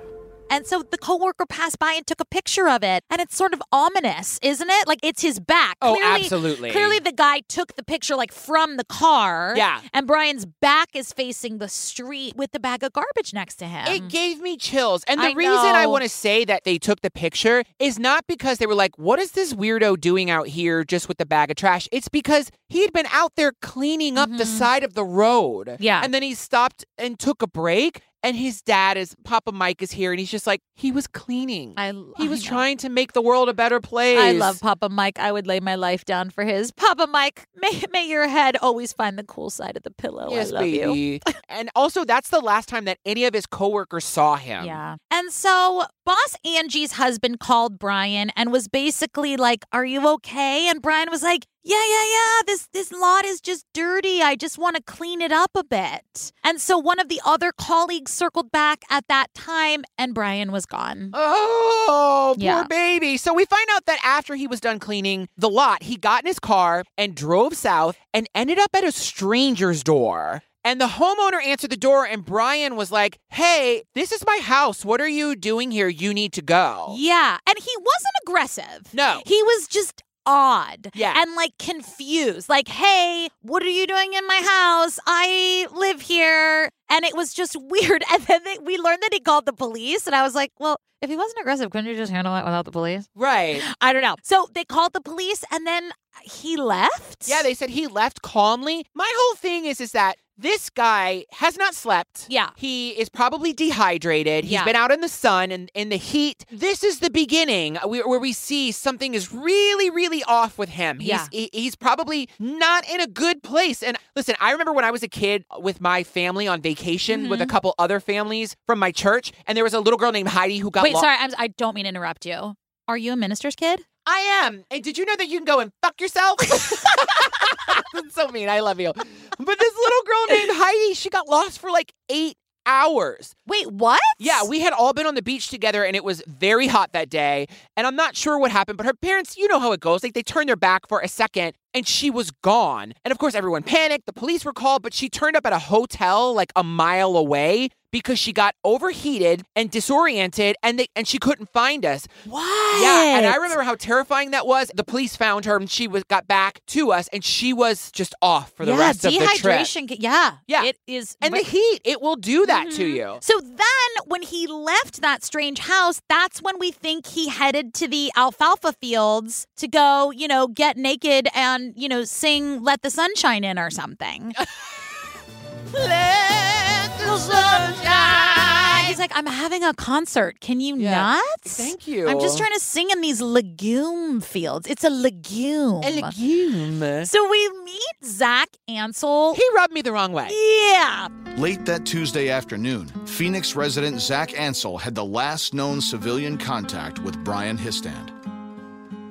And 0.50 0.66
so 0.66 0.82
the 0.82 0.98
coworker 0.98 1.46
passed 1.46 1.78
by 1.78 1.92
and 1.92 2.06
took 2.06 2.20
a 2.20 2.24
picture 2.24 2.68
of 2.68 2.82
it. 2.82 3.04
And 3.10 3.20
it's 3.20 3.36
sort 3.36 3.52
of 3.52 3.62
ominous, 3.72 4.38
isn't 4.42 4.68
it? 4.68 4.88
Like 4.88 5.00
it's 5.02 5.22
his 5.22 5.40
back. 5.40 5.76
Oh, 5.82 5.94
clearly, 5.94 6.22
absolutely. 6.22 6.70
Clearly 6.70 6.98
the 6.98 7.12
guy 7.12 7.40
took 7.48 7.76
the 7.76 7.82
picture 7.82 8.16
like 8.16 8.32
from 8.32 8.76
the 8.76 8.84
car. 8.84 9.54
Yeah. 9.56 9.80
And 9.92 10.06
Brian's 10.06 10.46
back 10.46 10.88
is 10.94 11.12
facing 11.12 11.58
the 11.58 11.68
street 11.68 12.36
with 12.36 12.52
the 12.52 12.60
bag 12.60 12.82
of 12.82 12.92
garbage 12.92 13.32
next 13.34 13.56
to 13.56 13.66
him. 13.66 13.86
It 13.88 14.08
gave 14.08 14.40
me 14.40 14.56
chills. 14.56 15.04
And 15.06 15.20
the 15.20 15.28
I 15.28 15.32
reason 15.32 15.54
I 15.54 15.86
want 15.86 16.02
to 16.02 16.08
say 16.08 16.44
that 16.44 16.64
they 16.64 16.78
took 16.78 17.00
the 17.00 17.10
picture 17.10 17.64
is 17.78 17.98
not 17.98 18.26
because 18.26 18.58
they 18.58 18.66
were 18.66 18.74
like, 18.74 18.98
what 18.98 19.18
is 19.18 19.32
this 19.32 19.54
weirdo 19.54 20.00
doing 20.00 20.30
out 20.30 20.48
here 20.48 20.84
just 20.84 21.08
with 21.08 21.18
the 21.18 21.26
bag 21.26 21.50
of 21.50 21.56
trash? 21.56 21.88
It's 21.92 22.08
because 22.08 22.50
he 22.68 22.82
had 22.82 22.92
been 22.92 23.06
out 23.10 23.36
there 23.36 23.52
cleaning 23.62 24.18
up 24.18 24.30
the 24.36 24.46
side 24.46 24.84
of 24.84 24.94
the 24.94 25.04
road. 25.04 25.68
Mm-hmm. 25.68 25.82
Yeah. 25.82 26.00
And 26.02 26.12
then 26.12 26.22
he 26.22 26.34
stopped 26.34 26.84
and 26.96 27.18
took 27.18 27.42
a 27.42 27.46
break. 27.46 28.02
And 28.22 28.36
his 28.36 28.62
dad 28.62 28.96
is, 28.96 29.14
Papa 29.24 29.52
Mike 29.52 29.80
is 29.80 29.92
here. 29.92 30.12
And 30.12 30.18
he's 30.18 30.30
just 30.30 30.46
like, 30.46 30.60
he 30.74 30.90
was 30.90 31.06
cleaning. 31.06 31.74
I, 31.76 31.92
he 32.16 32.28
was 32.28 32.44
know. 32.44 32.48
trying 32.48 32.76
to 32.78 32.88
make 32.88 33.12
the 33.12 33.22
world 33.22 33.48
a 33.48 33.54
better 33.54 33.80
place. 33.80 34.18
I 34.18 34.32
love 34.32 34.60
Papa 34.60 34.88
Mike. 34.88 35.18
I 35.18 35.30
would 35.30 35.46
lay 35.46 35.60
my 35.60 35.76
life 35.76 36.04
down 36.04 36.30
for 36.30 36.44
his. 36.44 36.72
Papa 36.72 37.06
Mike, 37.06 37.46
may, 37.54 37.82
may 37.92 38.08
your 38.08 38.28
head 38.28 38.56
always 38.60 38.92
find 38.92 39.18
the 39.18 39.24
cool 39.24 39.50
side 39.50 39.76
of 39.76 39.82
the 39.82 39.90
pillow. 39.90 40.28
Yes, 40.30 40.52
I 40.52 40.56
love 40.56 40.66
you. 40.66 41.20
and 41.48 41.70
also, 41.76 42.04
that's 42.04 42.30
the 42.30 42.40
last 42.40 42.68
time 42.68 42.84
that 42.86 42.98
any 43.04 43.24
of 43.24 43.34
his 43.34 43.46
coworkers 43.46 44.04
saw 44.04 44.36
him. 44.36 44.64
Yeah. 44.64 44.96
And 45.10 45.32
so 45.32 45.84
boss 46.04 46.36
Angie's 46.44 46.92
husband 46.92 47.38
called 47.38 47.78
Brian 47.78 48.30
and 48.34 48.50
was 48.50 48.66
basically 48.66 49.36
like, 49.36 49.64
"Are 49.72 49.84
you 49.84 50.08
okay?" 50.14 50.68
And 50.68 50.80
Brian 50.80 51.10
was 51.10 51.22
like, 51.22 51.46
"Yeah, 51.68 51.84
yeah, 51.94 52.06
yeah. 52.16 52.42
This 52.46 52.68
this 52.72 52.90
lot 52.90 53.24
is 53.24 53.40
just 53.40 53.66
dirty. 53.74 54.22
I 54.22 54.34
just 54.36 54.56
want 54.58 54.76
to 54.76 54.82
clean 54.82 55.20
it 55.20 55.32
up 55.32 55.50
a 55.54 55.62
bit." 55.62 56.32
And 56.42 56.60
so 56.60 56.78
one 56.78 56.98
of 56.98 57.08
the 57.08 57.20
other 57.24 57.52
colleagues 57.52 58.10
circled 58.10 58.50
back 58.50 58.82
at 58.90 59.04
that 59.08 59.34
time 59.34 59.84
and 59.98 60.14
Brian 60.14 60.50
was 60.50 60.64
gone. 60.64 61.10
Oh, 61.12 62.34
poor 62.40 62.64
baby. 62.68 63.16
So 63.18 63.34
we 63.34 63.44
find 63.44 63.68
out 63.72 63.84
that 63.86 63.98
after 64.02 64.34
he 64.34 64.46
was 64.46 64.60
done 64.60 64.78
cleaning 64.78 65.28
the 65.36 65.50
lot, 65.50 65.82
he 65.82 65.96
got 65.96 66.22
in 66.24 66.28
his 66.28 66.38
car 66.38 66.84
and 66.96 67.14
drove 67.14 67.54
south 67.54 67.96
and 68.14 68.26
ended 68.34 68.58
up 68.58 68.70
at 68.74 68.84
a 68.84 68.92
stranger's 68.92 69.82
door. 69.84 70.42
And 70.64 70.80
the 70.80 70.86
homeowner 70.86 71.42
answered 71.42 71.70
the 71.70 71.76
door, 71.76 72.04
and 72.04 72.24
Brian 72.24 72.76
was 72.76 72.90
like, 72.90 73.18
Hey, 73.28 73.84
this 73.94 74.12
is 74.12 74.24
my 74.26 74.38
house. 74.42 74.84
What 74.84 75.00
are 75.00 75.08
you 75.08 75.36
doing 75.36 75.70
here? 75.70 75.88
You 75.88 76.12
need 76.12 76.32
to 76.34 76.42
go. 76.42 76.94
Yeah. 76.98 77.38
And 77.48 77.58
he 77.58 77.72
wasn't 77.78 78.14
aggressive. 78.26 78.92
No. 78.92 79.22
He 79.24 79.42
was 79.42 79.66
just 79.68 80.02
odd 80.28 80.90
Yeah. 80.94 81.14
and 81.16 81.34
like 81.34 81.52
confused 81.58 82.48
like 82.50 82.68
hey 82.68 83.28
what 83.40 83.62
are 83.62 83.66
you 83.80 83.86
doing 83.86 84.12
in 84.12 84.26
my 84.26 84.40
house? 84.44 84.98
I 85.06 85.66
live 85.72 86.02
here. 86.02 86.70
And 86.90 87.04
it 87.04 87.14
was 87.16 87.32
just 87.34 87.56
weird. 87.60 88.02
And 88.12 88.22
then 88.24 88.44
they, 88.44 88.58
we 88.62 88.76
learned 88.78 89.02
that 89.02 89.12
he 89.12 89.20
called 89.20 89.46
the 89.46 89.52
police 89.52 90.06
and 90.06 90.14
i 90.14 90.22
was 90.22 90.34
like 90.34 90.52
well 90.60 90.76
if 91.00 91.08
he 91.08 91.16
wasn't 91.16 91.40
aggressive 91.40 91.70
couldn't 91.70 91.88
you 91.90 91.96
just 91.96 92.12
handle 92.12 92.34
it 92.36 92.44
without 92.44 92.64
the 92.66 92.72
police? 92.72 93.08
Right. 93.14 93.62
i 93.80 93.92
don't 93.92 94.02
know. 94.02 94.16
So 94.22 94.46
they 94.54 94.64
called 94.64 94.92
the 94.92 95.00
police 95.00 95.44
and 95.50 95.66
then 95.66 95.90
he 96.22 96.56
left 96.56 97.26
Yeah, 97.28 97.42
they 97.42 97.54
said 97.54 97.70
he 97.70 97.86
left 97.86 98.22
calmly. 98.22 98.84
My 98.94 99.10
whole 99.16 99.36
thing 99.36 99.64
is 99.64 99.80
is 99.80 99.92
that 99.92 100.16
this 100.40 100.70
guy 100.70 101.24
has 101.32 101.56
not 101.56 101.74
slept. 101.74 102.26
Yeah. 102.28 102.50
He 102.54 102.90
is 102.90 103.08
probably 103.08 103.52
dehydrated. 103.52 104.44
He's 104.44 104.52
Yeah. 104.52 104.64
been 104.64 104.76
out 104.76 104.92
in 104.92 105.00
the 105.00 105.08
sun 105.08 105.50
and 105.50 105.68
in 105.74 105.88
the 105.88 105.96
heat. 105.96 106.44
This 106.48 106.84
is 106.84 107.00
the 107.00 107.10
beginning 107.10 107.74
where 107.84 108.06
where 108.06 108.20
we 108.20 108.32
see 108.32 108.70
something 108.70 109.14
is 109.14 109.32
really, 109.32 109.90
really 109.90 110.22
off 110.24 110.56
with 110.56 110.68
him. 110.68 111.00
He's, 111.00 111.08
Yeah. 111.08 111.26
he- 111.32 111.50
he's 111.52 111.74
probably 111.74 112.28
not 112.38 112.88
in 112.88 113.00
a 113.00 113.08
good 113.08 113.42
place. 113.42 113.82
And 113.82 113.96
listen, 114.14 114.36
I 114.40 114.52
remember 114.52 114.72
when 114.72 114.84
I 114.84 114.92
was 114.92 115.02
a 115.02 115.08
kid 115.08 115.44
with 115.58 115.80
my 115.80 116.04
family 116.04 116.46
on 116.46 116.60
vacation 116.60 117.28
with 117.28 117.40
a 117.40 117.44
Mm-hmm. 117.44 117.50
couple 117.50 117.74
other 117.76 117.98
families 117.98 118.54
from 118.64 118.78
my 118.78 118.92
church, 118.92 119.32
and 119.46 119.56
there 119.56 119.64
was 119.64 119.74
a 119.74 119.80
little 119.80 119.98
girl 119.98 120.12
named 120.12 120.28
Heidi 120.28 120.58
who 120.58 120.70
got 120.70 120.84
wait 120.84 120.94
lo- 120.94 121.00
sorry 121.00 121.16
I'm, 121.18 121.30
i 121.36 121.48
don't 121.48 121.74
mean 121.74 121.84
to 121.84 121.88
interrupt 121.88 122.24
you 122.26 122.54
are 122.86 122.96
you 122.96 123.12
a 123.12 123.16
minister's 123.16 123.56
kid 123.56 123.80
I 124.08 124.40
am. 124.44 124.64
And 124.70 124.82
did 124.82 124.96
you 124.96 125.04
know 125.04 125.16
that 125.16 125.28
you 125.28 125.38
can 125.38 125.44
go 125.44 125.60
and 125.60 125.70
fuck 125.82 126.00
yourself? 126.00 126.38
That's 127.92 128.14
so 128.14 128.28
mean. 128.28 128.48
I 128.48 128.60
love 128.60 128.80
you. 128.80 128.92
But 128.94 129.58
this 129.58 129.74
little 129.76 130.02
girl 130.06 130.26
named 130.30 130.50
Heidi, 130.54 130.94
she 130.94 131.10
got 131.10 131.28
lost 131.28 131.58
for 131.58 131.70
like 131.70 131.92
eight 132.08 132.36
hours. 132.64 133.34
wait 133.46 133.70
what 133.72 134.00
Yeah, 134.18 134.44
we 134.44 134.60
had 134.60 134.74
all 134.74 134.92
been 134.92 135.06
on 135.06 135.14
the 135.14 135.22
beach 135.22 135.48
together 135.48 135.84
and 135.84 135.96
it 135.96 136.04
was 136.04 136.22
very 136.26 136.66
hot 136.66 136.92
that 136.92 137.08
day. 137.08 137.46
And 137.76 137.86
I'm 137.86 137.96
not 137.96 138.14
sure 138.16 138.38
what 138.38 138.50
happened, 138.50 138.76
but 138.76 138.86
her 138.86 138.94
parents, 138.94 139.36
you 139.36 139.48
know 139.48 139.58
how 139.58 139.72
it 139.72 139.80
goes. 139.80 140.02
Like 140.02 140.12
they 140.14 140.22
turned 140.22 140.48
their 140.48 140.56
back 140.56 140.86
for 140.88 141.00
a 141.00 141.08
second 141.08 141.54
and 141.74 141.86
she 141.86 142.10
was 142.10 142.30
gone. 142.42 142.94
And 143.04 143.12
of 143.12 143.18
course, 143.18 143.34
everyone 143.34 143.62
panicked. 143.62 144.06
The 144.06 144.12
police 144.12 144.44
were 144.44 144.52
called, 144.52 144.82
but 144.82 144.94
she 144.94 145.08
turned 145.08 145.36
up 145.36 145.46
at 145.46 145.52
a 145.52 145.58
hotel 145.58 146.34
like 146.34 146.52
a 146.56 146.62
mile 146.64 147.16
away 147.16 147.68
because 147.90 148.18
she 148.18 148.34
got 148.34 148.54
overheated 148.64 149.42
and 149.56 149.70
disoriented 149.70 150.56
and 150.62 150.78
they 150.78 150.86
and 150.94 151.08
she 151.08 151.18
couldn't 151.18 151.48
find 151.50 151.86
us. 151.86 152.06
what 152.26 152.82
Yeah, 152.82 153.16
and 153.16 153.24
I 153.26 153.36
remember 153.36 153.62
how 153.62 153.76
terrifying 153.76 154.30
that 154.32 154.46
was. 154.46 154.70
The 154.74 154.84
police 154.84 155.16
found 155.16 155.46
her 155.46 155.56
and 155.56 155.70
she 155.70 155.88
was 155.88 156.04
got 156.04 156.26
back 156.28 156.60
to 156.68 156.92
us 156.92 157.08
and 157.14 157.24
she 157.24 157.54
was 157.54 157.90
just 157.92 158.14
off 158.20 158.52
for 158.52 158.66
the 158.66 158.72
yeah, 158.72 158.78
rest 158.78 159.06
of 159.06 159.12
the 159.14 159.18
trip. 159.18 159.60
dehydration. 159.60 159.96
Yeah, 159.98 160.32
Yeah. 160.46 160.64
it 160.64 160.76
is. 160.86 161.16
And 161.22 161.32
ve- 161.32 161.40
the 161.40 161.46
heat, 161.48 161.80
it 161.84 162.02
will 162.02 162.16
do 162.16 162.44
that 162.44 162.70
to 162.72 162.84
Mhm. 162.84 162.94
you. 162.94 163.18
So 163.22 163.40
then, 163.40 163.90
when 164.06 164.20
he 164.22 164.46
left 164.46 165.00
that 165.00 165.24
strange 165.24 165.60
house, 165.60 166.02
that's 166.10 166.42
when 166.42 166.58
we 166.58 166.70
think 166.70 167.06
he 167.06 167.30
headed 167.30 167.72
to 167.80 167.88
the 167.88 168.12
alfalfa 168.16 168.74
fields 168.74 169.46
to 169.56 169.66
go, 169.66 170.10
you 170.10 170.28
know, 170.28 170.46
get 170.46 170.76
naked 170.76 171.28
and, 171.34 171.57
you 171.76 171.88
know, 171.88 172.04
sing 172.04 172.62
Let 172.62 172.82
the 172.82 172.90
Sunshine 172.90 173.44
In 173.44 173.58
or 173.58 173.70
something. 173.70 174.34
Let 175.72 176.98
the 176.98 177.18
sunshine. 177.18 178.84
He's 178.86 178.98
like, 178.98 179.12
I'm 179.14 179.26
having 179.26 179.62
a 179.62 179.74
concert. 179.74 180.40
Can 180.40 180.60
you 180.60 180.76
Yeah. 180.76 180.94
not? 180.96 181.40
Thank 181.44 181.86
you. 181.86 182.08
I'm 182.08 182.18
just 182.20 182.38
trying 182.38 182.54
to 182.54 182.60
sing 182.60 182.88
in 182.90 183.02
these 183.02 183.20
legume 183.20 184.22
fields. 184.22 184.66
It's 184.66 184.82
a 184.82 184.88
legume. 184.90 185.82
A 185.84 186.00
legume. 186.00 187.04
So 187.04 187.28
we 187.28 187.48
meet 187.64 187.82
Zach 188.04 188.48
Ansel. 188.66 189.34
He 189.34 189.42
rubbed 189.54 189.74
me 189.74 189.82
the 189.82 189.92
wrong 189.92 190.12
way. 190.12 190.28
yeah. 190.72 191.08
Late 191.36 191.66
that 191.66 191.84
Tuesday 191.84 192.30
afternoon, 192.30 192.88
Phoenix 193.06 193.54
resident 193.54 194.00
Zach 194.00 194.32
Ansel 194.38 194.78
had 194.78 194.94
the 194.94 195.04
last 195.04 195.52
known 195.52 195.80
civilian 195.82 196.38
contact 196.38 196.98
with 197.00 197.22
Brian 197.24 197.58
Histand. 197.58 198.10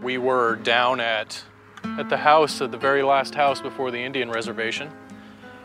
We 0.01 0.17
were 0.17 0.55
down 0.57 0.99
at 0.99 1.41
at 1.97 2.09
the 2.09 2.17
house, 2.17 2.61
at 2.61 2.71
the 2.71 2.77
very 2.77 3.03
last 3.03 3.35
house 3.35 3.61
before 3.61 3.91
the 3.91 3.99
Indian 3.99 4.29
reservation, 4.29 4.89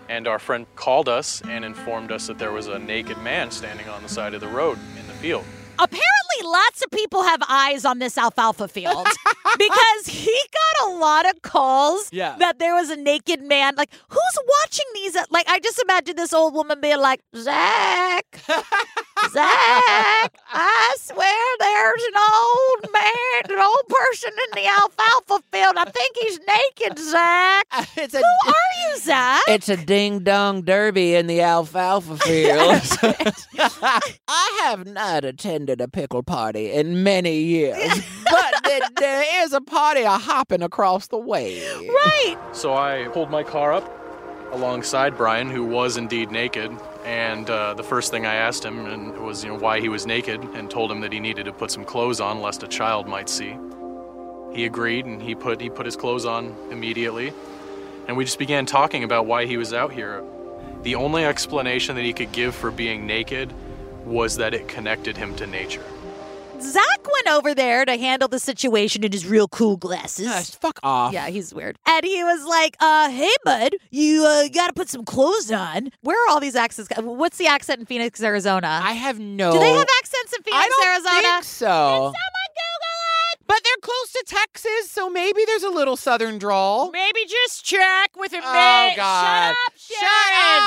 and 0.09 0.27
our 0.29 0.39
friend 0.39 0.67
called 0.77 1.09
us 1.09 1.43
and 1.49 1.65
informed 1.65 2.13
us 2.13 2.27
that 2.27 2.39
there 2.39 2.53
was 2.53 2.67
a 2.69 2.79
naked 2.79 3.19
man 3.19 3.51
standing 3.51 3.89
on 3.89 4.03
the 4.03 4.09
side 4.09 4.35
of 4.35 4.41
the 4.41 4.49
road 4.49 4.79
in 4.99 5.07
the 5.07 5.13
field. 5.15 5.45
Apparently, 5.79 6.43
lots 6.45 6.83
of 6.83 6.91
people 6.91 7.23
have 7.23 7.41
eyes 7.49 7.85
on 7.85 7.99
this 7.99 8.19
alfalfa 8.19 8.69
field 8.69 9.07
because 9.59 10.07
he 10.07 10.39
got 10.53 10.89
a 10.89 10.93
lot 10.93 11.29
of 11.29 11.41
calls 11.43 12.09
Yeah. 12.13 12.37
that 12.39 12.59
there 12.59 12.75
was 12.75 12.91
a 12.91 12.97
naked 12.97 13.43
man. 13.43 13.75
Like, 13.77 13.91
who's 14.09 14.39
watching 14.61 14.85
these? 14.95 15.17
Like, 15.31 15.49
I 15.49 15.59
just 15.61 15.81
imagine 15.83 16.17
this 16.17 16.33
old 16.35 16.53
woman 16.55 16.81
being 16.81 16.99
like, 17.01 17.21
Zach, 17.35 18.25
Zach, 19.31 20.33
I 20.53 20.97
swear 20.99 21.57
there's 21.59 22.03
an 22.03 22.15
old 22.17 22.93
man, 22.93 23.59
an 23.59 23.65
old 23.65 23.89
person 23.89 24.31
in 24.33 24.63
the 24.63 24.69
alfalfa 24.69 25.43
field. 25.53 25.75
I 25.77 25.85
think 25.91 26.17
he's 26.21 26.39
naked, 26.41 26.99
Zach. 26.99 27.67
it's 27.97 28.15
a 28.15 28.19
Who 28.19 28.25
are 28.51 28.91
you, 28.91 28.99
Zach? 28.99 29.43
it's 29.49 29.69
a 29.69 29.77
ding 29.77 30.21
dong 30.21 30.63
derby 30.63 31.15
in 31.15 31.27
the 31.27 31.41
alfalfa 31.41 32.17
fields. 32.19 32.99
I 34.29 34.61
have 34.65 34.87
not 34.87 35.25
attended 35.25 35.81
a 35.81 35.89
pickle 35.89 36.23
party 36.23 36.73
in 36.73 37.03
many 37.03 37.39
years, 37.39 38.01
but 38.25 38.65
there, 38.65 38.81
there 38.97 39.45
is 39.45 39.53
a 39.53 39.61
party 39.61 40.03
a 40.03 40.11
hopping 40.19 40.63
across 40.63 41.07
the 41.09 41.19
way. 41.19 41.63
right. 41.79 42.37
So 42.53 42.75
I 42.75 43.09
pulled 43.13 43.31
my 43.31 43.43
car 43.43 43.73
up 43.73 43.89
alongside 44.53 45.17
Brian, 45.17 45.49
who 45.49 45.65
was 45.65 45.97
indeed 45.97 46.31
naked. 46.31 46.71
And 47.05 47.51
uh, 47.51 47.75
the 47.75 47.83
first 47.83 48.11
thing 48.11 48.27
I 48.27 48.35
asked 48.35 48.65
him 48.65 49.21
was, 49.23 49.43
you 49.43 49.51
know, 49.51 49.59
why 49.59 49.81
he 49.81 49.89
was 49.89 50.07
naked, 50.07 50.41
and 50.55 50.71
told 50.71 50.91
him 50.91 51.01
that 51.01 51.13
he 51.13 51.19
needed 51.19 51.47
to 51.47 51.53
put 51.53 51.71
some 51.71 51.85
clothes 51.85 52.21
on 52.21 52.41
lest 52.41 52.63
a 52.63 52.69
child 52.69 53.09
might 53.09 53.29
see. 53.29 53.57
He 54.53 54.67
agreed, 54.67 55.07
and 55.07 55.21
he 55.21 55.35
put 55.35 55.61
he 55.61 55.71
put 55.71 55.87
his 55.87 55.97
clothes 55.97 56.27
on 56.27 56.55
immediately, 56.71 57.33
and 58.07 58.17
we 58.17 58.25
just 58.25 58.39
began 58.39 58.67
talking 58.67 59.03
about 59.03 59.27
why 59.27 59.47
he 59.47 59.57
was 59.57 59.73
out 59.73 59.93
here. 59.93 60.23
The 60.83 60.95
only 60.95 61.25
explanation 61.25 61.97
that 61.97 62.05
he 62.05 62.13
could 62.13 62.33
give 62.33 62.55
for 62.55 62.71
being 62.71 63.07
naked 63.07 63.53
was 64.05 64.37
that 64.37 64.53
it 64.53 64.69
connected 64.69 65.17
him 65.17 65.35
to 65.37 65.47
nature. 65.47 65.85
Zach 66.63 67.01
went 67.13 67.29
over 67.29 67.55
there 67.55 67.85
to 67.85 67.97
handle 67.97 68.29
the 68.29 68.39
situation 68.39 69.05
in 69.05 69.13
his 69.13 69.27
real 69.27 69.49
cool 69.49 69.77
glasses. 69.77 70.27
Gosh, 70.27 70.51
fuck 70.51 70.79
off. 70.83 71.13
Yeah, 71.13 71.29
he's 71.29 71.53
weird. 71.53 71.79
And 71.87 72.05
he 72.05 72.23
was 72.25 72.45
like, 72.47 72.77
uh, 72.81 73.11
hey, 73.11 73.31
bud, 73.45 73.73
you 73.91 74.25
uh, 74.25 74.49
got 74.49 74.69
to 74.69 74.73
put 74.73 74.89
some 74.89 75.05
clothes 75.05 75.51
on. 75.51 75.91
Where 76.03 76.17
are 76.27 76.31
all 76.33 76.41
these 76.41 76.57
accents? 76.57 76.91
What's 76.99 77.39
the 77.39 77.47
accent 77.47 77.81
in 77.81 77.87
Phoenix, 77.87 78.23
Arizona? 78.23 78.81
I 78.83 78.93
have 78.93 79.19
no. 79.19 79.53
Do 79.53 79.59
they 79.59 79.73
have 79.73 79.87
accents 80.01 80.33
in 80.35 80.43
Phoenix, 80.43 80.65
I 80.65 80.69
don't 80.69 80.87
Arizona? 80.87 81.33
think 81.35 81.45
so. 81.45 81.67
Someone 81.67 82.13
Google 82.13 82.99
it. 83.33 83.39
But 83.47 83.61
they're 83.65 83.83
close 83.83 84.13
to 84.13 84.25
Texas, 84.27 84.91
so 84.91 85.11
maybe 85.11 85.45
there's 85.47 85.63
a 85.65 85.71
little 85.71 85.97
southern 85.97 86.39
drawl. 86.39 86.91
Maybe 86.91 87.21
just 87.27 87.65
check 87.65 88.17
with 88.17 88.33
him. 88.33 88.43
Oh 88.45 88.93
God! 88.97 89.55
Shut 89.77 90.01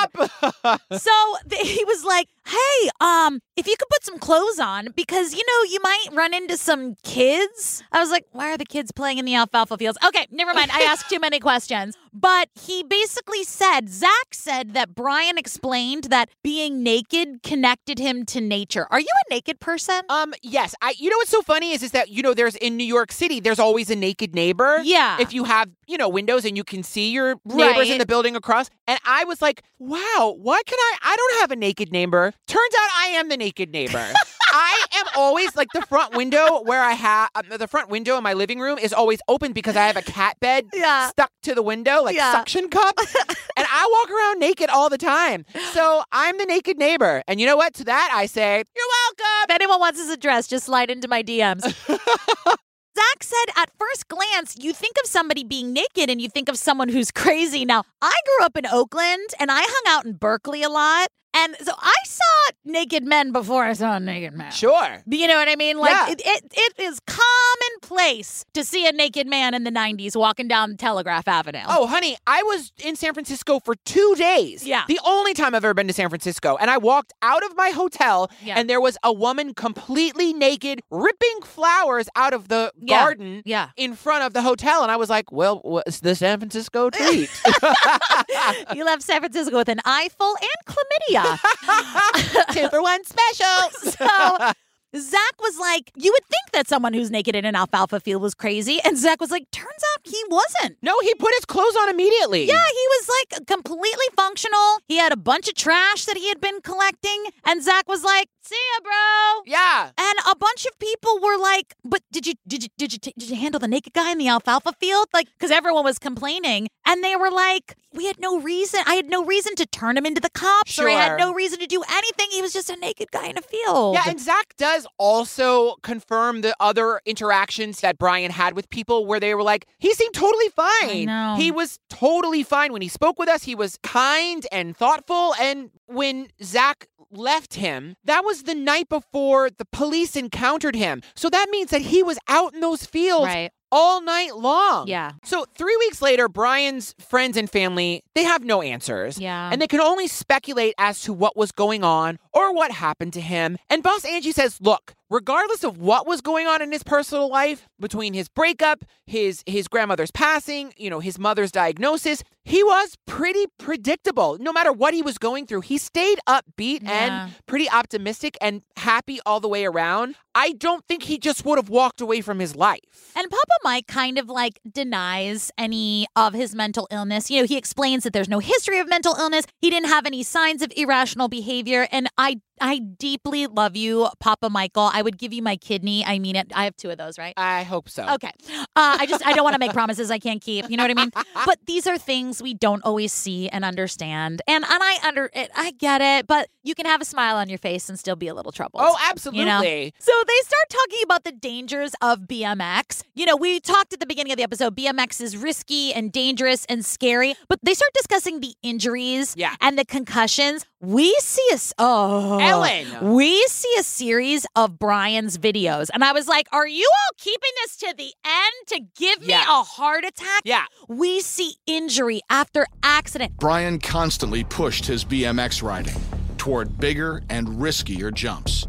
up, 0.03 0.19
Shut 0.19 0.71
up! 0.73 0.81
so 1.01 1.11
th- 1.49 1.67
he 1.67 1.83
was 1.85 2.03
like, 2.03 2.27
"Hey, 2.45 2.89
um, 3.01 3.39
if 3.55 3.67
you 3.67 3.75
could 3.77 3.89
put 3.89 4.03
some 4.03 4.19
clothes 4.19 4.59
on, 4.59 4.89
because 4.95 5.33
you 5.33 5.43
know 5.47 5.71
you 5.71 5.79
might 5.81 6.07
run 6.13 6.33
into 6.33 6.57
some 6.57 6.95
kids." 7.03 7.83
I 7.91 7.99
was 7.99 8.11
like, 8.11 8.25
"Why 8.31 8.51
are 8.53 8.57
the 8.57 8.65
kids 8.65 8.91
playing 8.91 9.17
in 9.17 9.25
the 9.25 9.35
alfalfa 9.35 9.77
fields?" 9.77 9.97
Okay, 10.05 10.27
never 10.31 10.53
mind. 10.53 10.71
I 10.71 10.81
asked 10.83 11.09
too 11.09 11.19
many 11.19 11.39
questions. 11.39 11.95
But 12.17 12.47
he 12.57 12.81
basically 12.81 13.43
said, 13.43 13.89
Zach 13.89 14.27
said 14.31 14.73
that 14.73 14.95
Brian 14.95 15.37
explained 15.37 16.05
that 16.05 16.29
being 16.43 16.81
naked 16.81 17.43
connected 17.43 17.99
him 17.99 18.25
to 18.27 18.39
nature. 18.39 18.87
Are 18.89 19.01
you 19.01 19.09
a 19.29 19.33
naked 19.33 19.59
person? 19.59 20.01
Um, 20.07 20.33
yes. 20.41 20.73
I. 20.81 20.93
You 20.97 21.09
know 21.09 21.17
what's 21.17 21.29
so 21.29 21.41
funny 21.41 21.73
is 21.73 21.83
is 21.83 21.91
that 21.91 22.09
you 22.09 22.23
know 22.23 22.33
there's 22.33 22.55
in 22.55 22.77
New 22.77 22.85
York 22.85 23.11
City 23.11 23.41
there's 23.41 23.59
always 23.59 23.89
a 23.89 23.95
naked 23.97 24.33
neighbor. 24.33 24.79
Yeah. 24.83 25.17
If 25.19 25.33
you 25.33 25.43
have 25.43 25.69
you 25.87 25.97
know 25.97 26.09
windows 26.09 26.45
and 26.45 26.55
you 26.57 26.63
can 26.63 26.83
see 26.83 27.11
your 27.11 27.35
neighbors 27.45 27.89
in 27.89 27.97
the 27.97 28.05
building 28.05 28.35
across, 28.35 28.69
and 28.87 28.99
I 29.05 29.23
was 29.25 29.41
like, 29.41 29.63
wow, 29.79 30.35
why 30.37 30.61
can 30.65 30.77
I? 30.79 30.97
I 31.03 31.15
don't 31.15 31.41
have 31.41 31.51
a 31.51 31.55
naked 31.55 31.91
neighbor. 31.91 32.33
Turns 32.47 32.73
out 32.79 32.89
I 32.97 33.07
am 33.15 33.29
the 33.29 33.37
naked 33.37 33.71
neighbor. 33.71 34.13
I 34.53 34.85
am 34.99 35.05
always 35.15 35.55
like 35.55 35.71
the 35.73 35.81
front 35.81 36.13
window 36.13 36.61
where 36.61 36.81
I 36.81 36.93
have 36.93 37.29
um, 37.35 37.45
the 37.57 37.67
front 37.67 37.89
window 37.89 38.15
in 38.15 38.23
my 38.23 38.33
living 38.33 38.59
room 38.59 38.77
is 38.77 38.93
always 38.93 39.19
open 39.27 39.51
because 39.51 39.75
I 39.75 39.87
have 39.87 39.97
a 39.97 40.01
cat 40.01 40.39
bed 40.39 40.65
Yeah. 40.73 41.09
stuck 41.09 41.31
to 41.43 41.53
the 41.55 41.61
window 41.61 42.01
like 42.03 42.15
Yeah. 42.15 42.31
suction 42.31 42.69
cup, 42.69 42.95
and 43.57 43.67
I 43.69 43.89
walk 43.91 44.11
around 44.11 44.39
naked 44.39 44.69
all 44.69 44.89
the 44.89 44.97
time. 44.97 45.45
So 45.73 46.03
I'm 46.11 46.37
the 46.37 46.45
naked 46.45 46.77
neighbor, 46.77 47.21
and 47.27 47.39
you 47.41 47.45
know 47.47 47.57
what? 47.57 47.73
To 47.75 47.83
that 47.85 48.11
I 48.13 48.27
say, 48.27 48.63
you're 48.75 48.85
welcome. 49.07 49.49
If 49.49 49.55
anyone 49.55 49.79
wants 49.79 49.99
his 49.99 50.09
address, 50.09 50.47
just 50.47 50.65
slide 50.65 50.89
into 50.89 51.07
my 51.07 51.21
DMs. 51.23 51.63
Zach 52.95 53.23
said 53.23 53.53
at 53.57 53.71
first 53.77 54.07
glance, 54.07 54.55
you 54.57 54.71
think 54.71 54.95
of 55.03 55.09
somebody 55.09 55.43
being 55.43 55.73
naked 55.73 56.09
and 56.09 56.21
you 56.21 56.29
think 56.29 56.47
of 56.47 56.57
someone 56.57 56.89
who's 56.89 57.11
crazy. 57.23 57.65
Now, 57.65 57.83
I 58.01 58.15
grew 58.25 58.45
up 58.45 58.55
in 58.55 58.65
Oakland 58.65 59.29
and 59.39 59.51
I 59.51 59.61
hung 59.61 59.97
out 59.97 60.05
in 60.05 60.13
Berkeley 60.13 60.63
a 60.63 60.69
lot. 60.69 61.07
And 61.35 61.55
so 61.61 61.73
I 61.77 61.93
saw 62.05 62.23
naked 62.63 63.03
men 63.03 63.31
before 63.33 63.65
I 63.65 63.73
saw 63.73 63.95
a 63.97 63.99
naked 63.99 64.33
man. 64.33 64.51
Sure. 64.51 65.03
You 65.05 65.27
know 65.27 65.35
what 65.35 65.49
I 65.49 65.55
mean? 65.55 65.77
Like 65.77 65.91
Yeah. 65.91 66.09
it, 66.13 66.21
it, 66.25 66.43
it 66.53 66.73
is 66.81 66.99
commonplace 67.05 68.45
to 68.53 68.63
see 68.63 68.87
a 68.87 68.91
naked 68.91 69.27
man 69.27 69.53
in 69.53 69.63
the 69.65 69.71
90s 69.71 70.15
walking 70.15 70.47
down 70.47 70.77
Telegraph 70.77 71.27
Avenue. 71.27 71.59
Oh, 71.67 71.87
honey, 71.87 72.15
I 72.25 72.41
was 72.43 72.71
in 72.83 72.95
San 72.95 73.13
Francisco 73.13 73.59
for 73.59 73.75
two 73.85 74.15
days. 74.17 74.65
Yeah. 74.65 74.83
The 74.87 74.99
only 75.05 75.33
time 75.33 75.53
I've 75.55 75.65
ever 75.65 75.73
been 75.73 75.87
to 75.87 75.93
San 75.93 76.09
Francisco. 76.09 76.55
And 76.57 76.69
I 76.71 76.77
walked 76.77 77.13
out 77.21 77.43
of 77.45 77.55
my 77.55 77.69
hotel, 77.69 78.29
Yeah. 78.41 78.55
and 78.57 78.69
there 78.69 78.81
was 78.81 78.97
a 79.03 79.11
woman 79.13 79.53
completely 79.53 80.33
naked, 80.33 80.81
ripping 80.89 81.41
flowers 81.43 82.07
out 82.15 82.33
of 82.33 82.47
the 82.47 82.71
Yeah. 82.79 82.99
garden 82.99 83.41
Yeah. 83.45 83.69
in 83.77 83.95
front 83.95 84.23
of 84.23 84.33
the 84.33 84.41
hotel. 84.41 84.83
And 84.83 84.91
I 84.91 84.95
was 84.95 85.09
like, 85.09 85.31
well, 85.31 85.59
what's 85.63 85.99
the 85.99 86.15
San 86.15 86.39
Francisco 86.39 86.89
treat? 86.91 87.29
you 88.73 88.85
left 88.85 89.01
San 89.03 89.19
Francisco 89.21 89.57
with 89.57 89.69
an 89.69 89.81
eyeful 89.85 90.35
and 90.41 90.75
chlamydia. 90.75 91.24
Two 92.53 92.69
for 92.69 92.81
one 92.81 93.03
special. 93.03 93.69
so 93.91 94.51
Zach 94.97 95.41
was 95.41 95.57
like, 95.59 95.91
you 95.95 96.11
would 96.11 96.25
think 96.25 96.51
that 96.53 96.67
someone 96.67 96.93
who's 96.93 97.11
naked 97.11 97.35
in 97.35 97.45
an 97.45 97.55
alfalfa 97.55 97.99
field 97.99 98.21
was 98.21 98.33
crazy. 98.33 98.79
And 98.85 98.97
Zach 98.97 99.19
was 99.19 99.31
like, 99.31 99.49
turns 99.51 99.83
out 99.93 100.01
he 100.03 100.21
wasn't. 100.29 100.77
no, 100.81 100.93
he 101.01 101.13
put 101.15 101.33
his 101.35 101.45
clothes 101.45 101.75
on 101.81 101.89
immediately. 101.89 102.45
Yeah, 102.45 102.53
he 102.53 102.84
like 103.31 103.47
completely 103.47 104.05
functional. 104.15 104.79
He 104.87 104.97
had 104.97 105.11
a 105.11 105.17
bunch 105.17 105.47
of 105.47 105.55
trash 105.55 106.05
that 106.05 106.17
he 106.17 106.29
had 106.29 106.41
been 106.41 106.61
collecting. 106.61 107.25
And 107.45 107.63
Zach 107.63 107.87
was 107.87 108.03
like, 108.03 108.29
see 108.41 108.55
ya, 108.55 108.81
bro. 108.83 109.41
Yeah. 109.45 109.91
And 109.97 110.19
a 110.29 110.35
bunch 110.35 110.65
of 110.65 110.77
people 110.79 111.19
were 111.21 111.37
like, 111.37 111.75
"But 111.83 112.01
did 112.11 112.27
you 112.27 112.33
did 112.47 112.63
you 112.63 112.69
did 112.77 112.93
you 112.93 112.99
did 112.99 113.29
you 113.29 113.35
handle 113.35 113.59
the 113.59 113.67
naked 113.67 113.93
guy 113.93 114.11
in 114.11 114.17
the 114.17 114.27
alfalfa 114.27 114.73
field?" 114.79 115.07
Like, 115.13 115.27
because 115.37 115.51
everyone 115.51 115.83
was 115.83 115.99
complaining, 115.99 116.67
and 116.85 117.03
they 117.03 117.15
were 117.15 117.31
like, 117.31 117.75
"We 117.93 118.05
had 118.05 118.19
no 118.19 118.39
reason. 118.39 118.81
I 118.85 118.95
had 118.95 119.09
no 119.09 119.23
reason 119.25 119.55
to 119.55 119.65
turn 119.65 119.97
him 119.97 120.05
into 120.05 120.21
the 120.21 120.29
cops, 120.29 120.77
or 120.79 120.87
I 120.87 120.91
had 120.91 121.17
no 121.17 121.33
reason 121.33 121.59
to 121.59 121.67
do 121.67 121.83
anything. 121.89 122.27
He 122.31 122.41
was 122.41 122.53
just 122.53 122.69
a 122.69 122.75
naked 122.75 123.11
guy 123.11 123.27
in 123.27 123.37
a 123.37 123.41
field." 123.41 123.95
Yeah, 123.95 124.03
and 124.07 124.19
Zach 124.19 124.55
does 124.57 124.85
also 124.97 125.75
confirm 125.81 126.41
the 126.41 126.55
other 126.59 127.01
interactions 127.05 127.81
that 127.81 127.97
Brian 127.97 128.31
had 128.31 128.55
with 128.55 128.69
people 128.69 129.05
where 129.05 129.19
they 129.19 129.33
were 129.33 129.43
like, 129.43 129.65
he 129.79 129.93
seemed 129.93 130.13
totally 130.13 130.49
fine. 130.49 131.05
know. 131.05 131.35
He 131.37 131.51
was 131.51 131.79
totally 131.89 132.43
fine. 132.43 132.73
When 132.73 132.81
he 132.81 132.87
spoke 132.87 133.14
with 133.17 133.29
us, 133.29 133.43
he 133.43 133.55
was 133.55 133.77
kind 133.83 134.45
and 134.51 134.75
thoughtful. 134.75 135.33
And 135.35 135.71
when 135.87 136.27
Zach 136.43 136.87
left 137.11 137.55
him, 137.55 137.95
that 138.03 138.23
was 138.25 138.43
the 138.43 138.55
night 138.55 138.89
before 138.89 139.49
the 139.49 139.65
police 139.65 140.15
encountered 140.15 140.75
him. 140.75 141.01
So 141.15 141.29
that 141.29 141.47
means 141.49 141.71
that 141.71 141.81
he 141.81 142.03
was 142.03 142.17
out 142.27 142.53
in 142.53 142.59
those 142.59 142.85
fields 142.85 143.27
right. 143.27 143.51
all 143.71 144.01
night 144.01 144.35
long. 144.35 144.87
Yeah. 144.87 145.13
So 145.23 145.45
three 145.55 145.75
weeks 145.77 146.01
later, 146.01 146.27
Brian's 146.27 146.93
friends 146.99 147.37
and 147.37 147.49
family, 147.49 148.03
they 148.15 148.23
have 148.23 148.43
no 148.43 148.61
answers. 148.61 149.17
Yeah. 149.17 149.49
And 149.51 149.61
they 149.61 149.67
can 149.67 149.79
only 149.79 150.07
speculate 150.07 150.75
as 150.77 151.01
to 151.03 151.13
what 151.13 151.37
was 151.37 151.51
going 151.51 151.83
on 151.83 152.19
or 152.33 152.53
what 152.53 152.71
happened 152.71 153.13
to 153.13 153.21
him. 153.21 153.57
And 153.69 153.83
boss 153.83 154.03
Angie 154.05 154.31
says, 154.31 154.59
look, 154.59 154.93
regardless 155.09 155.63
of 155.63 155.77
what 155.77 156.07
was 156.07 156.21
going 156.21 156.47
on 156.47 156.61
in 156.61 156.71
his 156.71 156.83
personal 156.83 157.29
life, 157.29 157.67
between 157.79 158.13
his 158.13 158.27
breakup, 158.27 158.83
his 159.05 159.43
his 159.45 159.67
grandmother's 159.67 160.11
passing, 160.11 160.73
you 160.77 160.89
know, 160.89 160.99
his 160.99 161.19
mother's 161.19 161.51
diagnosis, 161.51 162.23
he 162.45 162.63
was 162.63 162.95
pretty 163.05 163.45
predictable. 163.57 164.37
No 164.39 164.53
matter 164.53 164.71
what 164.71 164.93
he 164.93 165.01
was 165.01 165.17
going 165.17 165.45
through, 165.47 165.61
he 165.61 165.77
stayed 165.77 166.19
upbeat 166.29 166.83
Yeah. 166.83 167.25
and 167.25 167.33
pretty 167.47 167.67
optimistic 167.69 168.37
and 168.39 168.61
happy 168.77 169.19
all 169.25 169.39
the 169.39 169.47
way 169.49 169.65
around. 169.65 170.15
I 170.35 170.51
don't 170.51 170.85
think 170.87 171.03
he 171.03 171.17
just 171.17 171.43
would 171.45 171.57
have 171.57 171.69
walked 171.69 172.01
away 172.01 172.21
from 172.21 172.39
his 172.39 172.55
life. 172.55 172.79
And 173.15 173.29
Papa 173.29 173.53
Mike 173.63 173.87
kind 173.87 174.17
of 174.19 174.29
like 174.29 174.59
denies 174.71 175.51
any 175.57 176.05
of 176.15 176.33
his 176.33 176.53
mental 176.53 176.87
illness. 176.91 177.31
You 177.31 177.41
know, 177.41 177.47
he 177.47 177.57
explains 177.57 178.03
that 178.03 178.13
there's 178.13 178.29
no 178.29 178.39
history 178.39 178.79
of 178.79 178.87
mental 178.87 179.15
illness. 179.15 179.45
He 179.61 179.69
didn't 179.69 179.89
have 179.89 180.05
any 180.05 180.23
signs 180.23 180.61
of 180.61 180.71
irrational 180.75 181.27
behavior. 181.27 181.87
And 181.91 182.07
I 182.17 182.41
I 182.61 182.79
deeply 182.79 183.47
love 183.47 183.75
you, 183.75 184.07
Papa 184.19 184.49
Michael. 184.49 184.89
I 184.93 185.01
would 185.01 185.17
give 185.17 185.33
you 185.33 185.41
my 185.41 185.55
kidney. 185.57 186.03
I 186.05 186.19
mean 186.19 186.35
it. 186.35 186.51
I 186.55 186.63
have 186.65 186.75
two 186.77 186.89
of 186.89 186.97
those, 186.97 187.17
right? 187.17 187.33
I 187.37 187.63
hope 187.63 187.89
so. 187.89 188.07
Okay. 188.15 188.31
Uh, 188.49 188.63
I 188.75 189.05
just 189.07 189.25
I 189.25 189.33
don't 189.33 189.43
want 189.43 189.53
to 189.55 189.59
make 189.59 189.73
promises 189.73 190.09
I 190.11 190.19
can't 190.19 190.41
keep. 190.41 190.69
You 190.69 190.77
know 190.77 190.83
what 190.83 190.91
I 190.91 191.01
mean? 191.01 191.11
But 191.45 191.59
these 191.67 191.85
are 191.85 191.97
things 191.97 192.41
we 192.41 192.53
don't 192.53 192.81
always 192.83 193.11
see 193.13 193.49
and 193.49 193.63
understand. 193.65 194.41
And 194.47 194.63
and 194.63 194.83
I 194.83 194.97
under 195.05 195.29
it. 195.33 195.51
I 195.55 195.71
get 195.71 196.01
it. 196.01 196.27
But 196.27 196.49
you 196.63 196.73
can 196.75 196.85
have 196.85 197.01
a 197.01 197.05
smile 197.05 197.35
on 197.35 197.49
your 197.49 197.57
face 197.59 197.89
and 197.89 197.99
still 197.99 198.15
be 198.15 198.27
a 198.27 198.33
little 198.33 198.51
troubled. 198.51 198.81
Oh, 198.85 198.97
absolutely. 199.09 199.41
You 199.41 199.45
know? 199.45 199.61
So 199.61 200.11
they 200.27 200.39
start 200.43 200.69
talking 200.69 200.99
about 201.03 201.23
the 201.23 201.31
dangers 201.31 201.91
of 202.01 202.21
BMX. 202.21 203.03
You 203.13 203.25
know, 203.25 203.35
we 203.35 203.59
talked 203.59 203.93
at 203.93 203.99
the 203.99 204.05
beginning 204.07 204.31
of 204.31 204.37
the 204.37 204.43
episode, 204.43 204.75
BMX 204.75 205.21
is 205.21 205.37
risky 205.37 205.93
and 205.93 206.11
dangerous 206.11 206.65
and 206.65 206.83
scary, 206.83 207.35
but 207.47 207.59
they 207.61 207.73
start 207.73 207.91
discussing 207.93 208.39
the 208.39 208.55
injuries 208.63 209.35
Yeah. 209.37 209.55
and 209.61 209.77
the 209.77 209.85
concussions. 209.85 210.65
We 210.85 211.15
see 211.19 211.47
a 211.51 211.55
s- 211.55 211.73
oh 211.79 212.37
Ellen. 212.39 213.13
We 213.15 213.43
see 213.47 213.73
a 213.79 213.83
series 213.83 214.45
of 214.55 214.77
Brian's 214.77 215.37
videos, 215.37 215.89
and 215.93 216.03
I 216.03 216.11
was 216.11 216.27
like, 216.27 216.47
"Are 216.51 216.67
you 216.67 216.87
all 216.87 217.15
keeping 217.17 217.49
this 217.63 217.75
to 217.77 217.93
the 217.97 218.13
end 218.25 218.53
to 218.67 218.79
give 218.95 219.21
me 219.21 219.29
Yeah. 219.29 219.43
a 219.61 219.63
heart 219.63 220.05
attack?" 220.05 220.41
Yeah. 220.45 220.65
We 220.87 221.21
see 221.21 221.55
injury 221.65 222.21
after 222.29 222.67
accident. 222.83 223.33
Brian 223.39 223.79
constantly 223.79 224.43
pushed 224.43 224.85
his 224.85 225.03
BMX 225.03 225.63
riding 225.63 225.95
toward 226.37 226.77
bigger 226.79 227.23
and 227.29 227.47
riskier 227.47 228.13
jumps. 228.13 228.67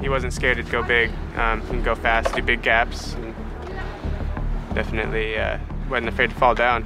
He 0.00 0.08
wasn't 0.08 0.32
scared 0.32 0.56
to 0.56 0.62
go 0.64 0.82
big. 0.82 1.10
Um, 1.36 1.60
he 1.62 1.68
can 1.68 1.82
go 1.82 1.94
fast, 1.94 2.34
do 2.34 2.42
big 2.42 2.62
gaps, 2.62 3.14
and 3.14 3.34
definitely 4.74 5.38
uh, 5.38 5.58
wasn't 5.88 6.08
afraid 6.08 6.30
to 6.30 6.36
fall 6.36 6.54
down. 6.54 6.84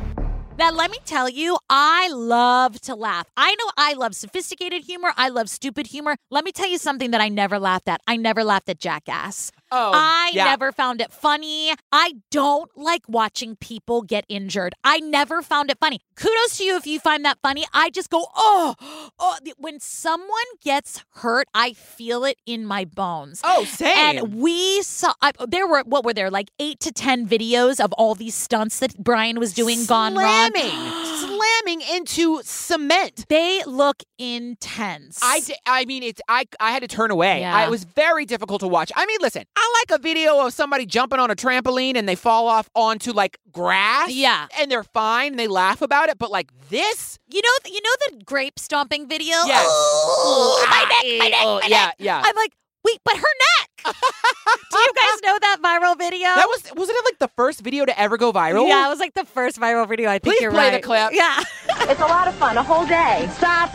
Now, 0.60 0.70
let 0.70 0.90
me 0.90 0.98
tell 1.06 1.26
you, 1.26 1.56
I 1.70 2.10
love 2.12 2.82
to 2.82 2.94
laugh. 2.94 3.26
I 3.34 3.54
know 3.54 3.70
I 3.78 3.94
love 3.94 4.14
sophisticated 4.14 4.84
humor. 4.84 5.14
I 5.16 5.30
love 5.30 5.48
stupid 5.48 5.86
humor. 5.86 6.16
Let 6.30 6.44
me 6.44 6.52
tell 6.52 6.68
you 6.68 6.76
something 6.76 7.12
that 7.12 7.20
I 7.22 7.30
never 7.30 7.58
laughed 7.58 7.88
at. 7.88 8.02
I 8.06 8.18
never 8.18 8.44
laughed 8.44 8.68
at 8.68 8.78
Jackass. 8.78 9.52
Oh, 9.72 9.92
I 9.94 10.32
yeah. 10.34 10.44
never 10.44 10.72
found 10.72 11.00
it 11.00 11.12
funny. 11.12 11.72
I 11.92 12.14
don't 12.30 12.70
like 12.76 13.02
watching 13.08 13.56
people 13.56 14.02
get 14.02 14.24
injured. 14.28 14.74
I 14.84 14.98
never 15.00 15.42
found 15.42 15.70
it 15.70 15.78
funny. 15.78 16.00
Kudos 16.16 16.58
to 16.58 16.64
you 16.64 16.76
if 16.76 16.86
you 16.86 16.98
find 16.98 17.24
that 17.24 17.38
funny. 17.42 17.66
I 17.72 17.90
just 17.90 18.10
go, 18.10 18.26
oh, 18.34 18.74
oh. 19.18 19.36
When 19.58 19.78
someone 19.80 20.28
gets 20.62 21.04
hurt, 21.14 21.46
I 21.54 21.72
feel 21.72 22.24
it 22.24 22.38
in 22.46 22.66
my 22.66 22.84
bones. 22.84 23.40
Oh, 23.44 23.64
same. 23.64 23.96
And 23.96 24.34
we 24.34 24.82
saw, 24.82 25.12
I, 25.22 25.32
there 25.48 25.66
were, 25.66 25.82
what 25.86 26.04
were 26.04 26.14
there, 26.14 26.30
like 26.30 26.50
eight 26.58 26.80
to 26.80 26.92
10 26.92 27.28
videos 27.28 27.78
of 27.78 27.92
all 27.94 28.14
these 28.14 28.34
stunts 28.34 28.80
that 28.80 28.96
Brian 28.98 29.38
was 29.38 29.52
doing 29.52 29.84
gone 29.86 30.14
wrong. 30.14 30.50
Slamming, 31.40 31.80
into 31.94 32.40
cement. 32.42 33.26
They 33.28 33.62
look 33.64 34.02
intense. 34.18 35.18
I, 35.22 35.40
I 35.66 35.84
mean, 35.84 36.02
it's 36.02 36.20
I 36.28 36.44
I 36.58 36.72
had 36.72 36.82
to 36.82 36.88
turn 36.88 37.10
away. 37.10 37.40
Yeah. 37.40 37.56
I, 37.56 37.64
it 37.64 37.70
was 37.70 37.84
very 37.84 38.24
difficult 38.24 38.60
to 38.60 38.68
watch. 38.68 38.92
I 38.94 39.06
mean, 39.06 39.18
listen, 39.20 39.44
I 39.56 39.84
like 39.90 39.98
a 39.98 40.02
video 40.02 40.46
of 40.46 40.52
somebody 40.52 40.86
jumping 40.86 41.18
on 41.18 41.30
a 41.30 41.36
trampoline 41.36 41.96
and 41.96 42.08
they 42.08 42.16
fall 42.16 42.48
off 42.48 42.68
onto 42.74 43.12
like 43.12 43.38
grass. 43.52 44.10
Yeah. 44.10 44.46
and 44.58 44.70
they're 44.70 44.84
fine 44.84 45.32
and 45.32 45.38
they 45.38 45.48
laugh 45.48 45.82
about 45.82 46.08
it. 46.08 46.18
But 46.18 46.30
like 46.30 46.48
this, 46.68 47.18
You 47.28 47.42
know, 47.42 47.70
you 47.72 47.80
know 47.82 47.90
the 48.18 48.24
grape 48.24 48.58
stomping 48.58 49.08
video. 49.08 49.36
Yeah. 49.46 49.62
Oh, 49.64 50.66
my 50.70 50.80
neck, 50.80 51.18
my 51.18 51.28
neck, 51.28 51.40
oh, 51.42 51.60
my 51.62 51.68
yeah, 51.68 51.90
yeah. 51.98 52.22
I'm 52.24 52.36
like, 52.36 52.52
wait, 52.84 52.98
but 53.04 53.16
her 53.16 53.20
neck. 53.20 53.69
Do 53.84 54.78
you 54.78 54.92
guys 54.94 55.22
know 55.22 55.38
that 55.40 55.58
viral 55.62 55.96
video? 55.98 56.28
That 56.28 56.46
was 56.46 56.62
wasn't 56.76 56.98
it 56.98 57.04
like 57.04 57.18
the 57.18 57.28
first 57.36 57.60
video 57.60 57.84
to 57.84 57.98
ever 57.98 58.16
go 58.16 58.32
viral? 58.32 58.68
Yeah, 58.68 58.86
it 58.86 58.90
was 58.90 58.98
like 58.98 59.14
the 59.14 59.24
first 59.24 59.58
viral 59.60 59.88
video. 59.88 60.08
I 60.08 60.18
think 60.18 60.36
Please 60.36 60.42
you're 60.42 60.50
play 60.52 60.70
right. 60.70 60.82
the 60.82 60.86
clip. 60.86 61.12
Yeah, 61.12 61.42
it's 61.90 62.00
a 62.00 62.06
lot 62.06 62.28
of 62.28 62.34
fun. 62.34 62.56
A 62.56 62.62
whole 62.62 62.86
day. 62.86 63.28
Stop. 63.36 63.70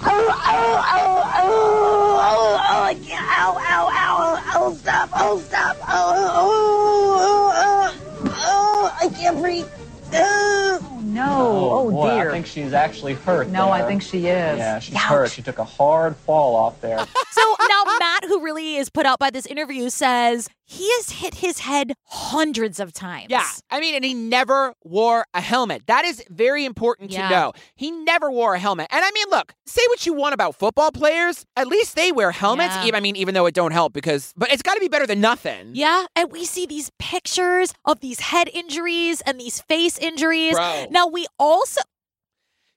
oh, 0.73 1.23
oh, 1.43 2.59
oh, 2.69 2.83
I 2.83 2.95
can't. 2.95 3.27
Ow, 3.39 3.57
ow, 3.59 3.89
ow, 3.93 4.43
oh, 4.57 4.75
stop, 4.75 5.09
oh, 5.15 5.39
stop, 5.41 5.77
oh, 5.83 5.87
oh, 5.89 7.53
oh, 7.55 7.95
oh, 8.25 8.35
oh, 8.37 8.97
I 9.01 9.09
can't 9.09 9.39
breathe. 9.41 9.67
Oh 10.13 10.70
no, 11.15 11.27
oh, 11.31 11.71
oh 11.73 11.91
boy, 11.91 12.11
dear. 12.11 12.31
I 12.31 12.33
think 12.33 12.47
she's 12.47 12.73
actually 12.73 13.15
hurt. 13.15 13.49
no, 13.49 13.71
I 13.71 13.83
think 13.83 14.03
she 14.03 14.19
is. 14.19 14.59
Yeah, 14.59 14.79
she's 14.79 14.95
Ouch. 14.95 15.03
hurt. 15.03 15.31
She 15.31 15.43
took 15.43 15.59
a 15.59 15.65
hard 15.65 16.17
fall 16.17 16.57
off 16.57 16.81
there. 16.81 16.99
So 17.31 17.57
now 17.69 17.85
Matt, 17.99 18.25
who 18.25 18.43
really 18.43 18.77
is 18.77 18.91
put 18.91 19.07
out 19.07 19.19
by 19.19 19.31
this 19.31 19.47
interview, 19.47 19.89
says 19.91 20.49
he 20.71 20.89
has 20.99 21.11
hit 21.11 21.35
his 21.35 21.59
head 21.59 21.95
hundreds 22.05 22.79
of 22.79 22.93
times. 22.93 23.27
Yeah. 23.29 23.45
I 23.71 23.81
mean, 23.81 23.97
and 23.97 24.05
he 24.05 24.15
never 24.15 24.73
wore 24.85 25.27
a 25.35 25.41
helmet. 25.41 25.83
That 25.89 26.05
is 26.05 26.23
very 26.31 26.65
important 26.65 27.11
Yeah. 27.11 27.29
to 27.29 27.35
know. 27.35 27.53
He 27.75 27.91
never 27.91 28.31
wore 28.31 28.55
a 28.55 28.59
helmet. 28.61 28.87
And 28.93 29.05
I 29.05 29.11
mean, 29.11 29.27
look, 29.31 29.53
say 29.67 29.83
what 29.89 30.07
you 30.07 30.13
want 30.13 30.33
about 30.35 30.55
football 30.55 30.93
players. 30.93 31.45
At 31.57 31.67
least 31.67 31.97
they 31.97 32.13
wear 32.13 32.31
helmets. 32.31 32.77
Yeah. 32.85 32.95
I 32.95 33.01
mean, 33.01 33.17
even 33.17 33.35
though 33.35 33.47
it 33.47 33.55
don't 33.55 33.73
help 33.73 33.93
because, 33.93 34.33
but 34.37 34.53
it's 34.53 34.63
got 34.63 34.75
to 34.75 34.81
be 34.81 34.89
better 34.89 35.09
than 35.09 35.21
nothing. 35.21 35.71
Yeah, 35.75 36.07
and 36.15 36.31
we 36.31 36.45
see 36.45 36.67
these 36.67 36.91
pictures 37.01 37.75
of 37.85 37.99
these 38.01 38.21
head 38.21 38.49
injuries 38.53 39.21
and 39.23 39.41
these 39.41 39.61
face 39.63 39.99
injuries. 39.99 40.55
Bro. 40.55 40.87
Now 40.91 41.09
we 41.09 41.27
also 41.39 41.81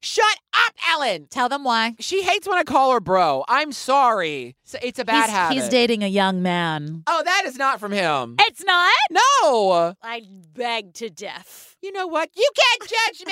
Shut 0.05 0.37
up, 0.53 0.73
Ellen. 0.91 1.27
tell 1.29 1.47
them 1.47 1.63
why. 1.63 1.95
She 1.97 2.23
hates 2.23 2.45
when 2.45 2.57
I 2.57 2.63
call 2.63 2.91
her 2.91 2.99
bro. 2.99 3.45
I'm 3.47 3.71
sorry. 3.71 4.57
So 4.65 4.77
It's 4.83 4.99
a 4.99 5.05
bad 5.05 5.27
he's, 5.27 5.31
habit. 5.31 5.53
he's 5.57 5.69
dating 5.69 6.03
a 6.03 6.07
young 6.07 6.41
man. 6.41 7.03
Oh, 7.07 7.21
that 7.23 7.43
is 7.45 7.57
not 7.57 7.79
from 7.79 7.93
him. 7.93 8.35
It's 8.41 8.61
not. 8.65 8.91
No. 9.11 9.93
I 10.03 10.23
beg 10.55 10.93
to 10.95 11.09
death. 11.09 11.77
You 11.81 11.93
know 11.93 12.07
what? 12.07 12.29
You 12.35 12.49
can't 12.53 12.91
judge 12.91 13.25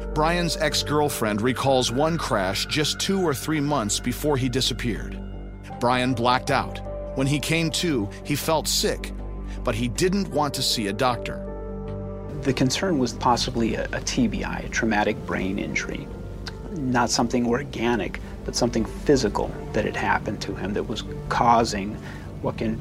me. 0.00 0.06
Brian's 0.14 0.56
ex 0.56 0.82
girlfriend 0.82 1.42
recalls 1.42 1.92
one 1.92 2.16
crash 2.16 2.64
just 2.66 2.98
two 2.98 3.20
or 3.20 3.34
three 3.34 3.60
months 3.60 4.00
before 4.00 4.38
he 4.38 4.48
disappeared. 4.48 5.20
Brian 5.78 6.14
blacked 6.14 6.50
out. 6.50 6.80
When 7.18 7.26
he 7.26 7.38
came 7.38 7.70
to, 7.72 8.08
he 8.24 8.34
felt 8.34 8.66
sick, 8.66 9.12
but 9.62 9.74
he 9.74 9.88
didn't 9.88 10.28
want 10.30 10.54
to 10.54 10.62
see 10.62 10.86
a 10.86 10.92
doctor. 10.94 11.42
The 12.42 12.52
concern 12.52 12.98
was 12.98 13.12
possibly 13.12 13.74
a, 13.74 13.84
a 13.86 14.00
TBI, 14.00 14.66
a 14.66 14.68
traumatic 14.68 15.16
brain 15.26 15.58
injury. 15.58 16.06
Not 16.72 17.10
something 17.10 17.46
organic, 17.46 18.20
but 18.44 18.54
something 18.54 18.84
physical 18.84 19.50
that 19.72 19.84
had 19.84 19.96
happened 19.96 20.40
to 20.42 20.54
him 20.54 20.74
that 20.74 20.84
was 20.84 21.04
causing 21.28 21.94
what 22.42 22.58
can 22.58 22.80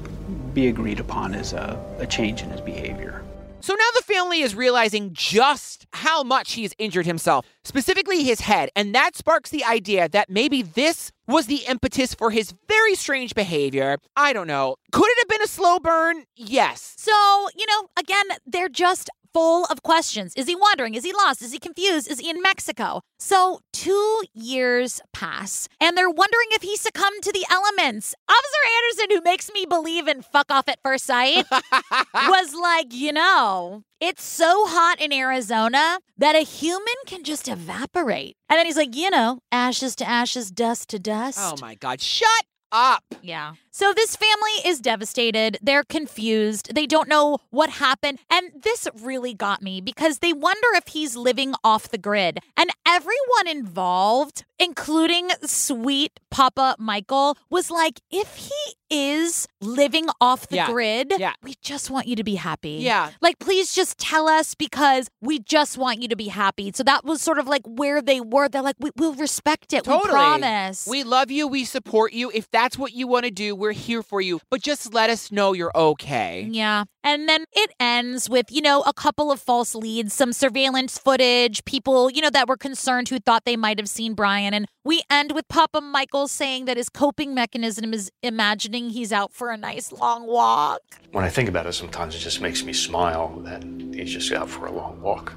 be 0.53 0.67
agreed 0.67 0.99
upon 0.99 1.33
as 1.33 1.53
a, 1.53 1.83
a 1.99 2.05
change 2.05 2.41
in 2.41 2.49
his 2.49 2.61
behavior. 2.61 3.23
So 3.65 3.73
now 3.73 3.89
the 3.95 4.03
family 4.03 4.41
is 4.41 4.53
realizing 4.53 5.09
just 5.13 5.87
how 5.91 6.21
much 6.21 6.53
he's 6.53 6.75
injured 6.77 7.07
himself, 7.07 7.47
specifically 7.63 8.21
his 8.21 8.41
head, 8.41 8.69
and 8.75 8.93
that 8.93 9.15
sparks 9.15 9.49
the 9.49 9.63
idea 9.63 10.07
that 10.09 10.29
maybe 10.29 10.61
this 10.61 11.11
was 11.27 11.47
the 11.47 11.63
impetus 11.67 12.13
for 12.13 12.29
his 12.29 12.53
very 12.67 12.93
strange 12.93 13.33
behavior. 13.33 13.97
I 14.15 14.33
don't 14.33 14.45
know. 14.45 14.75
Could 14.91 15.07
it 15.09 15.17
have 15.21 15.29
been 15.29 15.41
a 15.41 15.47
slow 15.47 15.79
burn? 15.79 16.25
Yes. 16.35 16.93
So, 16.97 17.11
you 17.55 17.65
know, 17.65 17.89
again, 17.97 18.25
they're 18.45 18.69
just 18.69 19.09
full 19.35 19.65
of 19.65 19.83
questions. 19.83 20.33
Is 20.37 20.47
he 20.47 20.55
wandering? 20.55 20.93
Is 20.95 21.03
he 21.03 21.11
lost? 21.11 21.41
Is 21.41 21.51
he 21.51 21.59
confused? 21.59 22.09
Is 22.09 22.19
he 22.19 22.29
in 22.29 22.41
Mexico? 22.41 23.01
So, 23.19 23.59
two 23.73 24.23
years 24.33 25.01
pass, 25.11 25.67
and 25.81 25.97
they're 25.97 26.09
wondering 26.09 26.47
if 26.51 26.61
he 26.61 26.77
succumbed 26.77 27.21
to 27.23 27.33
the 27.33 27.45
elements. 27.51 28.15
Officer 28.29 28.63
Anderson, 28.77 29.17
who 29.17 29.21
makes 29.29 29.51
me 29.53 29.65
believe 29.65 30.07
in 30.07 30.21
fuck 30.21 30.49
off 30.49 30.69
at 30.69 30.79
first 30.81 31.05
sight, 31.05 31.45
was 32.13 32.53
like, 32.55 32.93
you 32.93 33.11
know, 33.11 33.83
it's 33.99 34.23
so 34.23 34.67
hot 34.67 35.01
in 35.01 35.11
Arizona 35.11 35.99
that 36.17 36.35
a 36.35 36.45
human 36.45 36.95
can 37.05 37.25
just 37.25 37.49
evaporate. 37.49 38.37
And 38.47 38.57
then 38.57 38.65
he's 38.65 38.77
like, 38.77 38.95
you 38.95 39.09
know, 39.09 39.39
ashes 39.51 39.97
to 39.97 40.07
ashes, 40.07 40.49
dust 40.49 40.87
to 40.91 40.99
dust. 40.99 41.39
Oh 41.41 41.55
my 41.59 41.75
God. 41.75 41.99
Shut 41.99 42.45
up. 42.71 43.03
Yeah. 43.21 43.53
So 43.77 43.91
this 43.91 44.15
family 44.15 44.51
is 44.65 44.79
devastated. 44.79 45.57
They're 45.61 45.83
confused. 45.83 46.73
They 46.73 46.85
don't 46.87 47.09
know 47.09 47.39
what 47.49 47.71
happened. 47.71 48.19
And 48.29 48.51
this 48.63 48.87
really 49.01 49.33
got 49.33 49.61
me 49.61 49.81
because 49.81 50.19
they 50.19 50.31
wonder 50.31 50.67
if 50.75 50.87
he's 50.87 51.17
living 51.17 51.53
off 51.61 51.89
the 51.89 51.97
grid. 51.97 52.39
And 52.55 52.69
everyone 52.87 53.49
involved, 53.49 54.45
including 54.57 55.27
sweet 55.43 56.21
Papa 56.31 56.77
Michael, 56.79 57.37
was 57.49 57.69
like, 57.69 57.99
if 58.09 58.37
he 58.37 58.75
is 58.89 59.47
living 59.61 60.07
off 60.21 60.47
the 60.47 60.57
Yeah. 60.57 60.67
grid, 60.67 61.13
Yeah. 61.17 61.33
we 61.43 61.55
just 61.61 61.89
want 61.89 62.07
you 62.07 62.15
to 62.15 62.23
be 62.23 62.35
happy. 62.35 62.77
Yeah. 62.81 63.09
Like, 63.19 63.39
please 63.39 63.73
just 63.73 63.97
tell 63.97 64.29
us 64.29 64.53
because 64.55 65.09
we 65.21 65.39
just 65.39 65.77
want 65.77 66.01
you 66.01 66.07
to 66.07 66.15
be 66.15 66.27
happy. 66.27 66.71
So 66.73 66.83
that 66.83 67.03
was 67.03 67.21
sort 67.21 67.39
of 67.39 67.47
like 67.47 67.63
where 67.65 68.01
they 68.01 68.21
were. 68.21 68.47
They're 68.47 68.61
like, 68.61 68.75
we, 68.79 68.91
we'll 68.95 69.15
respect 69.15 69.73
it. 69.73 69.83
Totally. 69.83 70.13
We 70.13 70.15
promise. 70.15 70.87
We 70.87 71.03
love 71.03 71.31
you. 71.31 71.47
We 71.47 71.65
support 71.65 72.13
you. 72.13 72.31
If 72.33 72.49
that's 72.51 72.77
what 72.77 72.93
you 72.93 73.07
want 73.07 73.25
to 73.25 73.31
do, 73.31 73.55
we're 73.65 73.71
here 73.71 74.03
for 74.03 74.21
you. 74.21 74.39
But 74.51 74.61
just 74.61 74.93
let 74.93 75.09
us 75.09 75.31
know 75.31 75.53
you're 75.53 75.75
okay. 75.75 76.47
Yeah. 76.49 76.83
And 77.03 77.27
then 77.27 77.45
it 77.51 77.71
ends 77.79 78.29
with, 78.29 78.51
you 78.51 78.61
know, 78.61 78.83
a 78.85 78.93
couple 78.93 79.31
of 79.31 79.39
false 79.39 79.73
leads, 79.73 80.13
some 80.13 80.33
surveillance 80.33 80.99
footage, 80.99 81.65
people, 81.65 82.11
you 82.11 82.21
know, 82.21 82.29
that 82.29 82.47
were 82.47 82.57
concerned 82.57 83.09
who 83.09 83.19
thought 83.19 83.43
they 83.43 83.57
might 83.57 83.79
have 83.79 83.89
seen 83.89 84.13
Brian. 84.13 84.53
And 84.53 84.67
we 84.83 85.01
end 85.09 85.31
with 85.31 85.47
Papa 85.47 85.81
Michael 85.81 86.27
saying 86.27 86.65
that 86.65 86.77
his 86.77 86.89
coping 86.89 87.33
mechanism 87.33 87.91
is 87.91 88.11
imagining 88.21 88.91
he's 88.91 89.11
out 89.11 89.33
for 89.33 89.49
a 89.49 89.57
nice 89.57 89.91
long 89.91 90.27
walk. 90.27 90.81
When 91.11 91.23
I 91.23 91.29
think 91.29 91.49
about 91.49 91.65
it, 91.65 91.73
sometimes 91.73 92.13
it 92.13 92.19
just 92.19 92.41
makes 92.41 92.63
me 92.63 92.73
smile 92.73 93.39
that 93.45 93.63
he's 93.63 94.13
just 94.13 94.31
out 94.31 94.49
for 94.49 94.67
a 94.67 94.71
long 94.71 95.01
walk. 95.01 95.33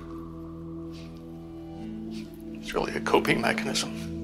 It's 2.60 2.74
really 2.74 2.92
a 2.92 3.00
coping 3.00 3.40
mechanism. 3.40 4.17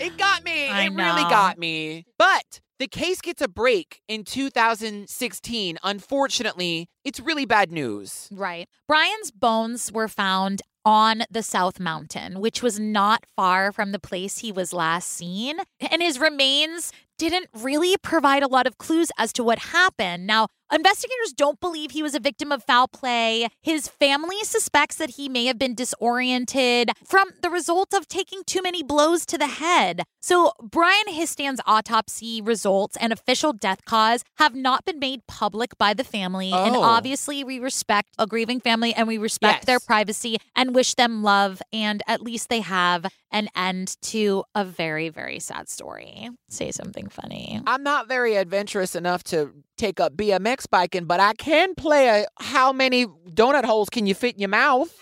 It 0.00 0.16
got 0.16 0.44
me. 0.44 0.68
I 0.68 0.84
it 0.84 0.94
really 0.94 1.22
got 1.22 1.58
me. 1.58 2.06
But 2.18 2.60
the 2.78 2.88
case 2.88 3.20
gets 3.20 3.42
a 3.42 3.48
break 3.48 4.00
in 4.08 4.24
2016. 4.24 5.78
Unfortunately, 5.82 6.88
it's 7.04 7.20
really 7.20 7.44
bad 7.44 7.70
news. 7.70 8.28
Right. 8.32 8.68
Brian's 8.88 9.30
bones 9.30 9.92
were 9.92 10.08
found 10.08 10.62
on 10.84 11.24
the 11.30 11.42
South 11.42 11.78
Mountain, 11.78 12.40
which 12.40 12.62
was 12.62 12.80
not 12.80 13.24
far 13.36 13.72
from 13.72 13.92
the 13.92 13.98
place 13.98 14.38
he 14.38 14.50
was 14.50 14.72
last 14.72 15.08
seen. 15.08 15.58
And 15.90 16.00
his 16.00 16.18
remains 16.18 16.92
didn't 17.18 17.48
really 17.54 17.96
provide 17.98 18.42
a 18.42 18.48
lot 18.48 18.66
of 18.66 18.78
clues 18.78 19.10
as 19.18 19.32
to 19.34 19.44
what 19.44 19.58
happened. 19.58 20.26
Now, 20.26 20.48
investigators 20.72 21.32
don't 21.34 21.60
believe 21.60 21.90
he 21.92 22.02
was 22.02 22.14
a 22.14 22.20
victim 22.20 22.52
of 22.52 22.62
foul 22.64 22.88
play. 22.88 23.48
His 23.62 23.88
family 23.88 24.38
suspects 24.44 24.96
that 24.96 25.10
he 25.10 25.28
may 25.28 25.46
have 25.46 25.58
been 25.58 25.74
disoriented 25.74 26.90
from 27.04 27.30
the 27.42 27.50
result 27.50 27.92
of 27.94 28.08
taking 28.08 28.42
too 28.44 28.62
many 28.62 28.82
blows 28.82 29.24
to 29.26 29.38
the 29.38 29.46
head. 29.46 30.02
So, 30.22 30.52
Brian 30.62 31.08
Histand's 31.08 31.60
autopsy 31.66 32.40
results 32.42 32.96
and 33.00 33.12
official 33.12 33.52
death 33.52 33.84
cause 33.84 34.22
have 34.38 34.54
not 34.54 34.84
been 34.84 34.98
made 34.98 35.26
public 35.26 35.76
by 35.78 35.94
the 35.94 36.04
family. 36.04 36.52
And 36.52 36.76
Oh. 36.76 36.82
obviously, 36.82 37.42
we 37.42 37.58
respect 37.58 38.10
a 38.18 38.26
grieving 38.26 38.60
family 38.60 38.92
and 38.94 39.08
we 39.08 39.18
respect 39.18 39.60
Yes. 39.60 39.64
their 39.64 39.80
privacy 39.80 40.36
and 40.54 40.74
wish 40.74 40.94
them 40.94 41.22
love. 41.22 41.62
And 41.72 42.02
at 42.06 42.20
least 42.22 42.48
they 42.48 42.60
have 42.60 43.06
an 43.32 43.48
end 43.56 43.96
to 44.02 44.44
a 44.54 44.64
very, 44.64 45.08
very 45.08 45.40
sad 45.40 45.68
story. 45.68 46.28
Say 46.48 46.70
something 46.72 47.08
funny. 47.08 47.60
I'm 47.66 47.82
not 47.82 48.08
very 48.08 48.36
adventurous 48.36 48.94
enough 48.94 49.22
to 49.24 49.52
take 49.80 49.98
up 49.98 50.14
BMX 50.14 50.68
biking, 50.70 51.06
but 51.06 51.20
I 51.20 51.32
can 51.32 51.74
play 51.74 52.08
a 52.08 52.26
how 52.38 52.70
many 52.72 53.06
donut 53.06 53.64
holes 53.64 53.88
can 53.88 54.06
you 54.06 54.14
fit 54.14 54.34
in 54.34 54.40
your 54.40 54.50
mouth? 54.50 54.92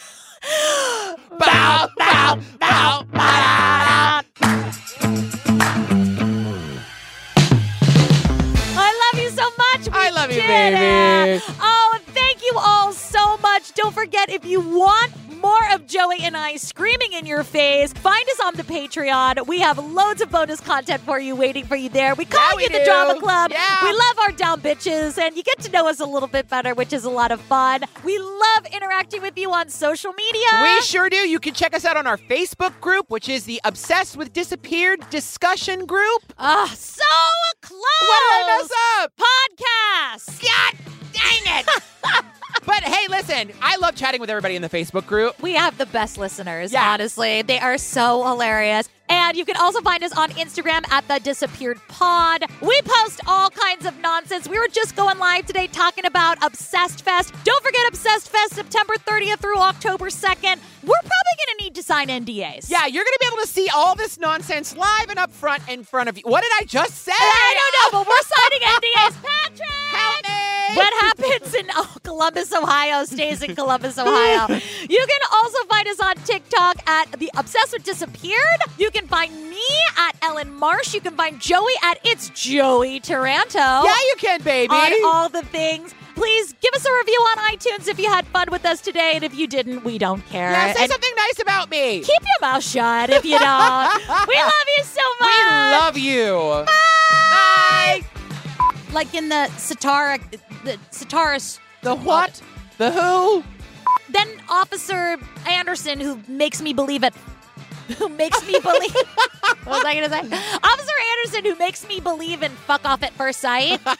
bow, 1.39 1.89
bow, 1.99 2.39
bow, 2.61 3.05
bow. 3.13 4.23
I 8.81 9.11
love 9.13 9.21
you 9.21 9.31
so 9.31 9.51
much. 9.59 9.89
I 9.93 10.11
love 10.11 10.31
you, 10.31 10.43
baby. 10.43 11.43
Oh, 11.61 11.78
you 12.53 12.59
all 12.59 12.93
so 12.93 13.37
much. 13.39 13.73
Don't 13.75 13.95
forget 13.95 14.31
if 14.31 14.45
you 14.45 14.61
want 14.61 15.13
more 15.41 15.73
of 15.73 15.87
Joey 15.87 16.19
and 16.23 16.37
I 16.37 16.57
screaming 16.57 17.13
in 17.13 17.25
your 17.25 17.45
face, 17.45 17.93
find 17.93 18.25
us 18.29 18.41
on 18.45 18.55
the 18.57 18.65
Patreon. 18.65 19.47
We 19.47 19.61
have 19.61 19.79
loads 19.79 20.21
of 20.21 20.31
bonus 20.31 20.59
content 20.61 21.01
for 21.03 21.21
you 21.21 21.37
waiting 21.37 21.65
for 21.65 21.77
you 21.77 21.89
there. 21.89 22.15
We 22.17 22.25
call 22.25 22.51
Yeah, 22.53 22.57
we 22.57 22.63
you 22.65 22.69
the 22.71 22.79
do. 22.79 22.85
Drama 22.87 23.21
Club. 23.21 23.53
Yeah. 23.53 23.85
We 23.85 23.93
love 23.93 24.19
our 24.21 24.33
down 24.33 24.61
bitches, 24.61 25.17
and 25.17 25.37
you 25.37 25.43
get 25.45 25.61
to 25.61 25.71
know 25.71 25.89
us 25.89 26.01
a 26.01 26.07
little 26.07 26.29
bit 26.29 26.49
better, 26.49 26.75
which 26.75 26.93
is 26.93 27.05
a 27.05 27.11
lot 27.11 27.31
of 27.31 27.41
fun. 27.43 27.85
We 28.05 28.19
love 28.19 28.67
interacting 28.73 29.23
with 29.23 29.39
you 29.39 29.53
on 29.53 29.69
social 29.69 30.13
media. 30.13 30.49
We 30.63 30.81
sure 30.81 31.09
do. 31.09 31.19
You 31.19 31.39
can 31.39 31.55
check 31.55 31.75
us 31.75 31.85
out 31.85 31.97
on 31.97 32.07
our 32.07 32.19
Facebook 32.19 32.81
group, 32.81 33.09
which 33.11 33.29
is 33.29 33.45
the 33.45 33.61
Obsessed 33.65 34.17
with 34.17 34.33
Disappeared 34.33 35.09
discussion 35.11 35.87
group. 35.87 36.23
Ah, 36.39 36.73
so 36.75 37.05
close. 37.63 37.81
What 38.01 38.23
did 38.31 38.35
I 38.35 38.59
mess 38.61 38.71
up? 39.05 39.13
Podcast. 40.27 40.43
God 40.43 40.75
dang 41.13 41.61
it! 41.61 42.25
but 42.65 42.83
hey, 42.83 43.07
listen, 43.09 43.53
I 43.63 43.77
love 43.77 43.95
chatting 43.95 44.21
with 44.21 44.31
everybody 44.31 44.57
in 44.57 44.63
the 44.63 44.69
Facebook 44.69 45.07
group. 45.07 45.41
We 45.43 45.55
have 45.55 45.79
the 45.79 45.87
best 45.87 46.19
listeners, 46.19 46.73
Yeah. 46.73 46.91
honestly. 46.93 47.43
They 47.43 47.59
are 47.59 47.79
so 47.79 48.27
hilarious. 48.27 48.89
And 49.11 49.39
you 49.39 49.47
can 49.47 49.57
also 49.57 49.81
find 49.81 50.05
us 50.05 50.13
on 50.13 50.29
Instagram 50.33 50.83
at 50.91 51.09
the 51.09 51.19
Disappeared 51.19 51.81
Pod. 51.89 52.45
We 52.61 52.79
post 52.85 53.23
all 53.27 53.49
kinds 53.49 53.87
of 53.87 53.99
nonsense. 54.01 54.47
We 54.47 54.59
were 54.59 54.69
just 54.69 54.97
going 54.97 55.19
live 55.19 55.47
today 55.47 55.67
talking 55.67 56.05
about 56.05 56.37
Obsessed 56.45 57.03
Fest. 57.03 57.33
Don't 57.43 57.65
forget 57.65 57.89
Obsessed 57.89 58.29
Fest, 58.29 58.55
September 58.55 58.93
30th 59.07 59.39
through 59.41 59.57
October 59.61 60.11
2nd. 60.11 60.59
We're 60.83 61.01
probably 61.01 61.37
going 61.39 61.59
to 61.59 61.65
need 61.65 61.75
to 61.77 61.83
sign 61.83 62.09
NDAs. 62.09 62.69
Yeah, 62.69 62.85
you're 62.85 63.03
gonna 63.05 63.17
be 63.21 63.27
able 63.29 63.39
to 63.39 63.47
see 63.49 63.69
all 63.75 63.95
this 63.95 64.19
nonsense 64.19 64.77
live 64.77 65.09
and 65.09 65.19
up 65.19 65.33
front 65.33 65.67
in 65.71 65.85
front 65.85 66.11
of 66.11 66.19
you. 66.19 66.25
What 66.27 66.43
did 66.43 66.53
I 66.61 66.65
just 66.67 66.99
say? 67.03 67.13
I 67.17 67.55
don't 67.57 67.93
know, 67.95 67.99
but 68.05 68.09
we're 68.09 68.23
signing 68.23 68.61
NDAs. 68.69 69.15
Patrick! 69.23 69.69
Help 69.91 70.25
me! 70.29 70.58
What 70.75 70.93
happens 71.01 71.55
in 71.55 71.67
oh, 71.77 71.97
Columbus, 72.03 72.53
Ohio, 72.53 73.05
stays 73.05 73.43
in 73.43 73.55
Columbus, 73.55 73.99
Ohio. 73.99 74.47
You 74.89 75.05
can 75.07 75.21
also 75.33 75.59
find 75.65 75.87
us 75.89 76.01
on 76.01 76.15
TikTok 76.25 76.89
at 76.89 77.13
The 77.13 77.31
Obsessed 77.37 77.73
with 77.73 77.85
Disappeared. 77.85 78.61
You 78.79 78.91
can 78.91 79.07
find 79.07 79.33
me 79.51 79.63
at 79.99 80.17
Ellen 80.23 80.55
Marsh. 80.55 80.95
You 80.95 81.01
can 81.01 81.15
find 81.15 81.39
Joey 81.41 81.73
at 81.83 81.99
It's 82.05 82.31
Joey 82.31 83.01
Taranto. 83.01 83.59
Yeah, 83.59 83.83
you 84.09 84.15
can, 84.19 84.43
baby. 84.43 84.73
On 84.75 84.93
all 85.05 85.29
the 85.29 85.43
things. 85.43 85.95
Please 86.15 86.53
give 86.61 86.73
us 86.75 86.85
a 86.85 86.93
review 86.97 87.19
on 87.33 87.37
iTunes 87.55 87.87
if 87.87 87.99
you 87.99 88.09
had 88.11 88.27
fun 88.29 88.49
with 88.51 88.65
us 88.65 88.81
today. 88.81 89.13
And 89.15 89.23
if 89.25 89.35
you 89.37 89.47
didn't, 89.47 89.85
we 89.85 89.99
don't 89.99 90.25
care. 90.29 90.51
yeah, 90.51 90.73
say 90.73 90.83
And 90.85 90.91
something 90.91 91.13
nice 91.17 91.41
about 91.41 91.71
me. 91.71 92.01
Keep 92.01 92.09
your 92.23 92.41
mouth 92.51 92.65
shut 92.65 93.11
if 93.11 93.25
you 93.25 93.39
don't. 93.39 93.97
we 94.29 94.35
love 94.37 94.69
you 94.77 94.85
so 94.85 95.03
much. 95.21 95.29
we 95.29 95.45
love 95.77 95.99
you. 95.99 96.65
Bye. 96.67 98.03
like 98.93 99.15
in 99.15 99.29
the 99.29 99.49
Satara, 99.57 100.19
the. 100.69 101.59
The 101.83 101.95
what? 101.95 102.31
Uh, 102.31 102.45
the 102.79 102.91
who? 102.91 103.45
Then 104.11 104.29
Officer 104.49 105.19
Anderson, 105.47 106.01
who 106.01 106.21
makes 106.29 106.61
me 106.61 106.73
believe 106.73 107.05
it, 107.05 107.15
who 107.99 108.09
makes 108.09 108.45
me 108.47 108.59
believe. 108.61 108.95
what 109.65 109.67
was 109.67 109.85
I 109.85 109.95
gonna 109.95 110.11
say? 110.11 110.37
Officer 110.63 110.93
Anderson, 111.13 111.45
who 111.45 111.57
makes 111.57 111.87
me 111.89 112.01
believe 112.01 112.43
in 112.43 112.51
fuck 112.53 112.85
off 112.85 113.03
at 113.03 113.13
first 113.13 113.41
sight. 113.41 113.81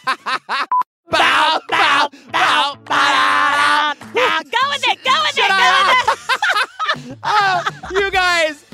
Bow, 1.11 1.59
bow, 1.71 2.11
bow, 2.33 2.77
bow. 2.85 3.95
Go 3.99 4.11
with 4.13 4.85
it, 4.89 4.99
go 5.03 5.23
with 5.25 5.39
it, 5.39 5.49
go 5.49 5.85
with 5.87 6.09
it. 6.09 7.19
Oh, 7.23 7.65
you 7.93 8.11
guys, 8.11 8.65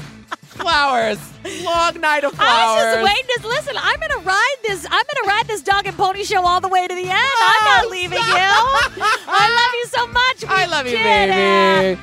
flowers. 0.55 1.19
Long 1.63 2.01
night 2.01 2.25
of 2.25 2.33
flowers. 2.33 2.49
I 2.49 2.75
was 2.77 2.95
just 2.95 3.05
waiting 3.05 3.43
to 3.43 3.49
listen. 3.49 3.75
I'm 3.77 4.01
gonna 4.01 4.25
ride 4.25 4.57
this. 4.63 4.87
I'm 4.91 5.05
gonna 5.15 5.29
ride 5.29 5.47
this 5.47 5.63
dog 5.63 5.87
and 5.87 5.97
pony 5.97 6.25
show 6.25 6.45
all 6.45 6.61
the 6.61 6.69
way 6.69 6.87
to 6.87 6.95
the 6.95 7.03
end. 7.03 7.13
I'm 7.13 7.65
not 7.65 7.85
oh, 7.85 7.89
leaving 7.91 8.19
you. 8.19 8.25
I 8.25 9.47
love 9.51 9.75
you 9.75 9.87
so 9.87 10.07
much. 10.09 10.43
We 10.43 10.49
I 10.49 10.67
love 10.67 10.87
you, 10.87 10.97
did 10.97 11.31
it. 11.31 11.99
baby. 11.99 12.01